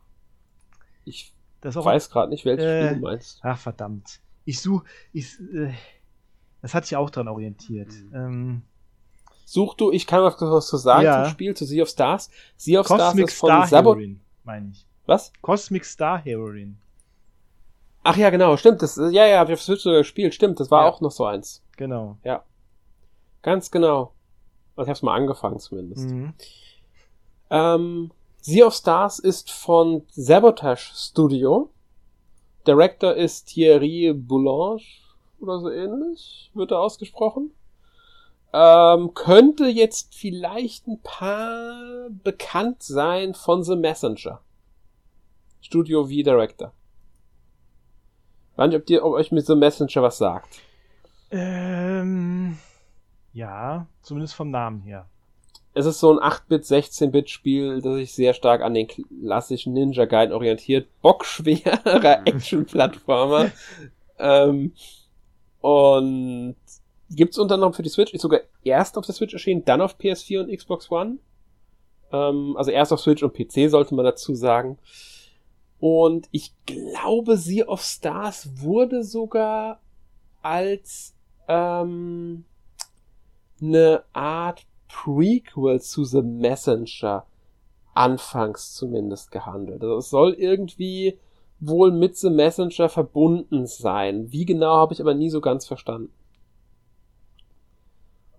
[1.04, 1.33] Ich
[1.64, 3.40] Das auch weiß gerade nicht, welches Äh, Spiel du meinst.
[3.42, 4.20] Ach, verdammt.
[4.44, 5.72] Ich suche, ich, äh,
[6.62, 7.88] das hat sich auch dran orientiert.
[7.90, 8.14] Mhm.
[8.14, 8.62] Ähm,
[9.46, 11.24] Such du, ich kann was, was zu sagen Ja.
[11.24, 12.30] zum Spiel, zu Sea of Stars.
[12.56, 13.82] Sea of Stars Cosmic ist von Star.
[13.82, 14.86] Heroine, meine ich.
[15.06, 15.32] Was?
[15.42, 16.76] Cosmic Star Heroine.
[18.02, 18.80] Ach ja, genau, stimmt.
[18.82, 20.34] Das, ja, ja, hab ich auf Switch sogar gespielt.
[20.34, 20.88] Stimmt, das war Ja.
[20.88, 21.62] auch noch so eins.
[21.76, 22.18] Genau.
[23.42, 24.12] Ganz genau.
[24.76, 26.08] Also ich hab's mal angefangen zumindest.
[26.10, 26.32] Mhm.
[27.50, 28.10] Ähm,
[28.44, 31.70] sea of Stars ist von Sabotage Studio.
[32.66, 34.82] Director ist Thierry Boulange
[35.40, 37.52] oder so ähnlich, wird er ausgesprochen.
[38.52, 44.40] Ähm, könnte jetzt vielleicht ein paar bekannt sein von The Messenger.
[45.60, 46.72] Studio V Director.
[48.56, 50.60] Weiß nicht, ob, dir, ob euch mit The Messenger was sagt.
[51.30, 52.58] Ähm,
[53.32, 55.08] ja, zumindest vom Namen her.
[55.74, 60.32] Es ist so ein 8-Bit, 16-Bit-Spiel, das sich sehr stark an den klassischen Ninja Gaiden
[60.32, 60.88] orientiert.
[61.02, 63.50] Bockschwerer Action-Plattformer.
[64.18, 64.72] ähm,
[65.60, 66.56] und
[67.10, 69.98] gibt's unter anderem für die Switch, ist sogar erst auf der Switch erschienen, dann auf
[69.98, 71.18] PS4 und Xbox One.
[72.12, 74.78] Ähm, also erst auf Switch und PC sollte man dazu sagen.
[75.80, 79.80] Und ich glaube, Sea of Stars wurde sogar
[80.40, 81.14] als
[81.48, 82.44] ähm,
[83.60, 84.64] eine Art
[84.94, 87.26] Prequel zu The Messenger
[87.94, 89.82] anfangs zumindest gehandelt.
[89.82, 91.18] Also es soll irgendwie
[91.58, 94.30] wohl mit The Messenger verbunden sein.
[94.30, 96.12] Wie genau habe ich aber nie so ganz verstanden.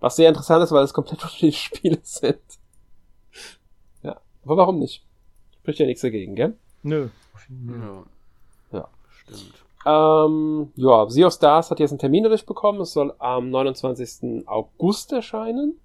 [0.00, 2.40] Was sehr interessant ist, weil es komplett unterschiedliche Spiele sind.
[4.02, 5.04] Ja, aber warum nicht?
[5.60, 6.56] Spricht ja nichts dagegen, gell?
[6.82, 7.08] Nö.
[7.68, 8.04] Ja.
[8.78, 8.88] Ja.
[9.10, 9.54] Stimmt.
[9.84, 12.80] Ähm, ja, Sea of Stars hat jetzt einen Termin durchbekommen.
[12.80, 14.46] Es soll am 29.
[14.46, 15.78] August erscheinen.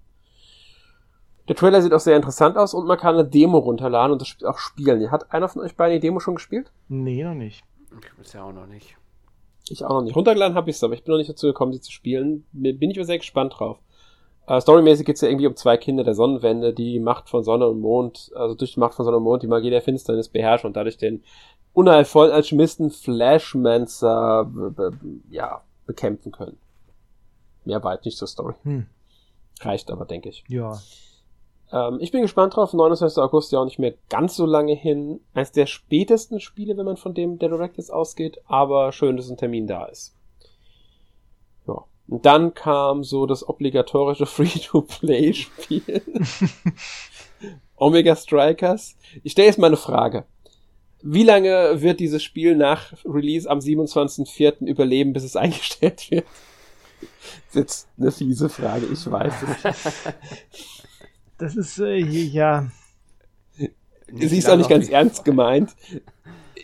[1.48, 4.28] Der Trailer sieht auch sehr interessant aus und man kann eine Demo runterladen und das
[4.28, 5.10] Spiel auch spielen.
[5.10, 6.70] Hat einer von euch beiden die Demo schon gespielt?
[6.88, 7.64] Nee, noch nicht.
[8.00, 8.96] Ich bisher auch noch nicht.
[9.68, 10.16] Ich auch noch nicht.
[10.16, 12.44] Runtergeladen habe ich es, aber ich bin noch nicht dazu gekommen, sie zu spielen.
[12.52, 13.78] Bin ich aber sehr gespannt drauf.
[14.46, 17.44] Äh, storymäßig geht es ja irgendwie um zwei Kinder der Sonnenwende, die die Macht von
[17.44, 20.28] Sonne und Mond, also durch die Macht von Sonne und Mond die Magie der Finsternis
[20.28, 21.22] beherrschen und dadurch den
[21.72, 24.50] unheilvollen Alchemisten Flashmancer
[25.30, 26.58] ja, bekämpfen können.
[27.64, 28.54] Mehr weit nicht zur Story.
[28.64, 28.86] Hm.
[29.60, 30.44] Reicht aber, denke ich.
[30.48, 30.78] Ja.
[31.72, 32.72] Ähm, ich bin gespannt drauf.
[32.72, 33.18] 29.
[33.18, 35.20] August ja auch nicht mehr ganz so lange hin.
[35.34, 38.38] Eines der spätesten Spiele, wenn man von dem der Direct jetzt ausgeht.
[38.46, 40.14] Aber schön, dass ein Termin da ist.
[41.66, 41.84] Ja.
[42.08, 46.02] Und dann kam so das obligatorische Free-to-Play-Spiel.
[47.76, 48.96] Omega Strikers.
[49.24, 50.24] Ich stelle jetzt mal eine Frage.
[51.04, 54.66] Wie lange wird dieses Spiel nach Release am 27.04.
[54.66, 56.26] überleben, bis es eingestellt wird?
[57.00, 60.81] Das ist jetzt eine fiese Frage, ich weiß es.
[61.42, 62.70] Das ist, äh, ja.
[64.12, 65.74] Sie ist auch nicht ganz ernst gemeint.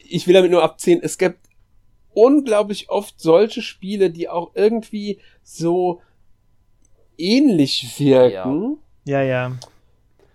[0.08, 1.40] Ich will damit nur abziehen, es gibt
[2.14, 6.00] unglaublich oft solche Spiele, die auch irgendwie so
[7.16, 8.78] ähnlich wirken.
[9.04, 9.56] Ja, ja.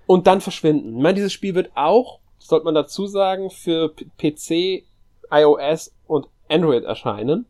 [0.07, 0.97] Und dann verschwinden.
[0.97, 4.83] Ich meine, dieses Spiel wird auch, sollte man dazu sagen, für PC,
[5.31, 7.45] iOS und Android erscheinen.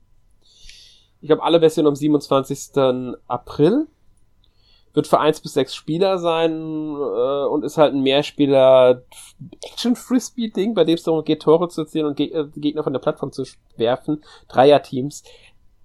[1.21, 2.77] Ich glaube, alle Versionen am 27.
[3.27, 3.87] April.
[4.93, 9.03] Wird für eins bis sechs Spieler sein äh, und ist halt ein Mehrspieler
[9.63, 12.99] Action-Frisbee-Ding, bei dem es darum geht, Tore zu ziehen und Ge äh, Gegner von der
[12.99, 13.43] Plattform zu
[13.77, 14.23] werfen.
[14.49, 15.23] Dreier-Teams.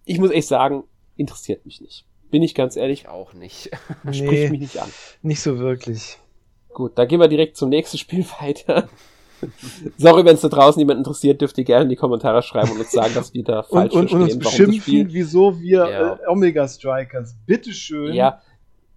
[0.04, 0.84] Ich muss echt sagen,
[1.16, 2.04] interessiert mich nicht.
[2.30, 3.02] Bin ich ganz ehrlich.
[3.02, 3.70] Ich auch nicht.
[4.12, 4.88] Spricht Nee, mich nicht an.
[5.22, 6.18] nicht so wirklich.
[6.74, 8.88] Gut, da gehen wir direkt zum nächsten Spiel weiter.
[9.96, 12.80] Sorry, wenn es da draußen jemand interessiert, dürft ihr gerne in die Kommentare schreiben und
[12.80, 14.66] uns sagen, dass wir da Und, falsch und, und uns verstehen, warum das Spiel.
[15.04, 16.12] beschimpfen, wieso wir Ja.
[16.14, 18.42] äh, Omega Strikers, bitteschön, Ja,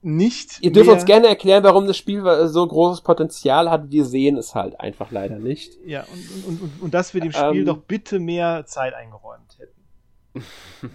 [0.03, 3.91] nicht ihr dürft uns gerne erklären, warum das Spiel so großes Potenzial hat.
[3.91, 5.77] Wir sehen es halt einfach leider nicht.
[5.85, 7.65] Ja, und, und, und, und dass wir dem Spiel Ähm.
[7.65, 10.43] doch bitte mehr Zeit eingeräumt hätten.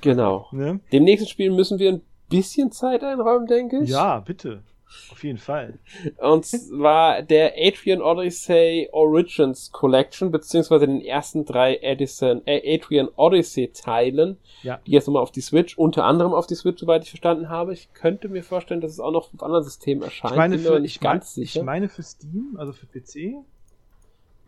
[0.00, 0.48] Genau.
[0.50, 0.80] Ne?
[0.92, 3.90] Dem nächsten Spiel müssen wir ein bisschen Zeit einräumen, denke ich.
[3.90, 4.62] Ja, bitte.
[5.10, 5.78] Auf jeden Fall.
[6.18, 13.68] Und zwar der Adrian Odyssey Origins Collection, beziehungsweise den ersten drei Edison, äh, Adrian Odyssey
[13.72, 14.78] Teilen, Ja.
[14.86, 17.72] die jetzt nochmal auf die Switch, unter anderem auf die Switch, soweit ich verstanden habe.
[17.72, 20.32] Ich könnte mir vorstellen, dass es auch noch auf anderen Systemen erscheint.
[20.32, 21.60] Ich meine, Bin mir aber für, nicht ich, mein, ganz sicher.
[21.60, 23.34] ich meine für Steam, also für PC.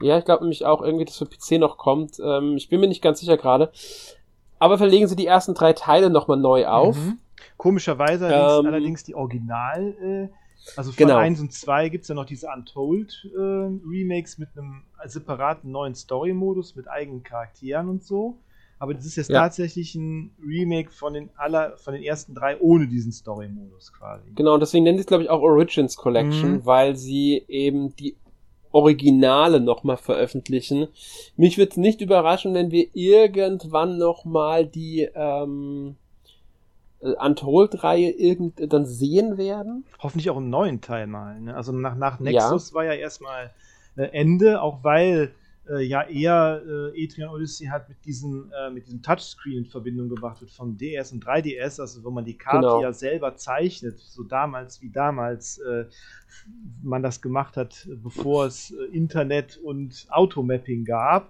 [0.01, 2.20] ja, ich glaube nämlich auch irgendwie, dass für PC noch kommt.
[2.23, 3.70] Ähm, ich bin mir nicht ganz sicher gerade.
[4.60, 6.97] Aber verlegen sie die ersten drei Teile nochmal neu auf.
[6.97, 7.19] Mhm.
[7.56, 10.28] Komischerweise allerdings, Ähm, allerdings die Original, äh,
[10.77, 11.16] also von Genau.
[11.19, 15.94] 1 und 2 gibt es ja noch diese Untold äh, Remakes mit einem separaten neuen
[15.94, 18.39] Story-Modus mit eigenen Charakteren und so.
[18.81, 19.40] Aber das ist jetzt Ja.
[19.40, 24.31] tatsächlich ein Remake von den aller, von den ersten drei ohne diesen Story-Modus quasi.
[24.36, 26.66] Genau, und deswegen nennen sie es, glaube ich, auch Origins Collection, Mhm.
[26.66, 28.16] weil sie eben die
[28.70, 30.89] Originale nochmal veröffentlichen.
[31.36, 36.07] Mich würde es nicht überraschen, wenn wir irgendwann nochmal die ähm, äh,
[37.00, 39.84] Untold-Reihe irgend dann sehen werden.
[40.00, 41.40] Hoffentlich auch im neuen Teil mal.
[41.40, 41.54] Ne?
[41.54, 43.50] Also nach, nach Nexus war ja erstmal
[43.96, 45.32] äh, Ende, auch weil
[45.70, 46.62] äh, ja eher
[46.95, 50.77] äh, Etrian Odyssey halt mit diesem, äh, mit diesem Touchscreen in Verbindung gebracht wird vom
[50.77, 52.82] DS und 3DS, also wo man die Karte Genau.
[52.82, 55.85] ja selber zeichnet, so damals wie damals äh,
[56.82, 61.28] man das gemacht hat, bevor es äh, Internet und Automapping gab.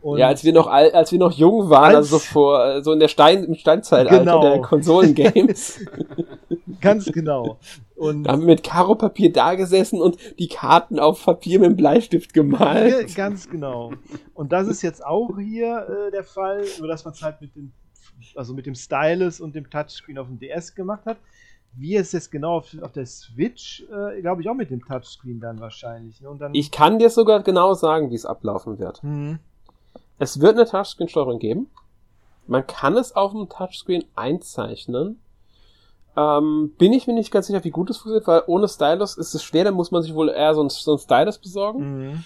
[0.00, 2.82] Und ja, als wir noch al- als wir noch jung waren, Als- also vor äh,
[2.82, 4.40] so in der Stein im Steinzeitalter Genau.
[4.42, 5.84] der Konsolengames,
[6.80, 7.58] ganz genau.
[7.94, 13.08] Und haben mit Karo-Papier da gesessen und die Karten auf Papier mit dem Bleistift gemalt.
[13.08, 13.92] Ja, ganz genau.
[14.34, 17.54] Und das ist jetzt auch hier äh, der Fall, nur dass man es halt mit
[17.54, 17.72] dem,
[18.34, 21.18] also mit dem Stylus und dem Touchscreen auf dem DS gemacht hat.
[21.74, 25.40] Wie es jetzt genau auf, auf der Switch, äh, glaube ich, auch mit dem Touchscreen
[25.40, 26.20] dann wahrscheinlich.
[26.20, 26.28] Ne?
[26.28, 29.02] Und dann, Ich kann dir sogar genau sagen, wie es ablaufen wird.
[29.02, 29.38] Mhm.
[30.18, 31.70] Es wird eine Touchscreen-Steuerung geben.
[32.46, 35.21] Man kann es auf dem Touchscreen einzeichnen.
[36.16, 39.34] Ähm, bin ich mir nicht ganz sicher, wie gut es funktioniert, weil ohne Stylus ist
[39.34, 42.08] es schwer, da muss man sich wohl eher so ein, so ein Stylus besorgen.
[42.10, 42.24] Mhm.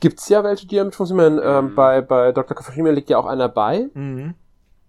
[0.00, 1.40] Gibt's ja welche, die damit funktionieren.
[1.42, 1.74] Ähm, Mhm.
[1.74, 2.56] bei, bei Dr.
[2.56, 3.88] Kafashima liegt ja auch einer bei.
[3.94, 4.34] Mhm.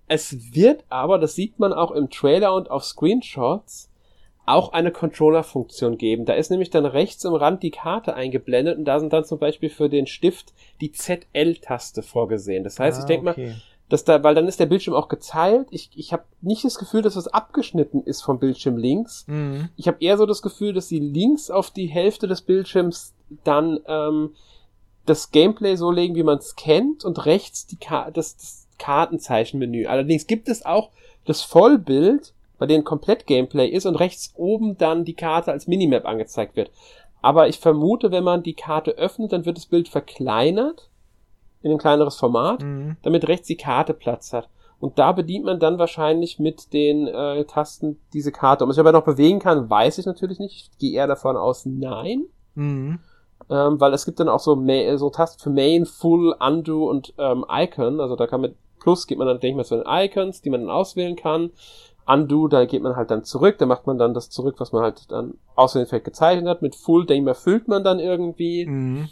[0.08, 3.90] Es wird aber, das sieht man auch im Trailer und auf Screenshots,
[4.46, 6.24] auch eine Controller-Funktion geben.
[6.26, 9.40] Da ist nämlich dann rechts im Rand die Karte eingeblendet und da sind dann zum
[9.40, 12.64] Beispiel für den Stift die ZL-Taste vorgesehen.
[12.64, 13.56] Das heißt, ich Ah, denke mal, okay.
[13.90, 15.68] Dass da, weil dann ist der Bildschirm auch geteilt.
[15.72, 19.26] Ich, ich habe nicht das Gefühl, dass was abgeschnitten ist vom Bildschirm links.
[19.28, 19.70] Mhm.
[19.78, 23.80] Ich habe eher so das Gefühl, dass sie links auf die Hälfte des Bildschirms dann
[23.88, 24.32] ähm,
[25.06, 29.86] das Gameplay so legen, wie man es kennt, und rechts die Ka das, das Kartenzeichenmenü.
[29.86, 30.90] Allerdings gibt es auch
[31.26, 36.06] das Vollbild, bei dem komplett Gameplay ist und rechts oben dann die Karte als Minimap
[36.06, 36.72] angezeigt wird.
[37.22, 40.90] Aber ich vermute, wenn man die Karte öffnet, dann wird das Bild verkleinert
[41.68, 42.98] in ein kleineres Format Mhm.
[43.04, 44.50] damit rechts die Karte Platz hat.
[44.80, 48.64] Und da bedient man dann wahrscheinlich mit den äh, Tasten diese Karte.
[48.64, 50.56] Ob man sich aber noch bewegen kann, weiß ich natürlich nicht.
[50.72, 52.26] Ich gehe eher davon aus, nein.
[52.56, 53.00] Mhm.
[53.50, 57.14] Ähm, weil es gibt dann auch so, Ma so Tasten für Main, Full, Undo und
[57.18, 58.00] ähm, Icon.
[58.00, 60.50] Also da kann mit Plus geht man dann, denke ich mal, zu den Icons, die
[60.52, 61.50] man dann auswählen kann.
[62.06, 64.82] Undo, da geht man halt dann zurück, da macht man dann das zurück, was man
[64.84, 66.62] halt dann aus dem Effekt gezeichnet hat.
[66.62, 68.66] Mit Full, dem erfüllt man dann irgendwie.
[68.66, 69.10] Mhm.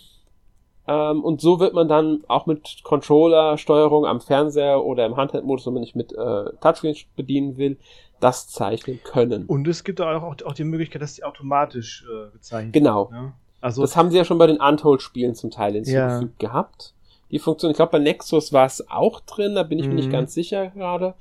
[0.87, 5.73] Ähm, und so wird man dann auch mit Controller-Steuerung am Fernseher oder im Handheld-Modus, wenn
[5.73, 7.77] man nicht mit äh, Touchscreen bedienen will,
[8.19, 9.45] das zeichnen können.
[9.45, 13.11] Und es gibt auch, auch, die Möglichkeit, dass die automatisch äh, gezeichnet Genau.
[13.11, 13.25] werden.
[13.27, 13.33] Ne?
[13.61, 16.49] Also, Das haben sie ja schon bei den Untold-Spielen zum Teil hinzugefügt Ja.
[16.49, 16.93] gehabt.
[17.31, 20.09] Die Funktion, ich glaube, bei Nexus war es auch drin, da bin ich mir nicht
[20.09, 20.13] Mhm.
[20.13, 21.15] ganz sicher gerade.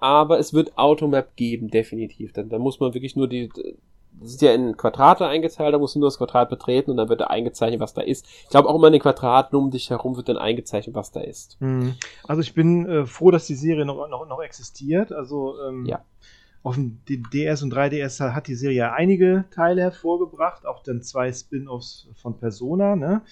[0.00, 2.32] Aber es wird Automap geben, definitiv.
[2.32, 3.50] Dann, dann muss man wirklich nur die,
[4.20, 7.08] das ist ja in Quadrate eingeteilt, da muss man nur das Quadrat betreten und dann
[7.08, 8.26] wird da eingezeichnet, was da ist.
[8.44, 11.20] Ich glaube, auch immer in den Quadraten um dich herum wird dann eingezeichnet, was da
[11.20, 11.60] ist.
[11.60, 11.94] Mhm.
[12.26, 15.12] Also ich bin äh, froh, dass die Serie noch, noch, noch existiert.
[15.12, 16.00] Also ähm, Ja.
[16.62, 21.32] auf dem DS und 3DS hat die Serie ja einige Teile hervorgebracht, auch dann zwei
[21.32, 22.96] Spin-offs von Persona.
[22.96, 23.22] Ne?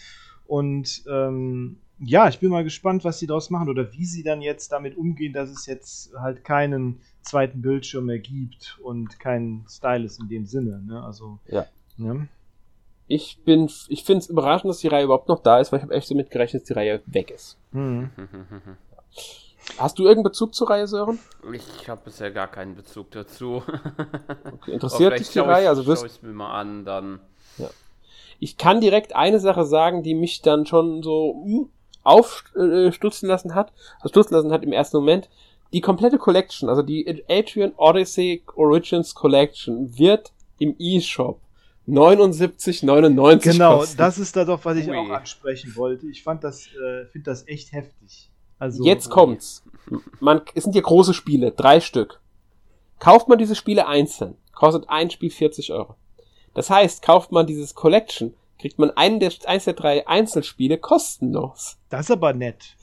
[0.46, 4.42] Und ähm, ja, ich bin mal gespannt, was sie daraus machen oder wie sie dann
[4.42, 10.18] jetzt damit umgehen, dass es jetzt halt keinen zweiten Bildschirm mehr gibt und keinen Stylus
[10.18, 10.82] in dem Sinne.
[10.84, 11.02] Ne?
[11.02, 11.66] Also Ja.
[11.96, 12.28] Ne?
[13.06, 15.84] Ich bin, ich finde es überraschend, dass die Reihe überhaupt noch da ist, weil ich
[15.84, 17.58] habe echt so mitgerechnet, dass die Reihe weg ist.
[17.72, 18.10] Mhm.
[19.78, 21.18] Hast du irgendeinen Bezug zur Reihe, Sören?
[21.52, 23.62] Ich habe bisher gar keinen Bezug dazu.
[24.52, 25.68] Okay, interessiert dich die Reihe?
[25.68, 27.20] Also wirst, schau ich mir mal an, dann.
[28.40, 31.68] ich kann direkt eine Sache sagen, die mich dann schon so hm,
[32.04, 35.28] aufstutzen lassen hat, also stutzen lassen hat im ersten Moment.
[35.72, 41.40] Die komplette Collection, also die Adrian Odyssey Origins Collection, wird im eShop
[41.88, 43.96] 79,99 Genau, kosten.
[43.98, 44.96] das ist da doch, was ich Ui.
[44.96, 46.06] auch ansprechen wollte.
[46.06, 48.30] Ich fand das, äh, finde das echt heftig.
[48.58, 49.64] Also Jetzt kommt's.
[50.20, 52.20] Man, es sind ja große Spiele, drei Stück.
[53.00, 55.96] Kauft man diese Spiele einzeln, kostet ein Spiel 40 Euro.
[56.54, 58.32] Das heißt, kauft man dieses Collection,
[58.64, 61.76] kriegt man einen der, eins der drei Einzelspiele kostenlos.
[61.90, 62.76] Das ist aber nett.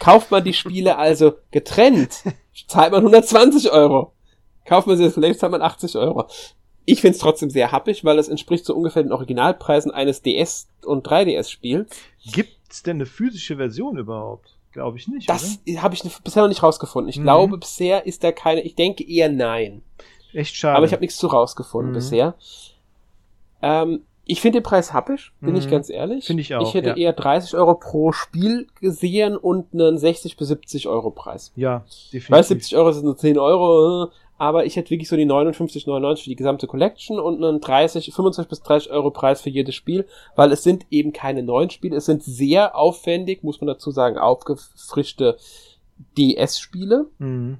[0.00, 2.24] Kauft man die Spiele also getrennt,
[2.66, 4.14] zahlt man 120 Euro.
[4.64, 6.26] Kauft man sie das Collection, zahlt man 80 Euro.
[6.86, 11.06] Ich find's trotzdem sehr happig, weil es entspricht so ungefähr den Originalpreisen eines DS- und
[11.06, 11.88] 3DS-Spiels.
[12.32, 14.56] Gibt's denn eine physische Version überhaupt?
[14.72, 15.30] Glaube ich nicht.
[15.30, 17.08] Das habe ich bisher noch nicht rausgefunden.
[17.08, 17.22] Ich Mhm.
[17.22, 19.82] glaube, bisher ist da keine, ich denke eher nein.
[20.32, 20.76] Echt schade.
[20.76, 21.94] Aber ich habe nichts zu rausgefunden Mhm.
[21.94, 22.34] bisher.
[23.62, 25.56] Ähm, ich finde den Preis happisch, bin Mhm.
[25.56, 26.24] ich ganz ehrlich.
[26.26, 26.96] Finde ich auch, Ich hätte ja.
[26.96, 31.52] eher 30 Euro pro Spiel gesehen und einen 60 bis 70 Euro Preis.
[31.56, 32.30] ja, Ich definitiv.
[32.30, 36.30] weiß, 70 Euro sind nur 10 Euro, aber ich hätte wirklich so die 59,99 für
[36.30, 40.52] die gesamte Collection und einen 30, 25 bis 30 Euro Preis für jedes Spiel, weil
[40.52, 45.36] es sind eben keine neuen Spiele, es sind sehr aufwendig, muss man dazu sagen, aufgefrischte
[46.16, 47.06] DS-Spiele.
[47.18, 47.58] Mhm.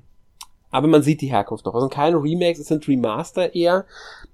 [0.70, 1.74] Aber man sieht die Herkunft noch.
[1.74, 3.84] Es sind keine Remakes, es sind Remaster eher.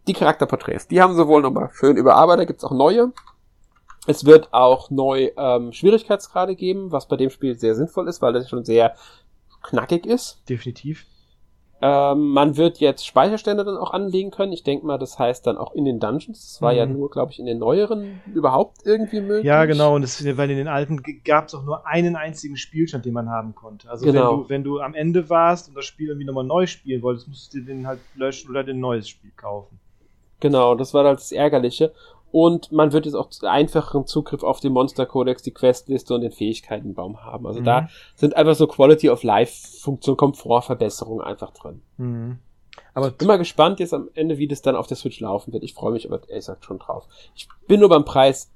[0.08, 2.40] Die Charakterporträts, die haben sie wohl nochmal schön überarbeitet.
[2.40, 3.12] Da gibt's auch neue.
[4.06, 8.32] Es wird auch neu ähm, Schwierigkeitsgrade geben, was bei dem Spiel sehr sinnvoll ist, weil
[8.32, 8.94] das schon sehr
[9.62, 10.42] knackig ist.
[10.48, 11.04] Definitiv.
[11.80, 14.52] Ähm, man wird jetzt Speicherstände dann auch anlegen können.
[14.52, 16.40] Ich denke mal, das heißt dann auch in den Dungeons.
[16.54, 16.94] Das war ja Mhm.
[16.94, 19.44] nur, glaube ich, in den neueren überhaupt irgendwie möglich.
[19.44, 19.94] Ja, genau.
[19.94, 23.28] Und das, weil in den alten gab es auch nur einen einzigen Spielstand, den man
[23.28, 23.88] haben konnte.
[23.90, 24.30] Also Genau.
[24.30, 27.28] wenn, du, wenn du am Ende warst und das Spiel irgendwie nochmal neu spielen wolltest,
[27.28, 29.78] musstest du den halt löschen oder ein neues Spiel kaufen.
[30.40, 31.92] Genau, das war halt das Ärgerliche.
[32.30, 36.30] Und man wird jetzt auch einfacheren Zugriff auf den Monster Codex, die Questliste und den
[36.30, 37.46] Fähigkeitenbaum haben.
[37.46, 37.64] Also Mhm.
[37.64, 41.80] da sind einfach so Quality of Life Funktion, Komfortverbesserungen einfach drin.
[41.96, 42.38] Mhm.
[42.94, 45.62] Aber Bin mal gespannt jetzt am Ende, wie das dann auf der Switch laufen wird.
[45.64, 47.06] Ich freue mich aber ehrlich gesagt schon drauf.
[47.34, 48.50] Ich bin nur beim Preis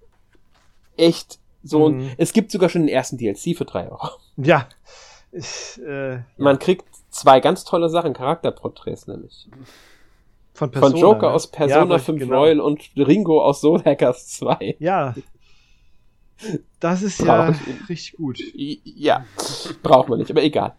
[0.96, 2.10] echt so ein, Mhm.
[2.18, 4.08] es gibt sogar schon den ersten DLC für drei Euro.
[4.36, 4.68] ja.
[5.34, 9.48] Ich, äh, Man kriegt zwei ganz tolle Sachen, Charakterporträts nämlich.
[10.54, 11.34] Von, Von Persona, Joker ne?
[11.34, 12.40] aus Ja, Persona aber 5 genau.
[12.40, 14.76] Royal und Ringo aus Soul Hackers 2.
[14.78, 15.14] Ja.
[16.80, 18.38] Das ist Brauch ja ich- richtig gut.
[18.54, 19.24] Ja,
[19.82, 20.74] braucht man nicht, aber egal.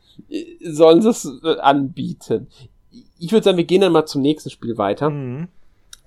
[0.61, 2.47] Sollen sie es äh, anbieten?
[3.17, 5.47] Ich würde sagen, wir gehen dann mal zum nächsten Spiel weiter, Mhm.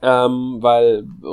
[0.02, 1.26] ähm, weil äh,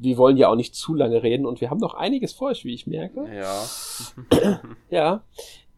[0.00, 2.64] wir wollen ja auch nicht zu lange reden und wir haben noch einiges vor euch,
[2.64, 3.24] wie ich merke.
[3.32, 4.60] Ja.
[4.90, 5.22] Ja.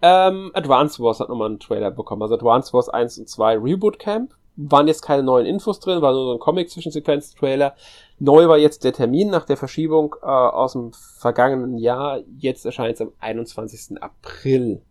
[0.02, 2.22] Ähm, Advance Wars hat nochmal einen Trailer bekommen.
[2.22, 4.34] Also Advance Wars 1 und 2 Reboot Camp.
[4.56, 7.74] Waren jetzt keine neuen Infos drin, war nur so ein Comic-Zwischensequenz-Trailer.
[8.18, 12.20] Neu war jetzt der Termin nach der Verschiebung äh, aus dem vergangenen Jahr.
[12.36, 14.02] Jetzt erscheint es am 21.
[14.02, 14.82] April.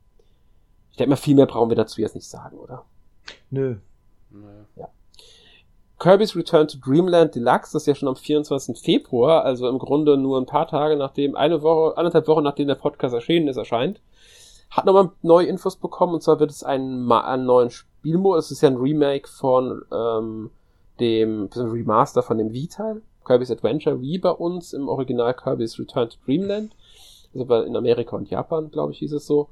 [0.91, 2.85] Ich denke mal, viel mehr brauchen wir dazu jetzt nicht sagen, oder?
[3.51, 3.77] Nö.
[4.31, 4.65] Nö.
[5.99, 8.79] Kirby's Return to Dreamland Deluxe, das ist ja schon am 24.
[8.79, 12.75] Februar, also im Grunde nur ein paar Tage nachdem, eine Woche, anderthalb Wochen nachdem der
[12.75, 14.01] Podcast erschienen ist, erscheint.
[14.71, 17.69] Hat nochmal neue Infos bekommen, und zwar wird es einen, einen neuen
[17.99, 20.49] Spielmodus, es ist ja ein Remake von ähm,
[20.99, 26.09] dem beziehungsweise Remaster von dem Wii-Teil, Kirby's Adventure Wii bei uns, im Original Kirby's Return
[26.09, 26.75] to Dreamland.
[27.35, 29.49] Also in Amerika und Japan, glaube ich, hieß es so.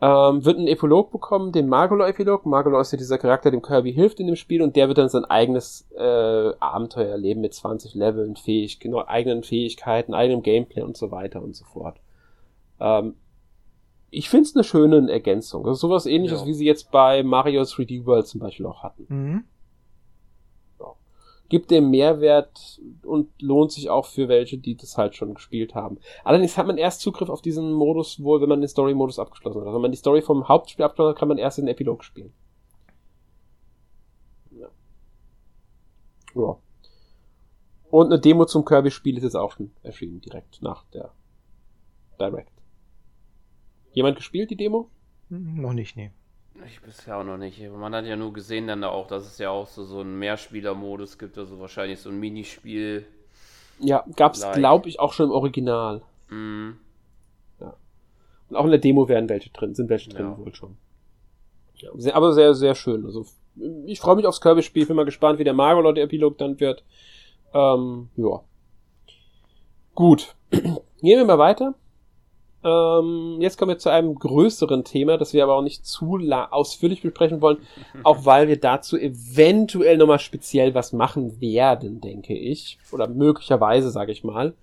[0.00, 2.46] Ähm, wird einen Epilog bekommen, den Margolo-Epilog.
[2.46, 5.08] Margolo ist ja dieser Charakter, dem Kirby hilft in dem Spiel und der wird dann
[5.08, 10.96] sein eigenes äh, Abenteuer erleben mit 20 Leveln, Fähig genau, eigenen Fähigkeiten, eigenem Gameplay und
[10.96, 11.96] so weiter und so fort.
[12.78, 13.14] Ähm,
[14.10, 15.64] ich finde es eine schöne Ergänzung.
[15.64, 16.46] Das ist sowas ähnliches, Ja.
[16.46, 19.06] wie sie jetzt bei Mario 3D World zum Beispiel auch hatten.
[19.08, 19.44] Mhm.
[21.50, 25.98] Gibt dem Mehrwert und lohnt sich auch für welche, die das halt schon gespielt haben.
[26.22, 29.66] Allerdings hat man erst Zugriff auf diesen Modus wohl, wenn man den Story-Modus abgeschlossen hat.
[29.66, 32.34] Also wenn man die Story vom Hauptspiel abgeschlossen hat, kann man erst den Epilog spielen.
[34.50, 34.68] Ja.
[36.34, 36.56] ja.
[37.90, 41.12] Und eine Demo zum Kirby-Spiel ist jetzt auch schon erschienen, direkt nach der
[42.20, 42.52] Direct.
[43.92, 44.88] Jemand gespielt, die Demo?
[45.28, 46.10] Mhm, Noch nicht, nee.
[46.66, 47.60] Ich bisher auch noch nicht.
[47.70, 50.18] Man hat ja nur gesehen dann da auch, dass es ja auch so, so einen
[50.18, 53.06] Mehrspieler-Modus gibt, also wahrscheinlich so ein Minispiel.
[53.78, 54.54] Ja, gab's, Like.
[54.56, 56.02] glaube ich, auch schon im Original.
[56.30, 56.78] Mhm.
[58.48, 60.38] Und auch in der Demo werden welche drin, sind welche drin Ja.
[60.38, 60.76] wohl schon.
[61.76, 63.04] Ja, sehr, aber sehr, sehr schön.
[63.04, 63.26] Also
[63.86, 66.82] ich freue mich aufs Kirby-Spiel, bin mal gespannt, wie der Mario der Epilog dann wird.
[67.52, 68.40] Ähm, ja.
[69.94, 70.34] Gut.
[70.50, 71.74] Gehen wir mal weiter.
[72.64, 76.18] Ähm, jetzt kommen wir zu einem größeren Thema, das wir aber auch nicht zu
[76.50, 77.58] ausführlich besprechen wollen,
[78.04, 82.78] auch weil wir dazu eventuell nochmal speziell was machen werden, denke ich.
[82.92, 84.54] Oder möglicherweise, sage ich mal.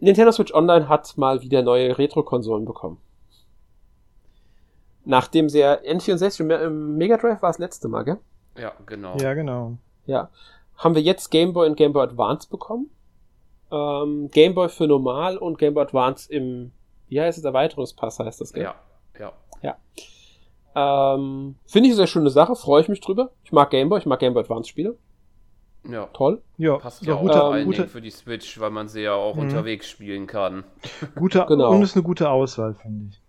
[0.00, 2.98] Nintendo Switch Online hat mal wieder neue Retro-Konsolen bekommen.
[5.04, 8.18] Nachdem sie ja N64 im- im Mega Drive war das letzte Mal, gell?
[8.58, 9.16] Ja, genau.
[9.18, 9.76] Ja, genau.
[10.06, 10.30] Ja.
[10.76, 12.90] Haben wir jetzt Game Boy und Game Boy Advance bekommen.
[13.70, 16.72] Ähm, Game Boy für normal und Game Boy Advance im,
[17.08, 18.64] wie heißt es, Erweiterungspass heißt das, gell?
[18.64, 18.74] Ja,
[19.62, 19.76] ja.
[20.74, 23.30] Ähm, Finde ich eine sehr schöne Sache, freue ich mich drüber.
[23.44, 24.96] Ich mag Game Boy, ich mag Game Boy Advance Spiele.
[25.88, 26.06] Ja.
[26.12, 26.42] Toll.
[26.58, 28.88] Ja, Passt ja, ja, auch guter, vor allen Dingen guter, für die Switch, weil man
[28.88, 29.42] sie ja auch Mhm.
[29.42, 30.64] unterwegs spielen kann.
[31.14, 31.70] guter, Genau.
[31.70, 33.20] und ist eine gute Auswahl, finde ich.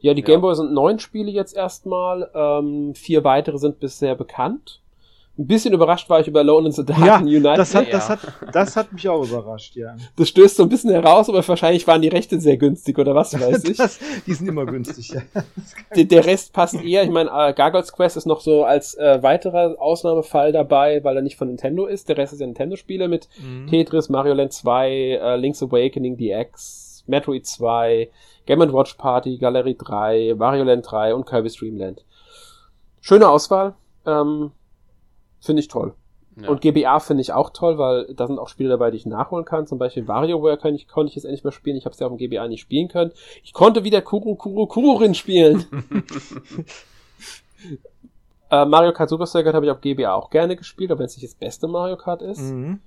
[0.00, 0.26] Ja, die Ja.
[0.28, 2.30] Game Boy sind neun Spiele jetzt erstmal.
[2.34, 4.80] Ähm, vier weitere sind bisher bekannt.
[5.38, 7.58] Ein bisschen überrascht war ich über Alone in the Dark Ja, United.
[7.58, 7.92] Das hat, Ja.
[7.92, 8.18] das, hat,
[8.52, 9.94] das hat mich auch überrascht, ja.
[10.16, 13.32] Das stößt so ein bisschen heraus, aber wahrscheinlich waren die Rechte sehr günstig oder was
[13.40, 13.76] weiß ich.
[13.76, 15.22] Das, die sind immer günstig, ja.
[15.94, 17.04] der, der Rest passt eher.
[17.04, 21.22] Ich meine, äh, Gargoyles Quest ist noch so als äh, weiterer Ausnahmefall dabei, weil er
[21.22, 22.08] nicht von Nintendo ist.
[22.08, 23.68] Der Rest ist ja Nintendo-Spiele mit Mhm.
[23.68, 28.08] Tetris, Mario Land 2, äh, Link's Awakening, DX, Metroid 2,
[28.46, 32.04] Game Watch Party, Gallery 3, Mario Land 3 und Kirby Dream Land.
[33.00, 33.74] Schöne Auswahl.
[34.06, 34.50] Ähm,
[35.40, 35.94] Finde ich toll.
[36.40, 36.48] Ja.
[36.50, 39.44] Und GBA finde ich auch toll, weil da sind auch Spiele dabei, die ich nachholen
[39.44, 39.66] kann.
[39.66, 41.76] Zum Beispiel WarioWare kann ich, konnte ich jetzt endlich mal spielen.
[41.76, 43.10] Ich habe es ja auf dem GBA nicht spielen können.
[43.42, 45.64] Ich konnte wieder Kuro Kuro Kururin spielen.
[48.50, 51.16] äh, Mario Kart Super Circuit habe ich auf GBA auch gerne gespielt, aber wenn es
[51.16, 52.40] nicht das beste Mario Kart ist.
[52.40, 52.80] Mhm.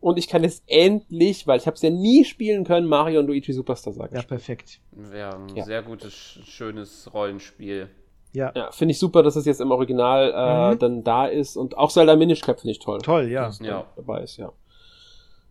[0.00, 3.26] Und ich kann jetzt endlich, weil ich habe es ja nie spielen können, Mario und
[3.28, 4.16] Luigi Superstar sagen.
[4.16, 4.80] Ja, perfekt.
[5.14, 5.64] ja, ein Ja.
[5.64, 7.88] sehr gutes, sch- schönes Rollenspiel.
[8.32, 10.78] Ja, Ja, finde ich super, dass es jetzt im Original äh, Mhm.
[10.78, 11.56] dann da ist.
[11.56, 12.98] Und auch Zelda Minish Cap finde ich toll.
[13.02, 13.44] toll, ja.
[13.46, 13.84] dass es Ja.
[13.96, 14.52] dabei ist, ja.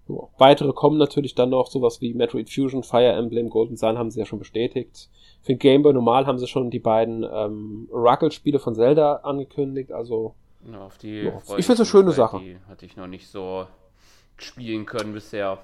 [0.07, 0.29] So.
[0.39, 4.19] Weitere kommen natürlich dann noch, sowas wie Metroid Fusion, Fire Emblem, Golden Sun haben sie
[4.19, 5.09] ja schon bestätigt.
[5.41, 10.33] Für Game Boy normal haben sie schon die beiden ähm, Oracle-Spiele von Zelda angekündigt, also
[10.69, 12.39] Ja, auf die Ja, ich find's eine mich, schöne Sache.
[12.39, 13.65] Die hatte ich noch nicht so
[14.37, 15.59] spielen können bisher.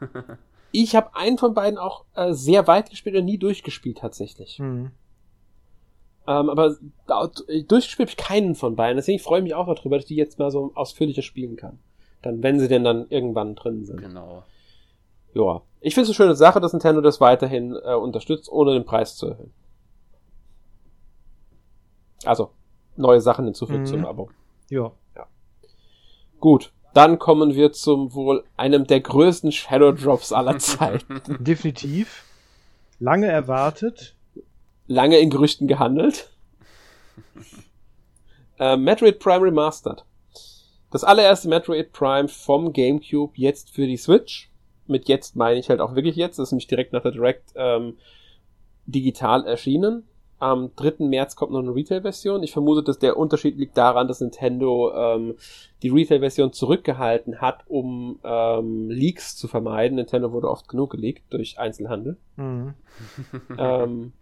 [0.72, 4.58] ich habe einen von beiden auch äh, sehr weit gespielt und nie durchgespielt tatsächlich.
[4.60, 4.92] Mhm.
[6.30, 6.76] Ähm, aber
[7.08, 7.26] da,
[7.66, 10.14] durchgespielt habe ich keinen von beiden, deswegen freue ich mich auch darüber, dass ich die
[10.16, 11.80] jetzt mal so ausführlicher spielen kann.
[12.22, 14.00] Dann, wenn sie denn dann irgendwann drin sind.
[14.00, 14.44] Genau.
[15.34, 15.62] Ja.
[15.80, 19.16] Ich finde es eine schöne Sache, dass Nintendo das weiterhin äh, unterstützt, ohne den Preis
[19.16, 19.52] zu erhöhen.
[22.24, 22.50] Also,
[22.96, 23.86] neue Sachen hinzufügen Mhm.
[23.86, 24.30] zum Abo.
[24.68, 24.92] Ja.
[26.38, 26.72] Gut.
[26.94, 31.20] Dann kommen wir zum wohl einem der größten Shadow Drops aller Zeiten.
[31.38, 32.24] Definitiv.
[32.98, 34.14] Lange erwartet.
[34.90, 36.30] Lange in Gerüchten gehandelt.
[38.58, 40.04] äh, Metroid Prime Remastered.
[40.90, 44.50] Das allererste Metroid Prime vom GameCube jetzt für die Switch.
[44.88, 46.40] Mit jetzt meine ich halt auch wirklich jetzt.
[46.40, 47.98] Das ist nämlich direkt nach der Direct ähm,
[48.86, 50.08] digital erschienen.
[50.40, 51.04] Am 3.
[51.06, 52.42] März kommt noch eine Retail-Version.
[52.42, 55.36] Ich vermute, dass der Unterschied liegt daran, dass Nintendo ähm,
[55.84, 59.94] die Retail-Version zurückgehalten hat, um ähm, Leaks zu vermeiden.
[59.94, 62.16] Nintendo wurde oft genug geleakt durch Einzelhandel.
[62.34, 62.74] Mhm.
[63.56, 64.12] ähm,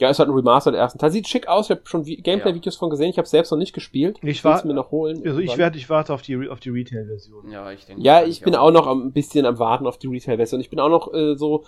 [0.00, 1.10] ja, ist halt ein Remaster der ersten Teil.
[1.10, 1.66] Sieht schick aus.
[1.66, 3.10] Ich habe schon Vi- Gameplay-Videos von gesehen.
[3.10, 4.18] Ich habe selbst noch nicht gespielt.
[4.22, 5.22] Ich will's war- mir noch holen.
[5.24, 7.50] Also ich werde, ich warte auf die, auf die Retail-Version.
[7.50, 8.02] Ja, ich denke.
[8.02, 10.60] Ja, ich bin auch noch ein bisschen am Warten auf die Retail-Version.
[10.60, 11.64] Ich bin auch noch äh, so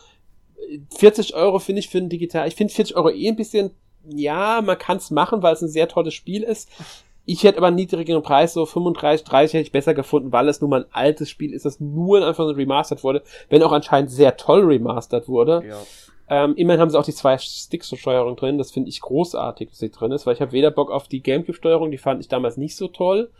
[0.68, 2.48] äh, 40 Euro finde ich für ein Digital.
[2.48, 3.70] Ich finde 40 Euro eh ein bisschen.
[4.08, 6.68] Ja, man kann es machen, weil es ein sehr tolles Spiel ist.
[7.26, 10.60] Ich hätte aber einen niedrigeren Preis, so 35, 30 hätte ich besser gefunden, weil es
[10.60, 14.10] nun mal ein altes Spiel ist, das nur einfach so remastered wurde, wenn auch anscheinend
[14.10, 15.62] sehr toll remastered wurde.
[15.66, 15.78] Ja.
[16.28, 18.58] Ähm, immerhin haben sie auch die zwei Sticks-Steuerung drin.
[18.58, 21.22] Das finde ich großartig, dass sie drin ist, weil ich habe weder Bock auf die
[21.22, 23.30] Gamecube-Steuerung, die fand ich damals nicht so toll,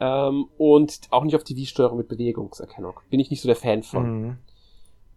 [0.00, 2.94] ähm, und auch nicht auf die Wii-Steuerung mit Bewegungserkennung.
[3.10, 4.20] Bin ich nicht so der Fan von.
[4.20, 4.38] Mhm.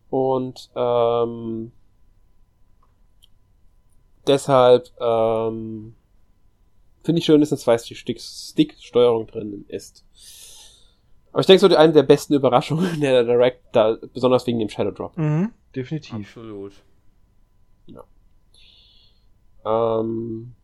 [0.09, 1.71] Und ähm,
[4.27, 5.95] deshalb ähm,
[7.03, 10.05] finde ich schön, dass eine zwei Stick-Steuerung drin ist.
[11.31, 14.91] Aber ich denke, so eine der besten Überraschungen der Direct, da, besonders wegen dem Shadow
[14.91, 15.17] Drop.
[15.17, 16.13] Mhm, definitiv.
[16.13, 16.73] Absolut.
[17.88, 18.03] Ja.
[19.65, 20.55] Ähm,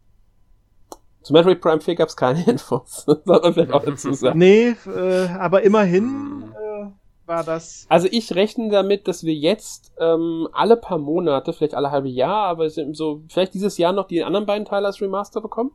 [1.21, 3.03] zu Metroid Prime 4 gab es keine Infos.
[3.05, 4.39] Soll man vielleicht auch dazu sagen.
[4.39, 6.53] Nee, äh, aber immerhin hm.
[6.53, 7.85] äh, war das.
[7.89, 12.47] Also ich rechne damit, dass wir jetzt ähm, alle paar Monate, vielleicht alle halbe Jahr,
[12.47, 15.71] aber so vielleicht dieses Jahr noch die anderen beiden Teile als Remaster bekommen.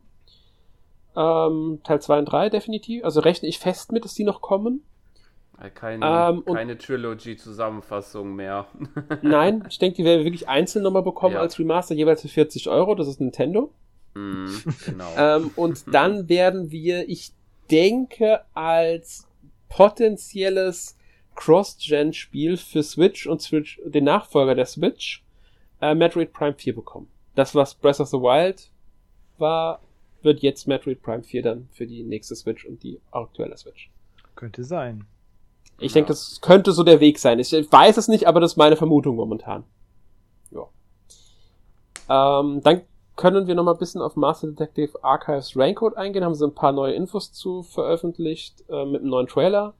[1.17, 3.05] Ähm, Teil 2 und 3 definitiv.
[3.05, 4.85] Also rechne ich fest mit, dass die noch kommen.
[5.65, 8.67] Äh, keine, ähm, keine Trilogy-Zusammenfassung mehr.
[9.23, 11.41] nein, ich denke, die werden wir wirklich einzeln nochmal bekommen ja.
[11.41, 12.95] als Remaster, jeweils für 40 Euro.
[12.95, 13.73] Das ist Nintendo.
[14.15, 14.47] Mm,
[14.87, 15.11] genau.
[15.17, 17.33] ähm, und dann werden wir, ich
[17.71, 19.27] denke, als
[19.69, 20.97] potenzielles
[21.35, 25.25] Cross-Gen-Spiel für Switch und Switch, den Nachfolger der Switch,
[25.81, 27.09] äh, Metroid Prime 4 bekommen.
[27.35, 28.71] Das, was Breath of the Wild
[29.39, 29.81] war,
[30.23, 33.91] wird jetzt Metroid Prime 4 dann für die nächste Switch und die aktuelle Switch.
[34.37, 35.07] Könnte sein.
[35.79, 35.95] Ich ja.
[35.95, 37.39] denke, das könnte so der Weg sein.
[37.39, 39.65] Ich weiß es nicht, aber das ist meine Vermutung momentan.
[40.51, 42.41] Ja.
[42.41, 42.83] Ähm, dann
[43.17, 46.25] können wir noch mal ein bisschen auf Master Detective Archives Raincode eingehen.
[46.25, 49.75] Haben sie ein paar neue Infos zu veröffentlicht äh, mit einem neuen Trailer.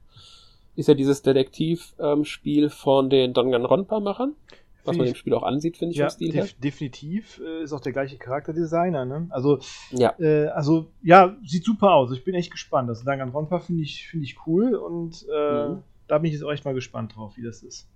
[0.75, 4.35] Ist ja dieses Detektivspiel ähm, von den Danganronpa-Machern.
[4.85, 6.55] Was man dem Spiel auch ansieht, finde ich, ja, vom Stil def her.
[6.63, 9.27] Definitiv äh, ist auch der gleiche Charakterdesigner, ne?
[9.29, 9.59] Also,
[9.91, 10.13] ja.
[10.19, 12.11] Äh, also, ja, sieht super aus.
[12.11, 12.89] Ich bin echt gespannt.
[12.89, 15.83] Also, Danganronpa finde ich, finde ich cool und äh, mhm.
[16.07, 17.89] da bin ich jetzt auch echt mal gespannt drauf, wie das ist.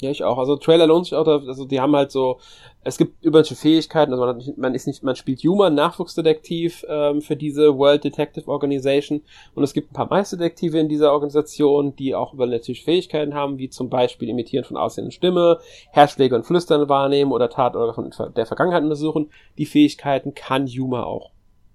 [0.00, 0.38] Ja, ich auch.
[0.38, 2.38] Also Trailer lohnt sich auch, also die haben halt so,
[2.82, 7.20] es gibt überall Fähigkeiten, also man, nicht, man ist nicht, man spielt Human, Nachwuchsdetektiv ähm,
[7.20, 9.20] für diese World Detective Organization
[9.54, 13.68] und es gibt ein paar Meisterdetektive in dieser Organisation, die auch übernatürliche Fähigkeiten haben, wie
[13.68, 15.58] zum Beispiel Imitieren von aussehenden Stimme,
[15.90, 19.30] Herzschläge und Flüstern wahrnehmen oder Tatorte von der Vergangenheit untersuchen.
[19.58, 21.32] Die Fähigkeiten kann Yuma auch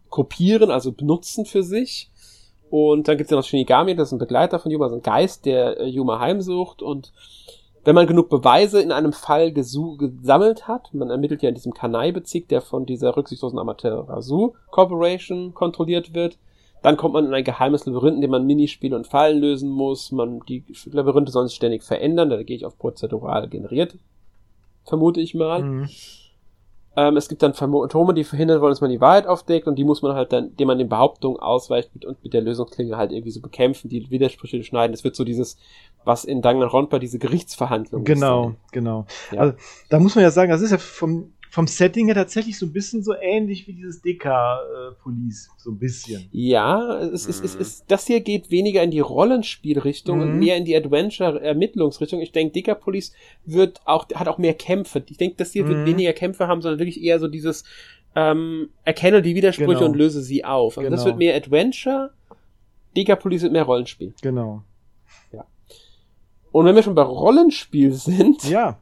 [0.09, 2.09] kopieren, also benutzen für sich.
[2.71, 5.03] Und dann gibt es ja noch Shinigami, das ist ein Begleiter von Yuma, also ein
[5.03, 7.13] Geist, der äh, Yuma heimsucht und
[7.85, 12.47] wenn man genug Beweise in einem Fall gesammelt hat, man ermittelt ja in diesem Kanai-Bezirk,
[12.49, 16.39] der von dieser rücksichtslosen Amaterasu Corporation kontrolliert wird,
[16.81, 20.11] dann kommt man in ein geheimes Labyrinth, in dem man Minispiele und Fallen lösen muss.
[20.11, 23.97] Man, die Labyrinthe sollen sich ständig verändern, da gehe ich auf prozedural generiert,
[24.83, 25.61] vermute ich mal.
[25.61, 25.89] Mhm.
[26.97, 29.83] Ähm, es gibt dann Phantome, die verhindern wollen, dass man die Wahrheit aufdeckt und die
[29.83, 33.11] muss man halt dann, indem man den Behauptungen ausweicht mit, und mit der Lösungsklinge halt
[33.11, 34.93] irgendwie so bekämpfen, die Widersprüche schneiden.
[34.93, 35.57] Es wird so dieses
[36.05, 38.71] was in Danganronpa diese Gerichtsverhandlung genau, ist.
[38.71, 39.05] Genau, genau.
[39.31, 39.39] Ja.
[39.39, 39.57] Also,
[39.89, 42.73] da muss man ja sagen, das ist ja vom, vom Setting her tatsächlich so ein
[42.73, 46.27] bisschen so ähnlich wie dieses DK-Police, so ein bisschen.
[46.31, 47.29] Ja, es, mhm.
[47.29, 50.23] ist, es, ist, das hier geht weniger in die Rollenspielrichtung mhm.
[50.23, 52.19] und mehr in die Adventure-Ermittlungsrichtung.
[52.19, 53.13] Ich denke, DK-Police
[53.45, 55.03] wird auch, hat auch mehr Kämpfe.
[55.09, 55.69] Ich denke, das hier mhm.
[55.69, 57.63] wird weniger Kämpfe haben, sondern wirklich eher so dieses
[58.15, 59.85] ähm, erkenne die Widersprüche genau.
[59.85, 60.77] und löse sie auf.
[60.77, 60.95] Also genau.
[60.95, 62.11] das wird mehr Adventure,
[62.97, 64.13] DK-Police wird mehr Rollenspiel.
[64.21, 64.63] Genau.
[66.55, 68.77] Und wenn wir schon bei Rollenspiel sind, ja.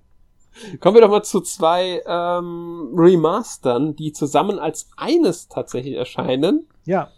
[0.80, 6.68] kommen wir doch mal zu zwei ähm, Remastern, die zusammen als eines tatsächlich erscheinen.
[6.86, 7.10] Ja.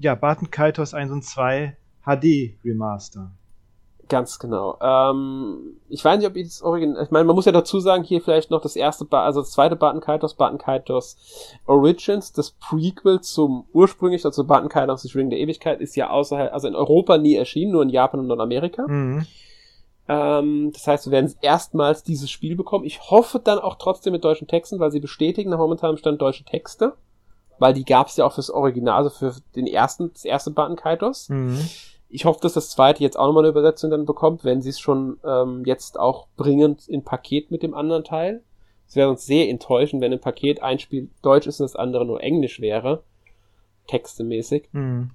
[0.00, 1.76] Ja, Barton Kaitos 1 und 2
[2.06, 3.32] HD Remaster.
[4.08, 4.76] Ganz genau.
[4.80, 7.02] Ähm, ich weiß nicht, ob ich das Original.
[7.02, 9.52] Ich meine, man muss ja dazu sagen, hier vielleicht noch das erste, ba also das
[9.52, 11.16] zweite Barton Kaitos, Barton Kaitos
[11.66, 16.52] Origins, das Prequel zum ursprünglich, also Barton Kaitos, das Ring der Ewigkeit, ist ja außerhalb,
[16.52, 18.86] also in Europa nie erschienen, nur in Japan und Nordamerika.
[18.86, 19.26] Mhm.
[20.08, 22.84] Ähm, das heißt, wir werden erstmals dieses Spiel bekommen.
[22.84, 26.44] Ich hoffe dann auch trotzdem mit deutschen Texten, weil sie bestätigen nach momentanem Stand deutsche
[26.44, 26.94] Texte.
[27.58, 30.76] Weil die gab es ja auch fürs Original, also für den ersten, das erste Barton
[30.76, 31.28] Kaitos.
[31.28, 31.60] Mhm.
[32.12, 34.78] Ich hoffe, dass das zweite jetzt auch nochmal eine Übersetzung dann bekommt, wenn sie es
[34.78, 38.42] schon ähm, jetzt auch bringen in Paket mit dem anderen Teil.
[38.86, 42.04] Es wäre uns sehr enttäuschend, wenn im Paket ein Spiel Deutsch ist und das andere
[42.04, 43.02] nur Englisch wäre.
[43.86, 44.68] Textemäßig.
[44.72, 45.10] Mhm.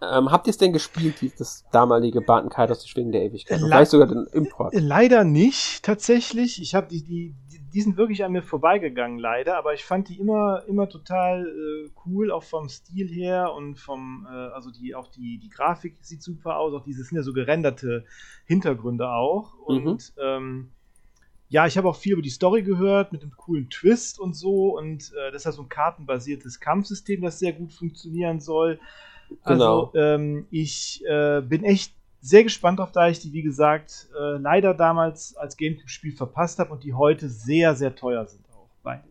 [0.00, 3.60] Ähm, habt ihr es denn gespielt, das damalige Barton Kaitos, die Schwingen der Ewigkeit?
[3.60, 4.74] Le vielleicht sogar den Import?
[4.74, 6.62] Leider nicht, tatsächlich.
[6.62, 7.34] Ich habe die, die,
[7.72, 11.90] die sind wirklich an mir vorbeigegangen, leider, aber ich fand die immer, immer total äh,
[12.06, 16.22] cool, auch vom Stil her und vom, äh, also die, auch die, die Grafik sieht
[16.22, 18.04] super aus, auch diese sind ja so gerenderte
[18.46, 19.54] Hintergründe auch.
[19.58, 20.22] Und mhm.
[20.22, 20.70] ähm,
[21.48, 24.76] ja, ich habe auch viel über die Story gehört, mit einem coolen Twist und so.
[24.76, 28.78] Und äh, das ist ja so ein kartenbasiertes Kampfsystem, das sehr gut funktionieren soll.
[29.44, 29.86] Genau.
[29.86, 34.38] Also ähm, ich äh, bin echt sehr gespannt drauf, da ich die, wie gesagt, äh,
[34.38, 39.04] leider damals als Gamecube-Spiel verpasst habe und die heute sehr, sehr teuer sind auch beide.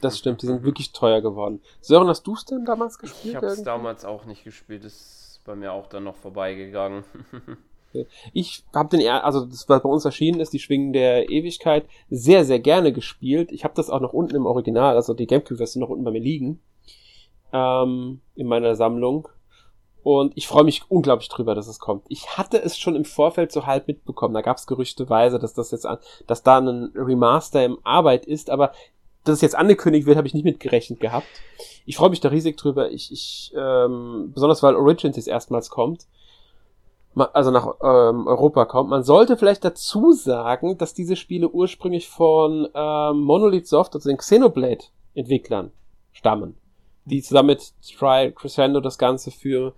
[0.00, 1.60] Das stimmt, die sind wirklich teuer geworden.
[1.80, 3.34] Sören, hast du es denn damals gespielt?
[3.34, 7.04] Ich habe es damals auch nicht gespielt, das ist bei mir auch dann noch vorbeigegangen.
[8.32, 12.44] Ich habe den, also das, was bei uns erschienen ist, die Schwingen der Ewigkeit, sehr,
[12.44, 13.50] sehr gerne gespielt.
[13.50, 16.20] Ich habe das auch noch unten im Original, also die Gamecube-Version noch unten bei mir
[16.20, 16.60] liegen.
[17.52, 19.28] Ähm, in meiner Sammlung.
[20.02, 22.04] Und ich freue mich unglaublich drüber, dass es kommt.
[22.08, 24.34] Ich hatte es schon im Vorfeld so halb mitbekommen.
[24.34, 28.50] Da gab es gerüchteweise, dass das jetzt an, dass da ein Remaster im Arbeit ist,
[28.50, 28.72] aber
[29.24, 31.26] dass es jetzt angekündigt wird, habe ich nicht mitgerechnet gehabt.
[31.84, 32.90] Ich freue mich da riesig drüber.
[32.90, 36.06] Ich, ich ähm, besonders weil Origins jetzt erstmals kommt
[37.16, 38.90] also nach ähm, Europa kommt.
[38.90, 44.18] Man sollte vielleicht dazu sagen, dass diese Spiele ursprünglich von ähm, Monolith Soft, also den
[44.18, 45.72] Xenoblade-Entwicklern,
[46.12, 46.56] stammen.
[47.04, 49.74] Die zusammen mit Try Crescendo das Ganze für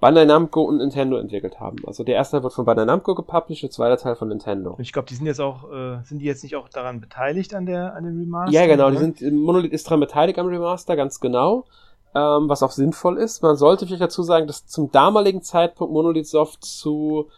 [0.00, 1.78] Bandai Namco und Nintendo entwickelt haben.
[1.86, 4.76] Also der erste Teil wird von Bandai Namco gepublished, der zweite Teil von Nintendo.
[4.78, 7.66] Ich glaube, die sind jetzt auch, äh, sind die jetzt nicht auch daran beteiligt an
[7.66, 8.52] der an dem Remaster?
[8.52, 8.92] Ja, genau, oder?
[8.92, 11.64] die sind Monolith ist daran beteiligt am Remaster, ganz genau
[12.16, 13.42] ähm, was auch sinnvoll ist.
[13.42, 17.28] Man sollte vielleicht dazu sagen, dass zum damaligen Zeitpunkt Monolith Soft zu,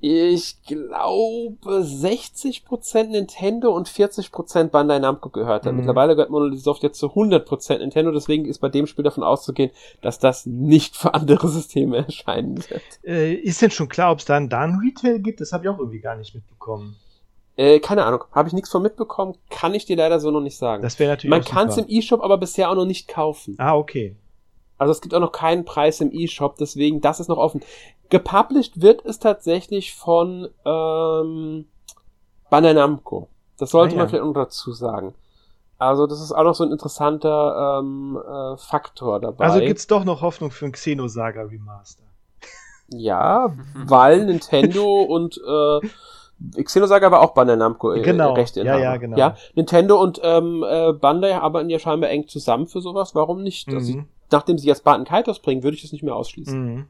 [0.00, 5.72] ich glaube, 60% Nintendo und 40% Bandai Namco gehört hat.
[5.72, 5.78] Mhm.
[5.78, 9.70] Mittlerweile gehört Monolith Soft jetzt zu 100% Nintendo, deswegen ist bei dem Spiel davon auszugehen,
[10.00, 12.82] dass das nicht für andere Systeme erscheinen wird.
[13.04, 15.40] Äh, ist denn schon klar, ob es da einen Retail gibt?
[15.40, 16.96] Das habe ich auch irgendwie gar nicht mitbekommen.
[17.56, 20.56] Äh, keine Ahnung, habe ich nichts von mitbekommen, kann ich dir leider so noch nicht
[20.56, 20.82] sagen.
[20.82, 21.30] Das wäre natürlich.
[21.30, 23.54] Man kann es im E-Shop aber bisher auch noch nicht kaufen.
[23.58, 24.16] Ah, okay.
[24.80, 27.60] Also es gibt auch noch keinen Preis im E-Shop, deswegen das ist noch offen.
[28.08, 31.66] Gepublished wird es tatsächlich von ähm,
[32.48, 33.28] Bandai Namco.
[33.58, 34.02] Das sollte ah, ja.
[34.02, 35.14] man vielleicht noch dazu sagen.
[35.76, 39.44] Also das ist auch noch so ein interessanter ähm, äh, Faktor dabei.
[39.44, 42.04] Also gibt's doch noch Hoffnung für ein Xenosaga Remaster.
[42.88, 48.32] Ja, weil Nintendo und äh, Xenosaga war auch Bandai Namco äh, genau.
[48.32, 49.18] Rechte ja, ja, genau.
[49.18, 53.14] Ja, Nintendo und ähm, äh, Bandai arbeiten ja scheinbar eng zusammen für sowas.
[53.14, 53.68] Warum nicht?
[53.68, 54.08] Mhm.
[54.30, 56.74] Nachdem sie jetzt Barton Kaitos bringen, würde ich das nicht mehr ausschließen.
[56.74, 56.86] Mhm.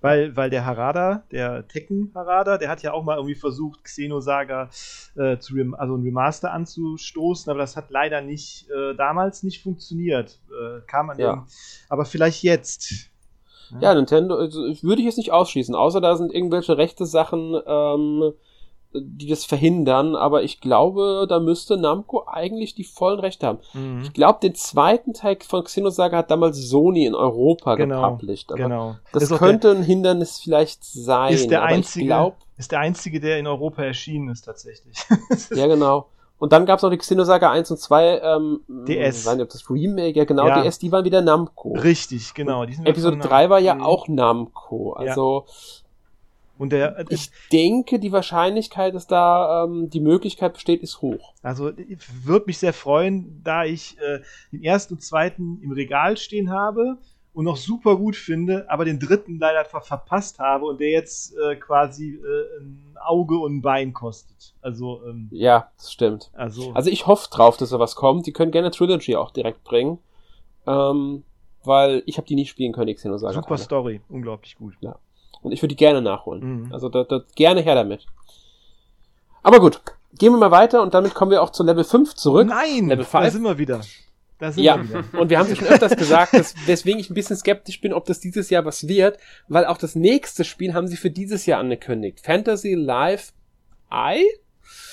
[0.00, 4.68] Weil, weil der Harada, der Tekken Harada, der hat ja auch mal irgendwie versucht, Xenosaga
[5.16, 10.40] äh, zu also ein Remaster anzustoßen, aber das hat leider nicht äh, damals nicht funktioniert.
[10.50, 11.36] Äh, kam an ja.
[11.36, 11.46] dem,
[11.88, 13.10] aber vielleicht jetzt.
[13.80, 18.34] Ja, Nintendo, also, würde ich jetzt nicht ausschließen, außer da sind irgendwelche rechte Sachen ähm,
[18.94, 23.58] die das verhindern, aber ich glaube, da müsste Namco eigentlich die vollen Rechte haben.
[23.72, 24.02] Mhm.
[24.02, 28.52] Ich glaube, den zweiten Teil von Xenosaga hat damals Sony in Europa genau, gepublished.
[28.52, 28.96] Aber genau.
[29.12, 31.34] Das könnte der, ein Hindernis vielleicht sein.
[31.34, 34.96] Ist der, einzige, glaub, ist der einzige, der in Europa erschienen ist, tatsächlich.
[35.50, 36.08] ja, genau.
[36.38, 39.20] Und dann gab es noch die Xenosaga 1 und 2, ähm, DS.
[39.20, 40.62] Ich weiß nicht, ob das Remake, ja genau, ja.
[40.62, 41.72] DS, die waren wieder Namco.
[41.72, 42.64] Richtig, genau.
[42.64, 44.92] Episode 3 war ja auch Namco.
[44.92, 45.52] Also, ja.
[46.56, 51.34] Und der, äh, ich denke, die Wahrscheinlichkeit, dass da ähm, die Möglichkeit besteht, ist hoch.
[51.42, 51.72] Also
[52.22, 54.20] würde mich sehr freuen, da ich äh,
[54.52, 56.98] den ersten und zweiten im Regal stehen habe
[57.32, 61.36] und noch super gut finde, aber den dritten leider ver verpasst habe und der jetzt
[61.36, 64.54] äh, quasi äh, ein Auge und ein Bein kostet.
[64.62, 66.30] Also ähm, ja, das stimmt.
[66.34, 68.26] Also, also ich hoffe drauf, dass da was kommt.
[68.26, 69.98] Die können gerne Trilogy auch direkt bringen,
[70.68, 71.24] ähm,
[71.64, 73.34] weil ich habe die nie spielen können, Xenosaga.
[73.34, 74.74] Super Story, unglaublich gut.
[74.80, 74.96] Ja.
[75.44, 76.64] Und ich würde die gerne nachholen.
[76.64, 76.72] Mhm.
[76.72, 78.06] Also da, da, gerne her damit.
[79.42, 79.80] Aber gut,
[80.18, 82.48] gehen wir mal weiter und damit kommen wir auch zu Level 5 zurück.
[82.48, 83.24] Nein, Level 5.
[83.24, 83.80] da sind wir wieder.
[84.38, 85.20] Da sind ja, wir wieder.
[85.20, 88.06] und wir haben es schon öfters gesagt, dass, weswegen ich ein bisschen skeptisch bin, ob
[88.06, 91.60] das dieses Jahr was wird, weil auch das nächste Spiel haben sie für dieses Jahr
[91.60, 92.20] angekündigt.
[92.20, 93.32] Fantasy Life
[93.92, 94.24] I?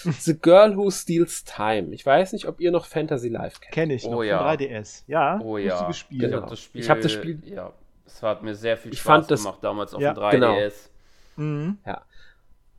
[0.03, 1.93] The Girl Who Steals Time.
[1.93, 3.73] Ich weiß nicht, ob ihr noch Fantasy Life kennt.
[3.73, 4.45] Kenne ich noch oh, ja.
[4.45, 5.03] 3DS.
[5.07, 5.93] Ja, oh, ja.
[5.93, 6.19] Spiel.
[6.19, 6.37] Genau.
[6.37, 7.71] Ich habe das Spiel, ich hab das Spiel ja.
[8.13, 10.89] Es hat mir sehr viel Spaß ich fand gemacht damals auf ja, dem 3DS.
[11.35, 11.47] Genau.
[11.47, 11.77] Mhm.
[11.85, 12.01] Ja.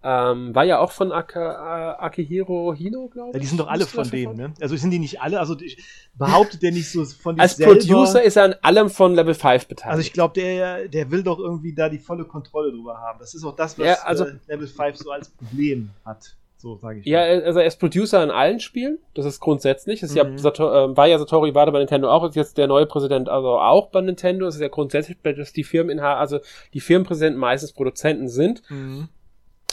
[0.04, 3.34] Ähm, war ja auch von Aka, äh, Akihiro Hino, glaube ich.
[3.34, 4.52] Ja, die sind doch alle von denen, ne?
[4.60, 5.38] Also sind die nicht alle?
[5.38, 5.78] Also ich,
[6.14, 7.74] behauptet der nicht so von Als selber?
[7.74, 9.92] Producer ist er an allem von Level 5 beteiligt.
[9.92, 13.20] Also ich glaube, der, der will doch irgendwie da die volle Kontrolle drüber haben.
[13.20, 16.36] Das ist auch das, was ja, also, äh, Level 5 so als Problem hat.
[16.62, 17.06] So sage ich.
[17.06, 17.42] Ja, mal.
[17.42, 18.98] also er ist Producer in allen Spielen.
[19.14, 19.98] Das ist grundsätzlich.
[19.98, 20.36] Das ist mhm.
[20.36, 23.58] ja, äh, war ja Satori Wada bei Nintendo auch, ist jetzt der neue Präsident also
[23.58, 24.44] auch bei Nintendo.
[24.44, 26.38] Das ist ja grundsätzlich, dass die Firmen also
[26.72, 28.62] die Firmenpräsidenten meistens Produzenten sind.
[28.70, 29.08] Mhm.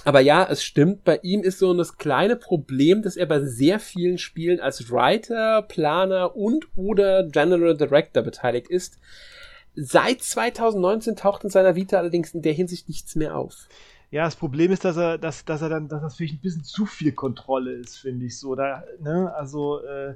[0.03, 3.80] Aber ja, es stimmt, bei ihm ist so das kleine Problem, dass er bei sehr
[3.80, 8.98] vielen Spielen als Writer, Planer und oder General Director beteiligt ist.
[9.76, 13.68] Seit 2019 taucht in seiner Vita allerdings in der Hinsicht nichts mehr auf.
[14.11, 16.64] Ja, das Problem ist, dass er, dass, dass er dann, dass das vielleicht ein bisschen
[16.64, 18.56] zu viel Kontrolle ist, finde ich so.
[18.56, 20.15] Da, ne, also äh,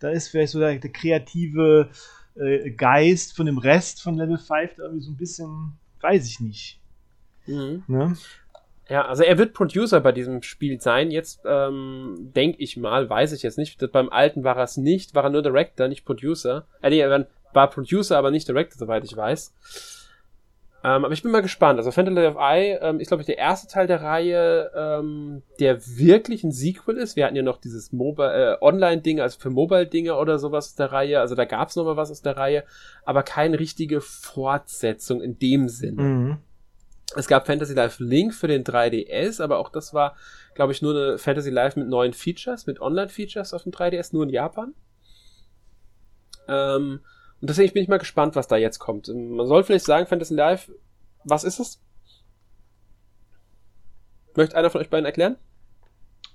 [0.00, 1.90] da ist vielleicht so der, der kreative
[2.36, 6.80] äh, Geist von dem Rest von Level 5 irgendwie so ein bisschen, weiß ich nicht.
[7.46, 7.84] Mhm.
[7.86, 8.16] Ne?
[8.88, 11.10] Ja, also er wird Producer bei diesem Spiel sein.
[11.10, 13.78] Jetzt ähm, denke ich mal, weiß ich jetzt nicht.
[13.92, 16.66] Beim alten war er es nicht, war er nur Director, nicht Producer.
[16.82, 19.54] Äh, nee, er war Producer, aber nicht Director, soweit ich weiß.
[20.84, 21.78] Ähm, aber ich bin mal gespannt.
[21.78, 25.78] Also Fantasy of Eye ähm, ist, glaube ich, der erste Teil der Reihe, ähm, der
[25.96, 27.16] wirklich ein Sequel ist.
[27.16, 30.92] Wir hatten ja noch dieses Mobile, äh, Online-Ding, also für Mobile-Dinge oder sowas aus der
[30.92, 31.20] Reihe.
[31.20, 32.64] Also da gab es noch mal was aus der Reihe,
[33.06, 36.02] aber keine richtige Fortsetzung in dem Sinne.
[36.02, 36.36] Mhm.
[37.16, 40.16] Es gab Fantasy Life Link für den 3DS, aber auch das war,
[40.54, 44.24] glaube ich, nur eine Fantasy Life mit neuen Features, mit Online-Features auf dem 3DS, nur
[44.24, 44.74] in Japan.
[46.46, 47.00] Ähm,
[47.44, 49.06] und deswegen bin ich mal gespannt, was da jetzt kommt.
[49.08, 50.72] Man soll vielleicht sagen, Fantasy Life,
[51.24, 51.78] was ist es?
[54.34, 55.36] Möchte einer von euch beiden erklären?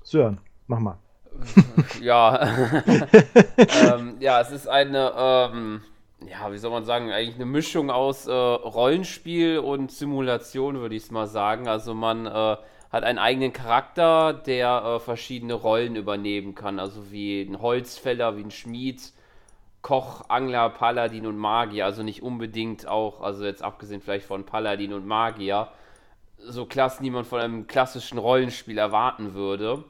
[0.03, 0.99] Sören, mach mal.
[2.03, 2.39] ja.
[3.81, 5.81] ähm, ja, es ist eine, ähm,
[6.29, 11.05] ja, wie soll man sagen, eigentlich eine Mischung aus äh, Rollenspiel und Simulation, würde ich
[11.05, 11.67] es mal sagen.
[11.67, 16.77] Also man äh, hat einen eigenen Charakter, der äh, verschiedene Rollen übernehmen kann.
[16.77, 19.11] Also wie ein Holzfäller, wie ein Schmied,
[19.81, 24.93] Koch, Angler, Paladin und Magier, also nicht unbedingt auch, also jetzt abgesehen vielleicht von Paladin
[24.93, 25.69] und Magier,
[26.37, 29.83] so Klassen, die man von einem klassischen Rollenspiel erwarten würde.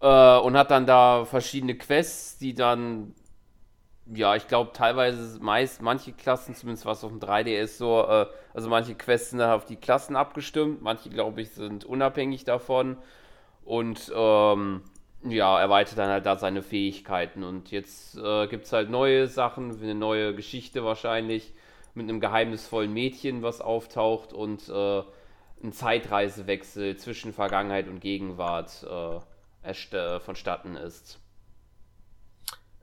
[0.00, 3.14] Äh, und hat dann da verschiedene Quests, die dann,
[4.12, 8.68] ja, ich glaube teilweise meist, manche Klassen, zumindest was auf dem 3DS so, äh, also
[8.68, 12.96] manche Quests sind dann auf die Klassen abgestimmt, manche glaube ich sind unabhängig davon.
[13.64, 14.82] Und ähm,
[15.24, 17.44] ja, erweitert dann halt da seine Fähigkeiten.
[17.44, 21.52] Und jetzt äh, gibt es halt neue Sachen, eine neue Geschichte wahrscheinlich,
[21.94, 25.02] mit einem geheimnisvollen Mädchen, was auftaucht und äh,
[25.62, 31.18] ein Zeitreisewechsel zwischen Vergangenheit und Gegenwart äh, äh, vonstatten ist.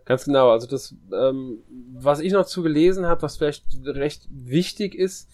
[0.06, 1.64] Ganz genau, also das, ähm,
[1.94, 5.30] was ich noch zu gelesen habe, was vielleicht recht wichtig ist,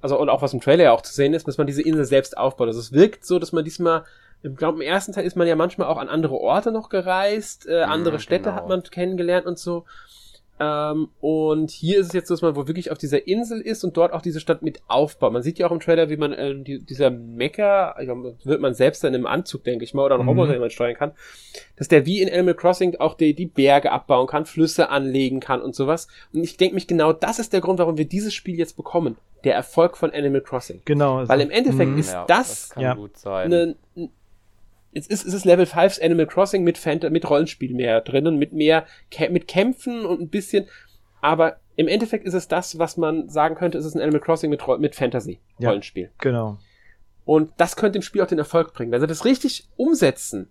[0.00, 2.36] also und auch was im Trailer auch zu sehen ist, dass man diese Insel selbst
[2.36, 2.68] aufbaut.
[2.68, 4.04] Also es wirkt so, dass man diesmal
[4.42, 7.66] ich glaube, im ersten Teil ist man ja manchmal auch an andere Orte noch gereist,
[7.66, 8.56] äh, andere ja, Städte genau.
[8.56, 9.84] hat man kennengelernt und so.
[10.60, 13.84] Ähm, und hier ist es jetzt so, dass man wohl wirklich auf dieser Insel ist
[13.84, 15.32] und dort auch diese Stadt mit aufbaut.
[15.32, 18.60] Man sieht ja auch im Trailer, wie man äh, die, dieser Mecker, ich glaub, wird
[18.60, 20.30] man selbst dann im Anzug, denke ich mal, oder ein mhm.
[20.30, 21.12] Roboter, den man steuern kann,
[21.76, 25.62] dass der wie in Animal Crossing auch die, die Berge abbauen kann, Flüsse anlegen kann
[25.62, 26.08] und sowas.
[26.32, 29.16] Und ich denke mich genau, das ist der Grund, warum wir dieses Spiel jetzt bekommen.
[29.44, 30.82] Der Erfolg von Animal Crossing.
[30.84, 31.18] Genau.
[31.18, 31.98] Also, Weil im Endeffekt mhm.
[31.98, 32.96] ist ja, das, das ja.
[33.32, 33.76] eine,
[34.92, 38.52] Jetzt ist, ist es Level 5 Animal Crossing mit, Fant mit Rollenspiel mehr drinnen, mit
[38.52, 38.86] mehr,
[39.30, 40.66] mit Kämpfen und ein bisschen,
[41.20, 44.50] aber im Endeffekt ist es das, was man sagen könnte, ist es ein Animal Crossing
[44.50, 46.04] mit, mit Fantasy-Rollenspiel.
[46.04, 46.58] Ja, genau.
[47.24, 48.90] Und das könnte dem Spiel auch den Erfolg bringen.
[48.90, 50.50] Wenn sie das richtig umsetzen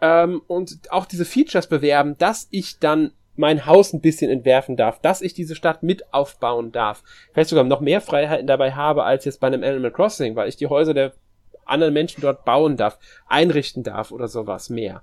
[0.00, 5.00] ähm, und auch diese Features bewerben, dass ich dann mein Haus ein bisschen entwerfen darf,
[5.00, 9.24] dass ich diese Stadt mit aufbauen darf, vielleicht sogar noch mehr Freiheiten dabei habe als
[9.24, 11.12] jetzt bei einem Animal Crossing, weil ich die Häuser der
[11.72, 15.02] anderen Menschen dort bauen darf, einrichten darf oder sowas mehr.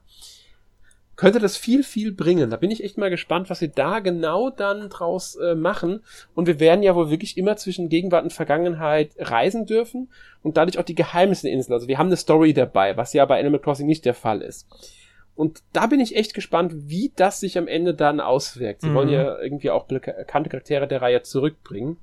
[1.19, 2.49] Könnte das viel, viel bringen.
[2.49, 6.01] Da bin ich echt mal gespannt, was sie da genau dann draus äh, machen.
[6.33, 10.09] Und wir werden ja wohl wirklich immer zwischen Gegenwart und Vergangenheit reisen dürfen
[10.43, 11.73] und dadurch auch die Geheimnisse der Insel.
[11.73, 14.65] Also wir haben eine Story dabei, was ja bei Animal Crossing nicht der Fall ist.
[15.35, 18.79] Und da bin ich echt gespannt, wie das sich am Ende dann auswirkt.
[18.79, 18.95] Sie mhm.
[18.95, 21.97] wollen ja irgendwie auch bekannte Charaktere der Reihe zurückbringen.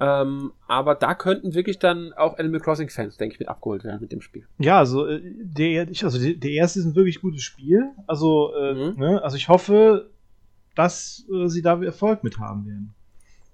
[0.00, 4.00] Ähm, aber da könnten wirklich dann auch Animal Crossing Fans, denke ich, mit abgeholt werden
[4.00, 4.46] mit dem Spiel.
[4.58, 7.90] Ja, also äh, der, also der erste ist ein wirklich gutes Spiel.
[8.06, 8.98] Also, äh, mhm.
[8.98, 10.10] ne, also ich hoffe,
[10.76, 12.94] dass äh, sie da Erfolg mit haben werden.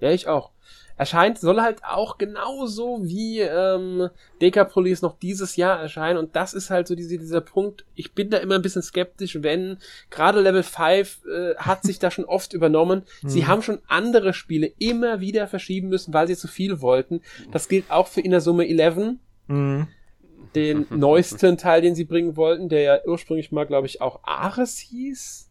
[0.00, 0.50] Ja, ich auch
[0.96, 4.08] erscheint, soll halt auch genauso wie ähm,
[4.40, 6.18] Decapolis noch dieses Jahr erscheinen.
[6.18, 7.84] Und das ist halt so diese, dieser Punkt.
[7.94, 9.78] Ich bin da immer ein bisschen skeptisch, wenn
[10.10, 13.02] gerade Level 5 äh, hat sich da schon oft übernommen.
[13.26, 13.48] Sie mhm.
[13.48, 17.20] haben schon andere Spiele immer wieder verschieben müssen, weil sie zu viel wollten.
[17.50, 19.16] Das gilt auch für Inner 11.
[19.48, 19.88] Mhm.
[20.54, 24.78] Den neuesten Teil, den sie bringen wollten, der ja ursprünglich mal, glaube ich, auch Ares
[24.78, 25.50] hieß.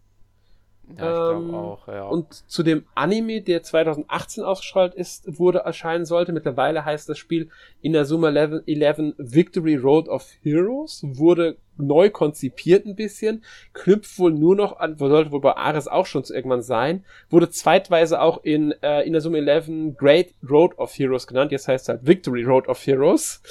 [0.97, 2.03] Ja, ich ähm, auch, ja.
[2.03, 6.33] Und zu dem Anime, der 2018 ausgestrahlt ist, wurde erscheinen sollte.
[6.33, 7.49] Mittlerweile heißt das Spiel
[7.81, 11.01] Inazuma 11 Victory Road of Heroes.
[11.03, 13.43] Wurde neu konzipiert ein bisschen.
[13.73, 17.05] Knüpft wohl nur noch an, sollte wohl bei Ares auch schon irgendwann sein.
[17.29, 21.51] Wurde zweitweise auch in äh, Inazuma 11 Great Road of Heroes genannt.
[21.51, 23.41] Jetzt heißt es halt Victory Road of Heroes.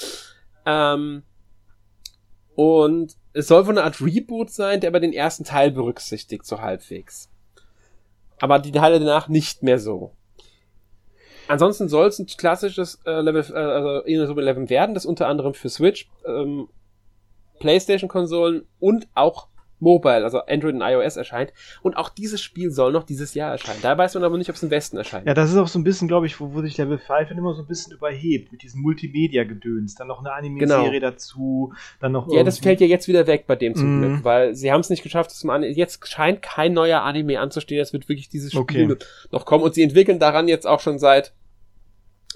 [0.67, 1.23] Ähm,
[2.55, 6.61] und es soll wohl eine Art Reboot sein, der aber den ersten Teil berücksichtigt, so
[6.61, 7.31] halbwegs.
[8.41, 10.13] Aber die Teile danach nicht mehr so.
[11.49, 15.55] Ansonsten soll es ein klassisches äh, Level, äh, also Inazuma 11 werden, das unter anderem
[15.55, 16.69] für Switch, ähm,
[17.61, 19.49] Playstation-Konsolen und auch
[19.83, 21.53] Mobile, also Android und iOS erscheint.
[21.83, 23.81] Und auch dieses Spiel soll noch dieses Jahr erscheinen.
[23.83, 25.27] Da weiß man aber nicht, ob es im Westen erscheint.
[25.27, 27.37] Ja, das ist auch so ein bisschen, glaube ich, wo, wo sich Level 5 dann
[27.39, 29.97] immer so ein bisschen überhebt, mit diesem Multimedia-Gedöns.
[29.97, 31.11] Dann noch eine Anime-Serie Genau.
[31.11, 34.01] dazu, dann noch Ja, das fällt ja jetzt wieder weg bei dem zum Mhm.
[34.01, 37.81] Glück, weil sie haben es nicht geschafft, dass man jetzt scheint kein neuer Anime anzustehen,
[37.83, 38.97] es wird wirklich dieses Spiel Okay.
[39.33, 41.33] noch kommen und sie entwickeln daran jetzt auch schon seit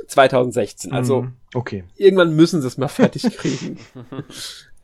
[0.08, 0.92] 2016.
[0.92, 1.32] Also Mhm.
[1.54, 1.84] Okay.
[1.96, 3.78] irgendwann müssen sie es mal fertig kriegen.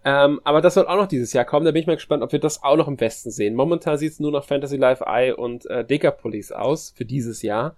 [0.05, 2.33] ähm, aber das soll auch noch dieses Jahr kommen, da bin ich mal gespannt, ob
[2.33, 3.55] wir das auch noch im Westen sehen.
[3.55, 7.77] Momentan sieht es nur noch Fantasy Life Eye und äh, Decapolis aus für dieses Jahr.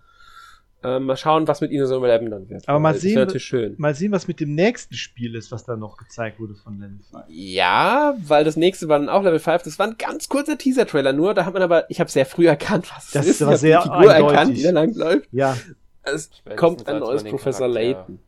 [0.82, 2.68] Ähm, mal schauen, was mit Inazuma Eleven dann wird.
[2.68, 3.74] Aber mal Das sehen.
[3.78, 6.98] Mal sehen, was mit dem nächsten Spiel ist, was da noch gezeigt wurde von Level
[7.10, 7.24] 5.
[7.28, 9.62] Ja, weil das nächste war dann auch Level 5.
[9.62, 11.32] Das war ein ganz kurzer Teaser-Trailer nur.
[11.32, 13.40] Da hat man aber, ich habe sehr früh erkannt, was Das ist.
[13.40, 14.36] war ich hab sehr die Figur eindeutig.
[14.36, 15.28] erkannt, die da lang läuft.
[15.32, 15.56] Ja,
[16.02, 18.18] Es kommt ein neues Professor Charakter Layton.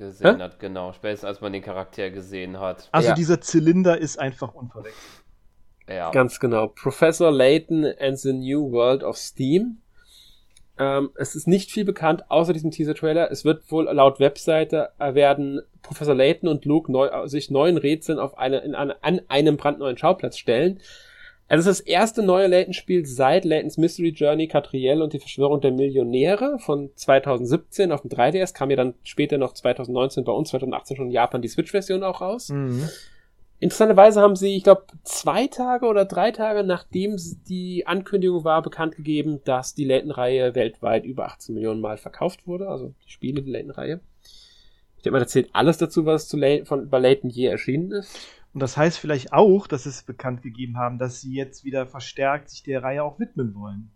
[0.00, 0.42] Gesehen Hä?
[0.42, 0.92] hat, genau.
[0.94, 2.88] Spätestens als man den Charakter gesehen hat.
[2.90, 3.14] also Ja.
[3.14, 5.24] dieser Zylinder ist einfach unverwechselbar.
[5.88, 6.10] Ja.
[6.10, 6.68] Ganz genau.
[6.68, 9.82] Professor Layton and the New World of Steam.
[10.78, 13.30] Ähm, es ist nicht viel bekannt, außer diesem Teaser-Trailer.
[13.30, 18.18] Es wird wohl laut Webseite äh, werden Professor Layton und Luke neu, sich neuen Rätseln
[18.18, 20.80] auf eine, in eine, an einem brandneuen Schauplatz stellen.
[21.52, 25.72] Es ist das erste neue Layton-Spiel seit Laytons Mystery Journey, Catriel und die Verschwörung der
[25.72, 28.54] Millionäre von 2017 auf dem 3DS.
[28.54, 32.20] Kam ja dann später noch 2019 bei uns, 2018 schon in Japan die Switch-Version auch
[32.20, 32.50] raus.
[32.50, 32.88] Mhm.
[33.58, 37.16] Interessanterweise haben sie, ich glaube, zwei Tage oder drei Tage nachdem
[37.48, 42.68] die Ankündigung war, bekannt gegeben, dass die Layton-Reihe weltweit über 18 Millionen Mal verkauft wurde.
[42.68, 43.98] Also die Spiele, die Layton-Reihe.
[44.98, 47.90] Ich denke mal, da zählt alles dazu, was zu Lay von, bei Layton je erschienen
[47.90, 48.14] ist.
[48.52, 51.86] Und das heißt vielleicht auch, dass sie es bekannt gegeben haben, dass sie jetzt wieder
[51.86, 53.90] verstärkt sich der Reihe auch widmen wollen.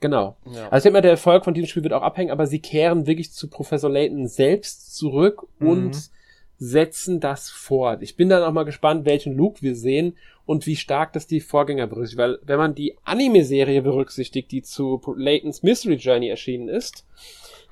[0.00, 0.36] Genau.
[0.46, 0.64] Ja.
[0.70, 3.06] Also ich denke mal, der Erfolg von diesem Spiel wird auch abhängen, aber sie kehren
[3.06, 5.68] wirklich zu Professor Layton selbst zurück Mhm.
[5.68, 6.10] und
[6.58, 8.02] setzen das fort.
[8.02, 10.16] Ich bin dann auch mal gespannt, welchen Luke wir sehen
[10.46, 12.18] und wie stark das die Vorgänger berücksichtigt.
[12.18, 17.04] Weil wenn man die Anime-Serie berücksichtigt, die zu Laytons Mystery Journey erschienen ist,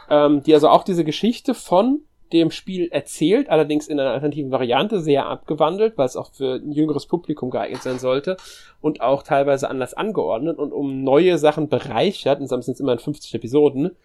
[0.09, 2.01] ähm, die also auch diese Geschichte von
[2.33, 6.73] dem Spiel erzählt, allerdings in einer alternativen Variante, sehr abgewandelt, weil es auch für ein
[6.73, 8.37] jüngeres Publikum geeignet sein sollte
[8.81, 13.35] und auch teilweise anders angeordnet und um neue Sachen bereichert, insgesamt sind es immerhin 50
[13.35, 13.97] Episoden.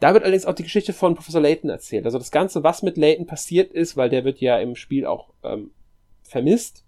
[0.00, 2.06] Da wird allerdings auch die Geschichte von Professor Layton erzählt.
[2.06, 5.30] Also das Ganze, was mit Layton passiert ist, weil der wird ja im Spiel auch
[5.44, 5.70] ähm,
[6.22, 6.84] vermisst,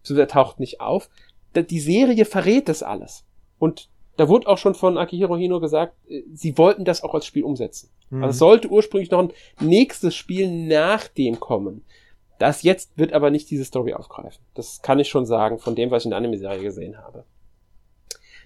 [0.00, 1.08] beziehungsweise er taucht nicht auf.
[1.54, 3.24] Die Serie verrät das alles.
[3.58, 7.26] Und da wurde auch schon von Akihiro Hino gesagt, äh, sie wollten das auch als
[7.26, 7.90] Spiel umsetzen.
[8.10, 8.22] Mhm.
[8.22, 11.84] Also es sollte ursprünglich noch ein nächstes Spiel nach dem kommen.
[12.38, 14.44] Das jetzt wird aber nicht diese Story aufgreifen.
[14.54, 17.24] Das kann ich schon sagen, von dem, was ich in der Anime-Serie gesehen habe.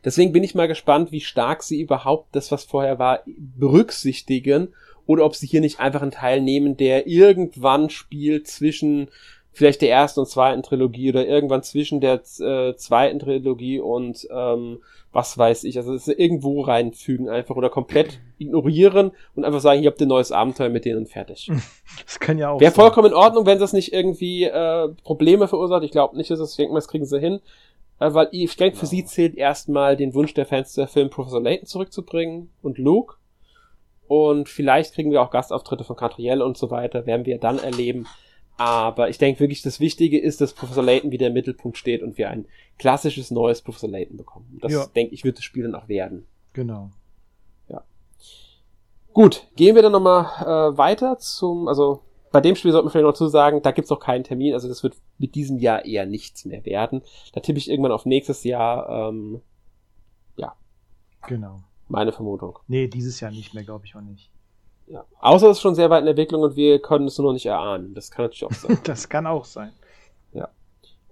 [0.05, 4.75] Deswegen bin ich mal gespannt, wie stark sie überhaupt das, was vorher war, berücksichtigen
[5.07, 9.09] oder ob sie hier nicht einfach einen Teil nehmen, der irgendwann spielt zwischen
[9.53, 14.79] vielleicht der ersten und zweiten Trilogie oder irgendwann zwischen der äh, zweiten Trilogie und ähm,
[15.19, 19.91] was weiß ich, also es irgendwo reinfügen einfach oder komplett ignorieren und einfach sagen, hier
[19.91, 21.51] habt ihr ein neues Abenteuer mit denen und fertig.
[22.05, 25.83] Das kann ja auch Wäre vollkommen in Ordnung, wenn das nicht irgendwie äh, Probleme verursacht.
[25.83, 27.41] Ich glaube nicht, dass es, ich denke mal, das kriegen sie hin.
[27.99, 28.91] Äh, weil ich denke, für Ja.
[28.91, 33.17] sie zählt erstmal den Wunsch der Fans zu erfüllen, Professor Layton zurückzubringen und Luke.
[34.07, 38.07] Und vielleicht kriegen wir auch Gastauftritte von Catriel und so weiter, werden wir dann erleben.
[38.59, 42.19] Aber ich denke wirklich, das Wichtige ist, dass Professor Layton wieder im Mittelpunkt steht und
[42.19, 42.45] wir ein
[42.79, 44.59] klassisches neues Professor Layton bekommen.
[44.61, 44.87] Das Ja.
[44.95, 46.27] denke ich, wird das Spiel dann auch werden.
[46.53, 46.91] Genau.
[49.15, 50.27] Gut, gehen wir dann nochmal
[50.75, 53.91] äh, weiter zum, also bei dem Spiel sollte man vielleicht noch dazu sagen, da gibt's
[53.91, 57.03] noch keinen Termin, also das wird mit diesem Jahr eher nichts mehr werden.
[57.33, 59.41] Da tippe ich irgendwann auf nächstes Jahr, ähm,
[61.27, 61.63] Genau.
[61.89, 62.61] meine Vermutung.
[62.69, 64.31] Nee, dieses Jahr nicht mehr, glaube ich auch nicht.
[64.91, 65.05] Ja.
[65.21, 67.47] Außer es ist schon sehr weit in Entwicklung und wir können es nur noch nicht
[67.47, 67.95] erahnen.
[67.95, 68.79] Das kann natürlich auch sein.
[68.85, 69.73] Das kann auch sein.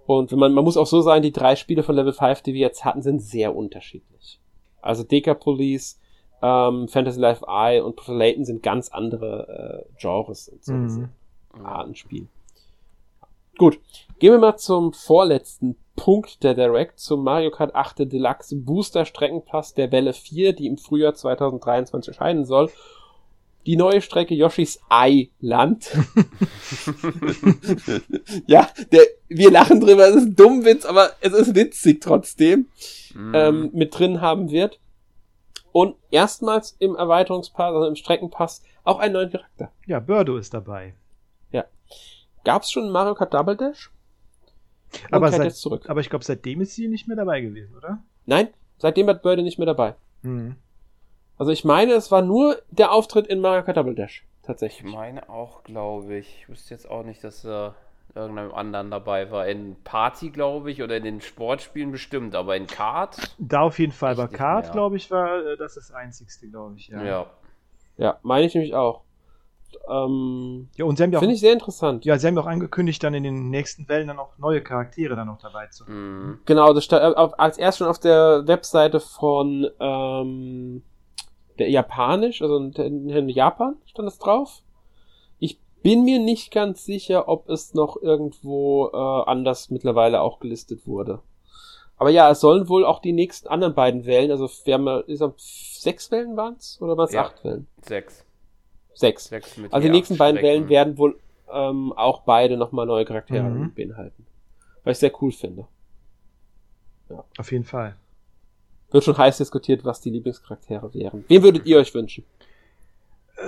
[0.05, 2.53] und wenn man, man muss auch so sagen, die drei Spiele von Level 5, die
[2.53, 4.39] wir jetzt hatten, sind sehr unterschiedlich.
[4.81, 5.99] Also Decapolis,
[6.41, 10.83] ähm, Fantasy Life Eye und Professor Layton sind ganz andere äh, Genres und so Mhm.
[10.83, 11.09] gesehen.
[11.61, 12.27] Artenspiel.
[13.57, 13.79] Gut,
[14.19, 19.73] gehen wir mal zum vorletzten Punkt der Direct, zum Mario Kart 8 Deluxe Booster Streckenpass
[19.73, 22.69] der Welle 4, die im Frühjahr 2023 erscheinen soll.
[23.67, 25.87] Die neue Strecke Yoshis Island.
[28.47, 32.67] ja, der, wir lachen drüber, es ist ein Dummwitz, aber es ist witzig trotzdem
[33.13, 33.31] Mhm.
[33.35, 34.79] ähm, mit drin haben wird.
[35.71, 39.71] Und erstmals im Erweiterungspass, also im Streckenpass, auch einen neuen Charakter.
[39.85, 40.93] Ja, Birdo ist dabei.
[42.43, 43.91] Gab es schon Mario Kart Double Dash?
[45.07, 45.89] Und Aber, seit, jetzt zurück.
[45.89, 48.01] aber ich glaube, seitdem ist sie nicht mehr dabei gewesen, oder?
[48.25, 49.95] Nein, seitdem hat Birde nicht mehr dabei.
[50.21, 50.55] Mhm.
[51.37, 54.25] Also ich meine, es war nur der Auftritt in Mario Kart Double Dash.
[54.41, 54.91] Ich Tatsächlich.
[54.91, 56.39] meine auch, glaube ich.
[56.41, 57.75] Ich wüsste jetzt auch nicht, dass er
[58.15, 59.47] irgendeinem anderen dabei war.
[59.47, 63.17] In Party, glaube ich, oder in den Sportspielen bestimmt, aber in Kart.
[63.37, 64.15] Da auf jeden Fall.
[64.15, 66.87] Bei Kart, glaube ich, war äh, das das einzigste, glaube ich.
[66.87, 67.03] Ja.
[67.03, 67.25] Ja.
[67.97, 68.19] ja.
[68.23, 69.01] Meine ich nämlich auch.
[69.89, 72.05] Ähm, ja, und sie haben ja auch, Finde ich sehr interessant.
[72.05, 75.15] ja, sie haben ja auch angekündigt, dann in den nächsten Wellen dann auch neue Charaktere
[75.15, 76.29] dann noch dabei zu haben.
[76.29, 76.39] Mhm.
[76.45, 80.83] Genau, das stand äh, als erst schon auf der Webseite von ähm,
[81.59, 84.61] der Japanisch, also in, Japan stand es drauf.
[85.39, 88.97] Ich bin mir nicht ganz sicher, ob es noch irgendwo äh,
[89.29, 91.19] anders mittlerweile auch gelistet wurde.
[91.97, 94.99] Aber ja, es sollen wohl auch die nächsten anderen beiden Wellen, also wir haben ja,
[94.99, 95.23] ist,
[95.81, 97.23] sechs Wellen waren's oder waren es Ja.
[97.25, 97.67] acht Wellen?
[97.81, 98.23] Sechs.
[98.93, 99.25] Sechs.
[99.25, 100.59] Sechs mit Also die nächsten beiden Strecken.
[100.61, 101.19] Wellen werden wohl
[101.51, 103.73] ähm, auch beide nochmal neue Charaktere Mhm.
[103.73, 104.25] beinhalten.
[104.83, 105.65] Was ich sehr cool finde.
[107.37, 107.95] Auf jeden Fall.
[108.91, 111.25] Wird schon heiß diskutiert, was die Lieblingscharaktere wären.
[111.27, 112.23] Wen würdet ihr euch wünschen?
[113.37, 113.43] Äh,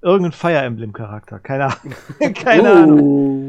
[0.00, 1.94] Irgendein Fire Emblem Charakter, keine Ahnung.
[2.34, 3.00] keine Ahnung.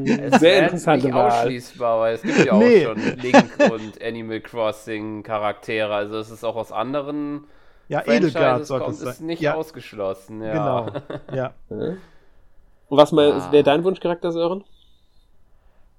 [0.02, 1.30] Uh, Es sehr wäre interessante nicht Wahl.
[1.32, 2.84] ausschließbar, weil es gibt ja auch Nee.
[2.86, 5.94] schon Link und Animal Crossing Charaktere.
[5.94, 7.44] Also es ist auch aus anderen
[7.88, 9.10] Ja, Edelgard sollte kommt, es sein.
[9.14, 10.42] ist nicht ja, ausgeschlossen.
[10.42, 10.52] Ja.
[10.54, 11.02] genau.
[11.36, 11.54] Ja.
[11.70, 11.78] Ja.
[12.88, 13.52] Und was mal, Ah.
[13.52, 14.64] wäre dein Wunschcharakter, Sören?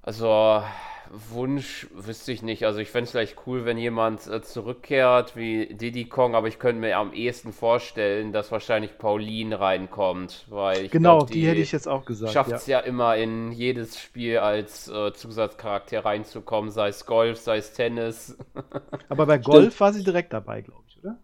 [0.02, 0.62] Also
[1.12, 2.64] Wunsch wüsste ich nicht.
[2.64, 6.58] Also ich fände es vielleicht cool, wenn jemand äh, zurückkehrt wie Diddy Kong, aber ich
[6.60, 11.60] könnte mir am ehesten vorstellen, dass wahrscheinlich Pauline reinkommt, weil ich Genau, glaub, die, hätte
[11.60, 12.32] ich jetzt auch gesagt.
[12.32, 12.56] schafft Ja.
[12.56, 12.78] es ja.
[12.80, 18.36] immer in jedes Spiel als äh, Zusatzcharakter reinzukommen, sei es Golf, sei es Tennis.
[19.08, 21.18] Aber bei Golf war sie direkt dabei, glaube ich, oder?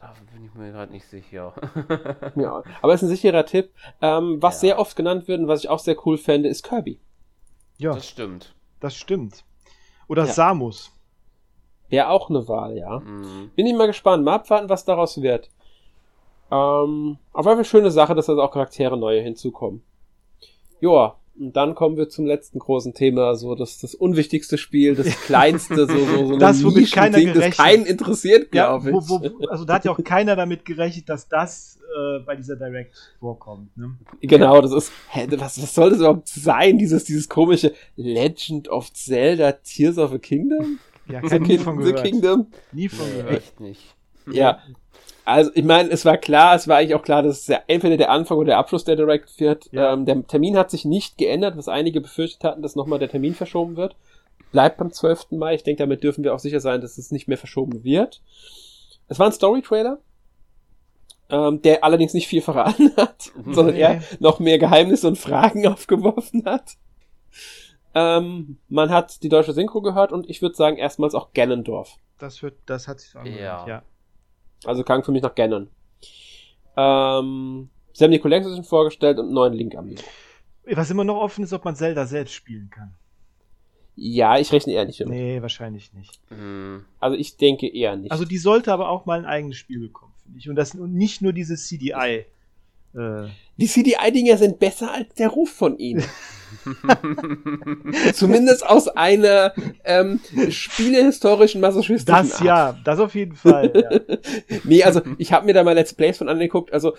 [0.00, 1.54] Da bin ich mir gerade nicht sicher.
[2.34, 2.62] Ja.
[2.80, 3.72] Aber ist ein sicherer Tipp.
[4.00, 4.60] Ähm, was Ja.
[4.60, 7.00] sehr oft genannt wird und was ich auch sehr cool fände, ist Kirby.
[7.80, 8.54] Ja, Das stimmt.
[8.80, 9.44] das stimmt.
[10.08, 10.32] Oder Ja.
[10.32, 10.92] Samus.
[11.88, 13.00] Wäre auch eine Wahl, ja.
[13.00, 13.50] Mhm.
[13.56, 14.22] Bin ich mal gespannt.
[14.24, 15.50] Mal abwarten, was daraus wird.
[16.52, 19.82] Ähm, auf jeden Fall schöne Sache, dass also auch Charaktere neue hinzukommen.
[20.80, 25.06] Joa, und dann kommen wir zum letzten großen Thema, so das, das unwichtigste Spiel, das
[25.26, 28.94] kleinste, so, so, so ein Das, womit keiner das gerechnet- keinen interessiert, Ja, glaube ich.
[28.94, 32.56] wo, wo, also da hat ja auch keiner damit gerechnet, dass das äh, bei dieser
[32.56, 33.76] Direct vorkommt.
[33.76, 33.96] Ne?
[34.20, 36.78] Genau, das ist, hä, was, was soll das überhaupt sein?
[36.78, 40.78] Dieses, dieses komische Legend of Zelda Tears of a Kingdom?
[41.08, 42.04] Ja, The, nie von The gehört.
[42.06, 42.46] Kingdom?
[42.72, 43.30] Nie von gehört.
[43.38, 43.80] echt nicht.
[44.30, 44.60] Ja.
[45.24, 47.96] Also, ich meine, es war klar, es war eigentlich auch klar, dass es ja entweder
[47.96, 49.70] der Anfang oder der Abschluss der Direct wird.
[49.70, 49.92] Ja.
[49.92, 53.34] Ähm, der Termin hat sich nicht geändert, was einige befürchtet hatten, dass nochmal der Termin
[53.34, 53.96] verschoben wird.
[54.50, 55.32] Bleibt beim 12.
[55.32, 55.54] Mai.
[55.54, 58.22] Ich denke, damit dürfen wir auch sicher sein, dass es nicht mehr verschoben wird.
[59.06, 59.98] Es war ein Story-Trailer,
[61.28, 63.80] ähm, der allerdings nicht viel verraten hat, sondern Nee.
[63.80, 66.76] eher noch mehr Geheimnisse und Fragen aufgeworfen hat.
[67.94, 71.96] Ähm, man hat die deutsche Synchro gehört und ich würde sagen, erstmals auch Ganondorf.
[72.18, 73.40] Das, wird, das hat sich so angehört.
[73.40, 73.66] Ja.
[73.68, 73.82] Ja.
[74.64, 75.68] Also klang für mich nach Ganon.
[76.76, 80.02] Ähm, sie haben die Collection vorgestellt und einen neuen Link Amiibo.
[80.66, 82.94] Was immer noch offen ist, ob man Zelda selbst spielen kann.
[83.96, 85.14] Ja, ich rechne eher nicht damit.
[85.14, 86.20] Nee, wahrscheinlich nicht.
[86.30, 86.84] Mhm.
[87.00, 88.12] Also ich denke eher nicht.
[88.12, 90.48] Also die sollte aber auch mal ein eigenes Spiel bekommen, finde ich.
[90.48, 92.24] Und das und nicht nur dieses CDI.
[92.94, 96.04] Äh, die CDI-Dinger sind besser als der Ruf von ihnen.
[98.14, 99.52] Zumindest aus einer
[99.84, 100.20] ähm,
[100.50, 102.44] spielehistorischen masochistischen das Art.
[102.44, 103.72] ja, das auf jeden Fall.
[103.74, 104.16] Ja.
[104.64, 106.72] Nee, also ich habe mir da mal Let's Plays von angeguckt.
[106.72, 106.94] Also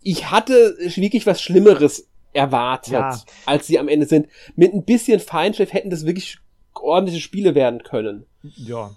[0.00, 3.18] ich hatte wirklich was Schlimmeres erwartet, Ja.
[3.46, 4.26] als sie am Ende sind.
[4.56, 6.38] Mit ein bisschen Feinschliff hätten das wirklich
[6.74, 8.26] ordentliche Spiele werden können.
[8.42, 8.90] ja.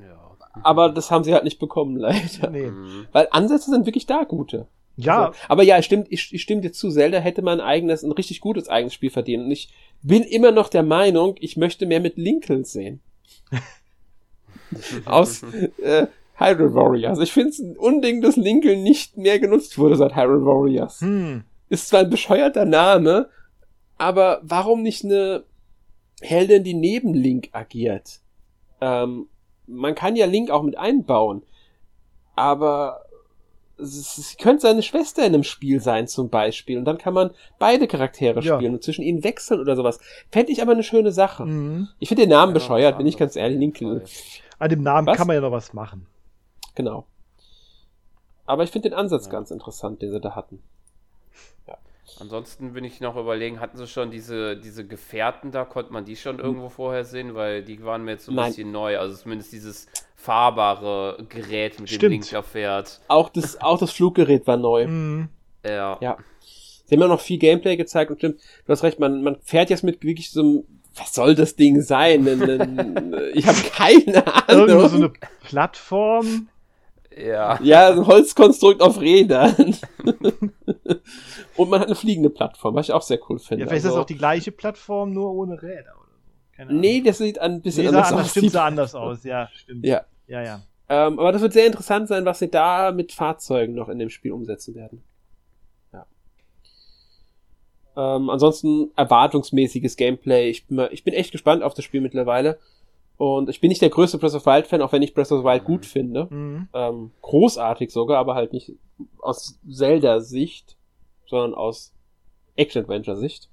[0.00, 0.20] Ja.
[0.62, 2.48] Aber das haben sie halt nicht bekommen, leider.
[2.50, 2.70] Nee.
[2.70, 3.06] Mhm.
[3.12, 4.66] Weil Ansätze sind wirklich da gute.
[4.96, 8.02] Ja, Also, aber ja, stimmt, ich, ich stimme dir zu, Zelda hätte man ein eigenes,
[8.02, 9.44] ein richtig gutes eigenes Spiel verdient.
[9.44, 9.70] Und ich
[10.02, 13.00] bin immer noch der Meinung, ich möchte mehr mit Lincoln sehen.
[15.04, 15.42] Aus
[15.82, 16.06] äh,
[16.36, 17.18] Hyrule Warriors.
[17.20, 21.00] Ich finde es ein Unding, dass Lincoln nicht mehr genutzt wurde seit Hyrule Warriors.
[21.00, 21.44] hm.
[21.68, 23.30] Ist zwar ein bescheuerter Name,
[23.96, 25.44] aber warum nicht eine
[26.20, 28.20] Heldin, die neben Link agiert?
[28.80, 29.28] Ähm,
[29.66, 31.42] man kann ja Link auch mit einbauen,
[32.36, 33.03] aber
[33.78, 37.30] es- sie könnte seine Schwester in einem Spiel sein zum Beispiel und dann kann man
[37.58, 38.56] beide Charaktere Ja.
[38.56, 39.98] spielen und zwischen ihnen wechseln oder sowas.
[40.30, 41.44] Fände ich aber eine schöne Sache.
[41.46, 41.88] Mhm.
[41.98, 44.02] Ich finde den Namen Ja, bescheuert, bin ich ganz ehrlich, Lincoln.
[44.58, 45.16] An dem Namen Was?
[45.16, 46.06] kann man ja noch was machen.
[46.74, 47.06] Genau.
[48.46, 49.32] Aber ich finde den Ansatz Ja.
[49.32, 50.62] ganz interessant, den sie da hatten.
[52.20, 56.16] Ansonsten bin ich noch überlegen, hatten sie schon diese, diese Gefährten da, konnte man die
[56.16, 58.50] schon irgendwo vorher sehen, weil die waren mir jetzt so ein Nein.
[58.50, 58.98] bisschen neu.
[58.98, 62.12] Also zumindest dieses fahrbare Gerät, mit dem Stimmt.
[62.12, 63.00] Link da fährt.
[63.08, 64.86] Auch das, auch das Fluggerät war neu.
[64.86, 65.28] Mhm.
[65.66, 65.98] Ja.
[66.00, 66.16] Ja.
[66.86, 69.70] Sie haben ja noch viel Gameplay gezeigt und stimmt, du hast recht, man, man fährt
[69.70, 70.64] jetzt mit wirklich so einem,
[70.96, 72.28] was soll das Ding sein?
[72.28, 74.88] Ein, ein, ich habe keine Irgendwo Ahnung.
[74.88, 75.12] so eine
[75.42, 76.48] Plattform.
[77.16, 77.60] Ja.
[77.62, 79.76] Ja, ein Holzkonstrukt auf Rädern.
[81.56, 83.62] Und man hat eine fliegende Plattform, was ich auch sehr cool finde.
[83.64, 86.30] Ja, vielleicht ist Also- das auch die gleiche Plattform, nur ohne Räder oder so.
[86.56, 86.80] Keine Ahnung.
[86.80, 88.30] Nee, das sieht ein bisschen Nee, anders anders, aus.
[88.32, 89.84] stimmt, sah anders aus, ja, stimmt.
[89.86, 90.02] Ja.
[90.26, 90.62] Ja, ja.
[90.88, 94.10] Ähm, aber das wird sehr interessant sein, was sie da mit Fahrzeugen noch in dem
[94.10, 95.02] Spiel umsetzen werden.
[95.92, 96.06] Ja.
[97.96, 100.50] Ähm, ansonsten erwartungsmäßiges Gameplay.
[100.50, 102.58] Ich bin, mal, ich bin echt gespannt auf das Spiel mittlerweile.
[103.16, 105.30] Und ich bin nicht der größte Breath of the Wild Fan, auch wenn ich Breath
[105.30, 106.26] of the Wild gut finde.
[106.30, 106.68] Mhm.
[106.74, 108.72] Ähm, großartig sogar, aber halt nicht
[109.20, 110.76] aus Zelda-Sicht,
[111.26, 111.92] sondern aus
[112.56, 113.48] Action-Adventure-Sicht.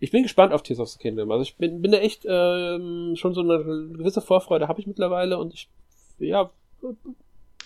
[0.00, 1.30] Ich bin gespannt auf Tears of the Kingdom.
[1.30, 3.58] Also ich bin, bin da echt ähm, schon so eine
[3.92, 5.70] gewisse Vorfreude habe ich mittlerweile und ich
[6.18, 6.50] ja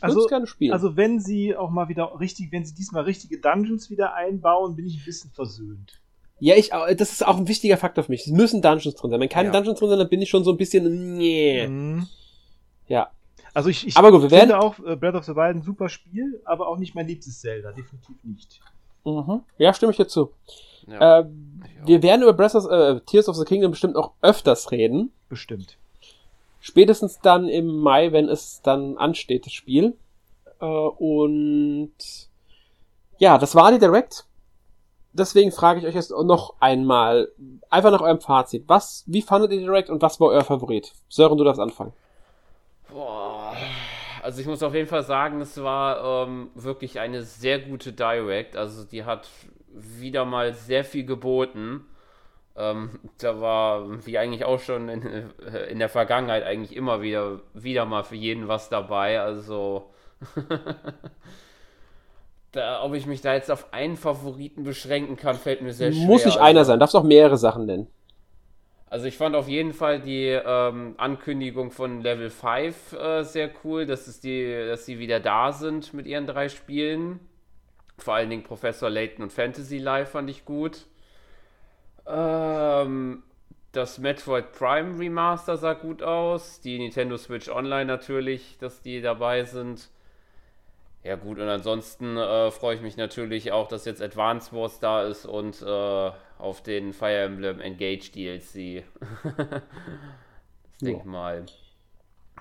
[0.01, 0.73] Also, gerne spielen.
[0.73, 4.87] also wenn sie auch mal wieder richtig, wenn sie diesmal richtige Dungeons wieder einbauen, bin
[4.87, 6.01] ich ein bisschen versöhnt.
[6.41, 8.23] Ja, ich au- das ist auch ein wichtiger Faktor für mich.
[8.27, 9.21] Es müssen Dungeons drin sein.
[9.21, 9.53] Wenn keine Ja.
[9.53, 11.67] Dungeons drin sind, dann bin ich schon so ein bisschen nee.
[11.67, 12.07] Mhm.
[12.87, 13.11] Ja.
[13.55, 15.63] Also ich, ich Aber gut, wir finde werden- auch äh, Breath of the Wild ein
[15.63, 18.61] super Spiel, aber auch nicht mein liebstes Zelda, definitiv nicht.
[19.05, 19.41] Mhm.
[19.59, 20.31] Ja, stimme ich dir zu.
[20.87, 21.21] Ja.
[21.21, 21.27] Äh,
[21.85, 25.11] wir werden über Breath of, äh, Tears of the Kingdom bestimmt auch öfters reden.
[25.29, 25.77] Bestimmt.
[26.61, 29.97] Spätestens dann im Mai, wenn es dann ansteht, das Spiel.
[30.61, 31.93] Äh, und
[33.19, 34.25] ja, das war die Direct.
[35.19, 37.33] Deswegen frage ich euch jetzt noch einmal,
[37.71, 38.65] einfach nach eurem Fazit.
[38.69, 40.93] Was, wie fandet ihr Direct und was war euer Favorit?
[41.09, 41.93] Sören, du darfst anfangen.
[42.91, 43.57] Boah.
[44.23, 48.57] Also ich muss auf jeden Fall sagen, es war ähm, wirklich eine sehr gute Direct.
[48.57, 49.29] Also die hat
[49.69, 51.87] wieder mal sehr viel geboten.
[52.57, 57.41] Ähm, da war, wie eigentlich auch schon in, äh, in der Vergangenheit, eigentlich immer wieder,
[57.55, 59.21] wieder mal für jeden was dabei.
[59.21, 59.91] Also
[62.53, 66.07] da, ob ich mich da jetzt auf einen Favoriten beschränken kann, fällt mir sehr schwer.
[66.07, 67.89] Muss nicht Also- einer sein, darfst auch mehrere Sachen nennen.
[68.91, 73.85] also ich fand auf jeden Fall die ähm, Ankündigung von Level 5 äh, sehr cool,
[73.85, 77.21] dass, es die, dass sie wieder da sind mit ihren drei Spielen.
[77.99, 80.87] Vor allen Dingen Professor Layton und Fantasy Life fand ich gut.
[82.07, 83.23] Ähm,
[83.73, 86.61] das Metroid Prime Remaster sah gut aus.
[86.61, 89.91] Die Nintendo Switch Online natürlich, dass die dabei sind.
[91.09, 95.05] Ja gut, und ansonsten äh, freue ich mich natürlich auch, dass jetzt Advance Wars da
[95.05, 98.57] ist und äh, auf den Fire Emblem Engage DLC.
[98.57, 98.85] ich
[100.83, 101.47] denke mal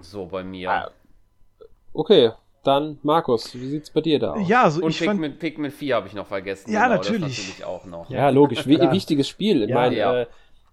[0.02, 0.70] so bei mir.
[0.70, 0.92] Ah,
[1.94, 2.32] Okay,
[2.64, 4.50] dann Markus, wie sieht's bei dir da aus?
[4.50, 6.70] Ja, also und ich fand, Pikmin, Pikmin 4 habe ich noch vergessen.
[6.70, 7.38] Ja, das natürlich.
[7.38, 8.10] natürlich auch noch.
[8.10, 9.64] Ja, logisch, wie, wichtiges Spiel.
[9.64, 10.22] Ich Ja, meine, ja.
[10.24, 10.28] äh,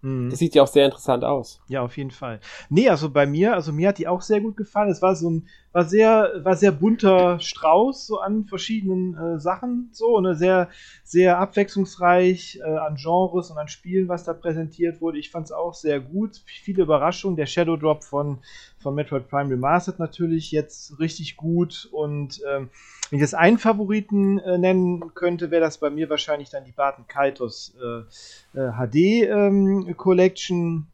[0.04, 0.28] Mhm.
[0.28, 1.62] das sieht ja auch sehr interessant aus.
[1.66, 2.38] Ja, auf jeden Fall.
[2.68, 4.90] Nee, also bei mir, also mir hat die auch sehr gut gefallen.
[4.90, 9.88] Es war so ein, war sehr, war sehr bunter Strauß so an verschiedenen äh, Sachen,
[9.92, 10.68] so und sehr,
[11.04, 15.18] sehr abwechslungsreich äh, an Genres und an Spielen, was da präsentiert wurde.
[15.18, 16.42] Ich fand es auch sehr gut.
[16.44, 17.36] Viele Überraschungen.
[17.36, 18.40] Der Shadow Drop von,
[18.84, 22.68] von Metroid Prime Remastered natürlich jetzt richtig gut und ähm,
[23.10, 26.72] wenn ich jetzt einen Favoriten äh, nennen könnte, wäre das bei mir wahrscheinlich dann die
[26.72, 30.86] Barton Kaitos äh, äh, HD ähm, Collection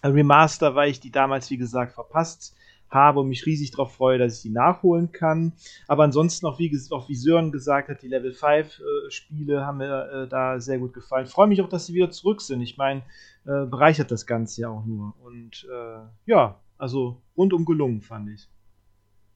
[0.00, 2.56] äh, Remaster, weil ich die damals, wie gesagt, verpasst
[2.88, 5.52] habe und mich riesig darauf freue, dass ich die nachholen kann.
[5.88, 9.78] Aber ansonsten auch, wie, auch wie Sören gesagt hat, die Level 5 äh, Spiele haben
[9.78, 11.26] mir äh, da sehr gut gefallen.
[11.26, 12.60] Freue mich auch, dass sie wieder zurück sind.
[12.60, 13.02] Ich meine,
[13.44, 15.14] äh, bereichert das Ganze ja auch nur.
[15.24, 18.48] Und äh, ja, also rundum gelungen, fand ich.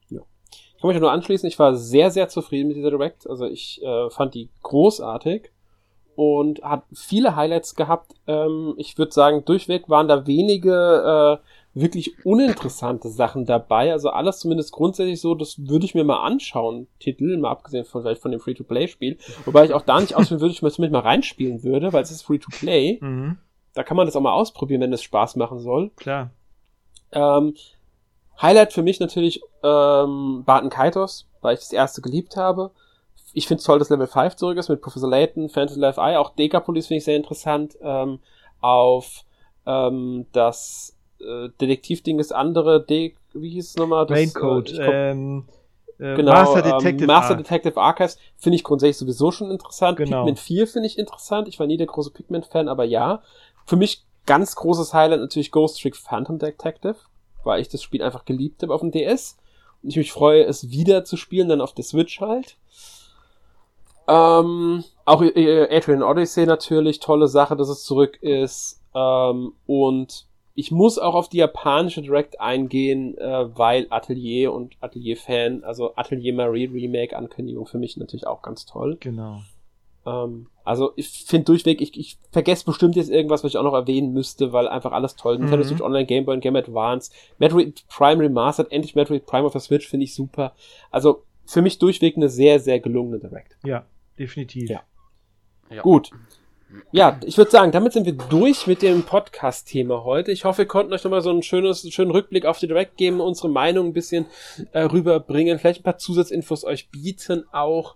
[0.09, 3.27] Ich kann mich nur anschließen, ich war sehr, sehr zufrieden mit dieser Direct.
[3.27, 5.49] Also ich äh, fand die großartig
[6.15, 8.13] und hat viele Highlights gehabt.
[8.27, 13.91] Ähm, ich würde sagen, durchweg waren da wenige äh, wirklich uninteressante Sachen dabei.
[13.91, 18.03] Also alles zumindest grundsätzlich so, das würde ich mir mal anschauen, Titel, mal abgesehen von
[18.03, 19.17] vielleicht von dem Free-to-Play-Spiel.
[19.45, 22.11] Wobei ich auch da nicht ausführen würde, ich mir zumindest mal reinspielen würde, weil es
[22.11, 22.99] ist Free-to-Play.
[23.01, 23.37] Mhm,
[23.73, 25.89] Da kann man das auch mal ausprobieren, wenn es Spaß machen soll.
[25.95, 26.29] klar.
[27.11, 27.55] Ähm,
[28.41, 32.71] Highlight für mich natürlich ähm, Barton Kaitos, weil ich das erste geliebt habe.
[33.33, 36.17] Ich finde es toll, dass Level 5 zurück ist mit Professor Layton, Fantasy Life Eye,
[36.17, 37.77] auch Decapolis finde ich sehr interessant.
[37.81, 38.19] Ähm,
[38.61, 39.23] auf
[39.65, 44.05] ähm, das äh, Detektivding ist andere, De wie hieß es nochmal?
[44.05, 45.45] Das, Raincoat, äh, ähm,
[45.99, 47.43] äh, Genau, Master ähm, Detective Master Arc.
[47.43, 49.97] Detective Archives finde ich grundsätzlich sowieso schon interessant.
[49.97, 50.19] Genau.
[50.19, 51.47] Pikmin 4 finde ich interessant.
[51.47, 53.21] Ich war nie der große Pikmin-Fan, aber ja.
[53.65, 56.97] Für mich ganz großes Highlight natürlich Ghost Trick Phantom Detective,
[57.43, 59.37] weil ich das Spiel einfach geliebt habe auf dem DS.
[59.81, 62.57] Und ich mich freue, es wieder zu spielen, dann auf der Switch halt.
[64.07, 68.81] Ähm, auch äh, Adrian Odyssey natürlich, tolle Sache, dass es zurück ist.
[68.93, 75.63] Ähm, und ich muss auch auf die japanische Direct eingehen, äh, weil Atelier und Atelier-Fan,
[75.63, 78.97] also Atelier Marie Remake-Ankündigung für mich natürlich auch ganz toll.
[78.99, 79.41] Genau.
[80.07, 83.73] Ähm, also ich finde durchweg, ich, ich vergesse bestimmt jetzt irgendwas, was ich auch noch
[83.73, 85.35] erwähnen müsste, weil einfach alles toll.
[85.35, 85.41] Mhm.
[85.41, 89.51] Nintendo Switch Online, Game Boy und Game Advance, Metroid Prime Remastered, endlich Metroid Prime auf
[89.51, 90.53] der Switch finde ich super.
[90.91, 93.57] Also für mich durchweg eine sehr, sehr gelungene Direct.
[93.63, 93.85] Ja,
[94.17, 94.69] definitiv.
[94.69, 94.81] Ja.
[95.69, 95.81] ja.
[95.81, 96.11] Gut.
[96.91, 100.33] Ja, ich würde sagen, damit sind wir durch mit dem Podcast-Thema heute.
[100.33, 103.21] Ich hoffe, wir konnten euch nochmal so einen schönes, schönen Rückblick auf die Direct geben,
[103.21, 104.25] unsere Meinung ein bisschen
[104.73, 107.95] äh, rüberbringen, vielleicht ein paar Zusatzinfos euch bieten auch.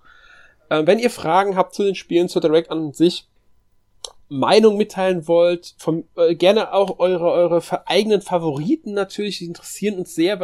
[0.72, 3.28] Äh, wenn ihr Fragen habt zu den Spielen, zur Direct an sich,
[4.30, 10.16] Meinung mitteilen wollt, vom, äh, gerne auch eure, eure eigenen Favoriten natürlich, die interessieren uns
[10.16, 10.40] sehr,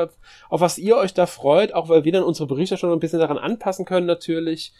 [0.49, 3.22] auf was ihr euch da freut, auch weil wir dann unsere Berichte schon ein bisschen
[3.22, 4.74] daran anpassen können natürlich.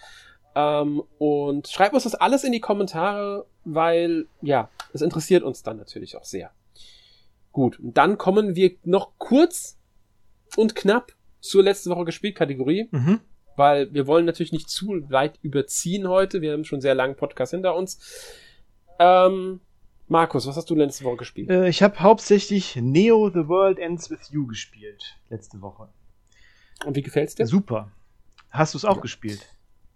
[0.54, 5.78] Ähm, und schreibt uns das alles in die Kommentare, weil, ja, das interessiert uns dann
[5.78, 6.52] natürlich auch sehr.
[7.54, 9.78] Gut, und dann kommen wir noch kurz
[10.58, 12.90] und knapp zur letzten Woche gespielt Kategorie.
[12.92, 13.22] Mhm.
[13.58, 16.42] Weil wir wollen natürlich nicht zu weit überziehen heute.
[16.42, 18.00] Wir haben schon sehr langen Podcast hinter uns.
[19.00, 19.60] Ähm,
[20.08, 21.50] Markus, was hast du letzte Woche gespielt?
[21.50, 25.18] Äh, ich habe hauptsächlich Neo The World Ends With You gespielt.
[25.30, 25.90] Letzte Woche.
[26.86, 27.46] Und wie gefällt's dir?
[27.48, 27.92] Super.
[28.52, 29.02] Hast du es auch ja.
[29.02, 29.46] gespielt?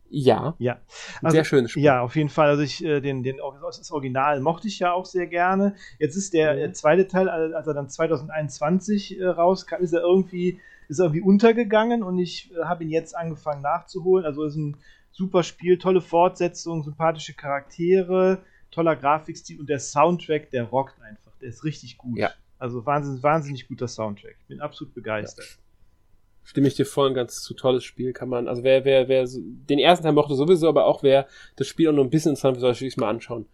[0.09, 0.55] Ja.
[0.57, 0.81] Ja.
[1.21, 1.83] Also, sehr schönes Spiel.
[1.83, 2.49] Ja, auf jeden Fall.
[2.49, 5.75] Also ich, äh, den, den, das Original mochte ich ja auch sehr gerne.
[5.99, 6.73] Jetzt ist der mhm.
[6.73, 10.59] zweite Teil, als er dann 2021 äh, rauskam, ist er irgendwie,
[10.91, 14.25] ist irgendwie untergegangen und ich äh, habe ihn jetzt angefangen nachzuholen.
[14.25, 14.77] Also ist ein
[15.11, 21.31] super Spiel, tolle Fortsetzung, sympathische Charaktere, toller Grafikstil und der Soundtrack, der rockt einfach.
[21.41, 22.17] Der ist richtig gut.
[22.17, 22.31] Ja.
[22.59, 24.35] Also wahnsinnig, wahnsinnig guter Soundtrack.
[24.47, 25.45] Bin absolut begeistert.
[25.45, 25.61] Ja
[26.43, 27.53] stimme ich dir voll und ganz zu.
[27.53, 31.03] Tolles Spiel kann man, also wer, wer, wer den ersten Teil mochte sowieso, aber auch
[31.03, 33.45] wer das Spiel auch noch ein bisschen interessant soll sich mal anschauen.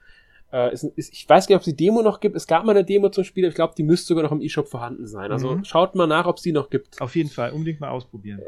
[0.52, 2.36] Äh, ist, ist, ich weiß gar nicht, ob es die Demo noch gibt.
[2.36, 4.68] Es gab mal eine Demo zum Spiel, ich glaube, die müsste sogar noch im E-Shop
[4.68, 5.32] vorhanden sein.
[5.32, 5.66] Also mhm.
[5.66, 7.02] schaut mal nach, ob es die noch gibt.
[7.02, 8.42] Auf jeden Fall, unbedingt mal ausprobieren.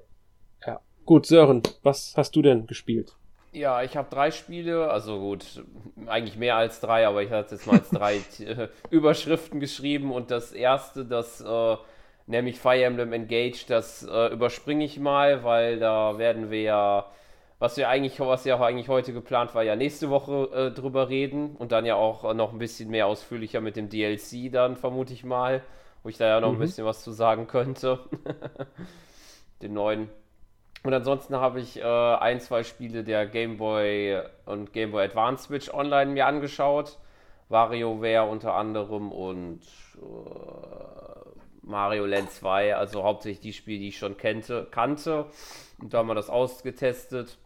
[0.66, 0.80] Ja.
[1.06, 3.16] Gut, Sören, was hast du denn gespielt?
[3.52, 5.64] Ja, ich habe drei Spiele, also gut,
[6.06, 8.20] eigentlich mehr als drei, aber ich hatte jetzt mal als drei
[8.92, 11.76] Überschriften geschrieben und das erste, das äh,
[12.28, 17.06] nämlich Fire Emblem Engage, das äh, überspringe ich mal, weil da werden wir ja,
[17.60, 21.10] was wir eigentlich, was ja auch eigentlich heute geplant war, ja nächste Woche äh, drüber
[21.10, 25.14] reden und dann ja auch noch ein bisschen mehr ausführlicher mit dem DLC dann, vermute
[25.14, 25.62] ich mal,
[26.02, 26.56] wo ich da ja noch mhm.
[26.56, 28.00] ein bisschen was zu sagen könnte.
[29.62, 30.10] Den neuen.
[30.84, 35.44] Und ansonsten habe ich äh, ein, zwei Spiele der Game Boy und Game Boy Advance
[35.44, 36.98] Switch online mir angeschaut.
[37.50, 39.62] WarioWare unter anderem und
[39.98, 41.20] äh,
[41.64, 44.68] Mario Land 2, also hauptsächlich die Spiele, die ich schon kannte.
[44.72, 45.26] kannte.
[45.82, 47.38] Und da haben wir das ausgetestet.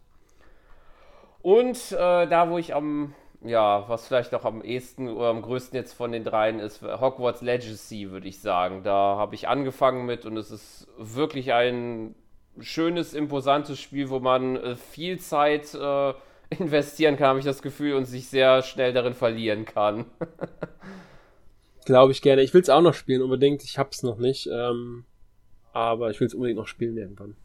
[1.44, 3.14] Und äh, da, wo ich am,
[3.44, 7.42] ja, was vielleicht noch am ehesten oder am größten jetzt von den dreien ist, Hogwarts
[7.42, 8.82] Legacy, würde ich sagen.
[8.84, 12.16] Da habe ich angefangen mit und es ist wirklich ein
[12.60, 16.14] schönes, imposantes Spiel, wo man äh, viel Zeit äh,
[16.50, 20.06] investieren kann, habe ich das Gefühl, und sich sehr schnell darin verlieren kann.
[21.86, 22.42] Glaube ich gerne.
[22.42, 23.64] Ich will es auch noch spielen, unbedingt.
[23.66, 24.48] Ich hab's noch nicht.
[24.48, 25.04] Ähm,
[25.74, 27.36] aber ich will es unbedingt noch spielen irgendwann.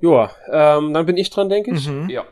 [0.00, 1.88] Joa, ähm, dann bin ich dran, denke ich.
[1.88, 2.08] Mhm.
[2.08, 2.24] Ja.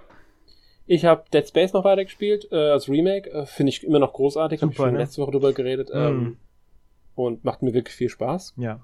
[0.86, 3.30] Ich habe Dead Space noch weitergespielt, äh, als Remake.
[3.30, 4.62] Äh, Finde ich immer noch großartig.
[4.62, 4.98] Habe ich schon ne?
[4.98, 5.90] letzte Woche drüber geredet.
[5.93, 6.01] Mhm.
[6.01, 6.36] Ähm,
[7.16, 8.55] und macht mir wirklich viel Spaß.
[8.56, 8.80] Ja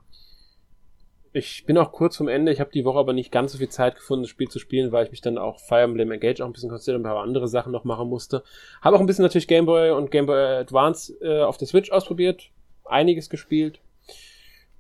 [1.33, 2.53] ich bin auch kurz vom Ende.
[2.53, 4.93] Ich habe die Woche aber nicht ganz so viel Zeit gefunden, das Spiel zu spielen,
[4.93, 7.23] weil ich mich dann auch Fire Emblem Engage auch ein bisschen konzentriert und ein paar
[7.23, 8.43] andere Sachen noch machen musste.
[8.83, 11.91] Habe auch ein bisschen natürlich Game Boy und Game Boy Advance äh, auf der Switch
[11.91, 12.51] ausprobiert.
[12.85, 13.81] Einiges gespielt.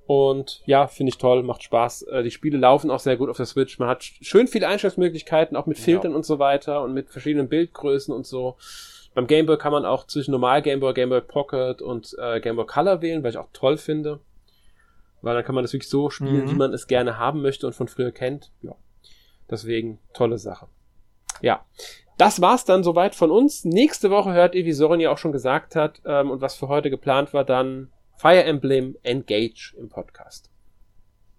[0.06, 2.02] Und ja, finde ich toll, macht Spaß.
[2.02, 3.78] Äh, die Spiele laufen auch sehr gut auf der Switch.
[3.78, 6.16] Man hat schön viele Einstellungsmöglichkeiten, auch mit Filtern ja.
[6.16, 8.56] und so weiter und mit verschiedenen Bildgrößen und so.
[9.14, 12.40] Beim Game Boy kann man auch zwischen normal Game Boy, Game Boy Pocket und äh,
[12.40, 14.20] Game Boy Color wählen, weil ich auch toll finde.
[15.20, 16.50] Weil dann kann man das wirklich so spielen, mhm.
[16.50, 18.50] wie man es gerne haben möchte und von früher kennt.
[18.62, 18.74] Ja.
[19.50, 20.66] Deswegen tolle Sache.
[21.42, 21.64] Ja.
[22.18, 23.64] Das war's dann soweit von uns.
[23.64, 26.68] Nächste Woche hört ihr, wie Soren ja auch schon gesagt hat, ähm, und was für
[26.68, 30.50] heute geplant war, dann Fire Emblem Engage im Podcast.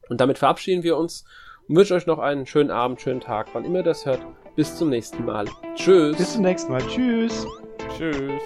[0.10, 1.26] Und damit verabschieden wir uns
[1.68, 4.22] und wünschen euch noch einen schönen Abend, schönen Tag, wann immer ihr das hört.
[4.56, 5.48] Bis zum nächsten Mal.
[5.76, 6.18] Tschüss.
[6.18, 6.86] Bis zum nächsten Mal.
[6.88, 7.48] Tschüss.
[7.98, 8.42] Tschüss.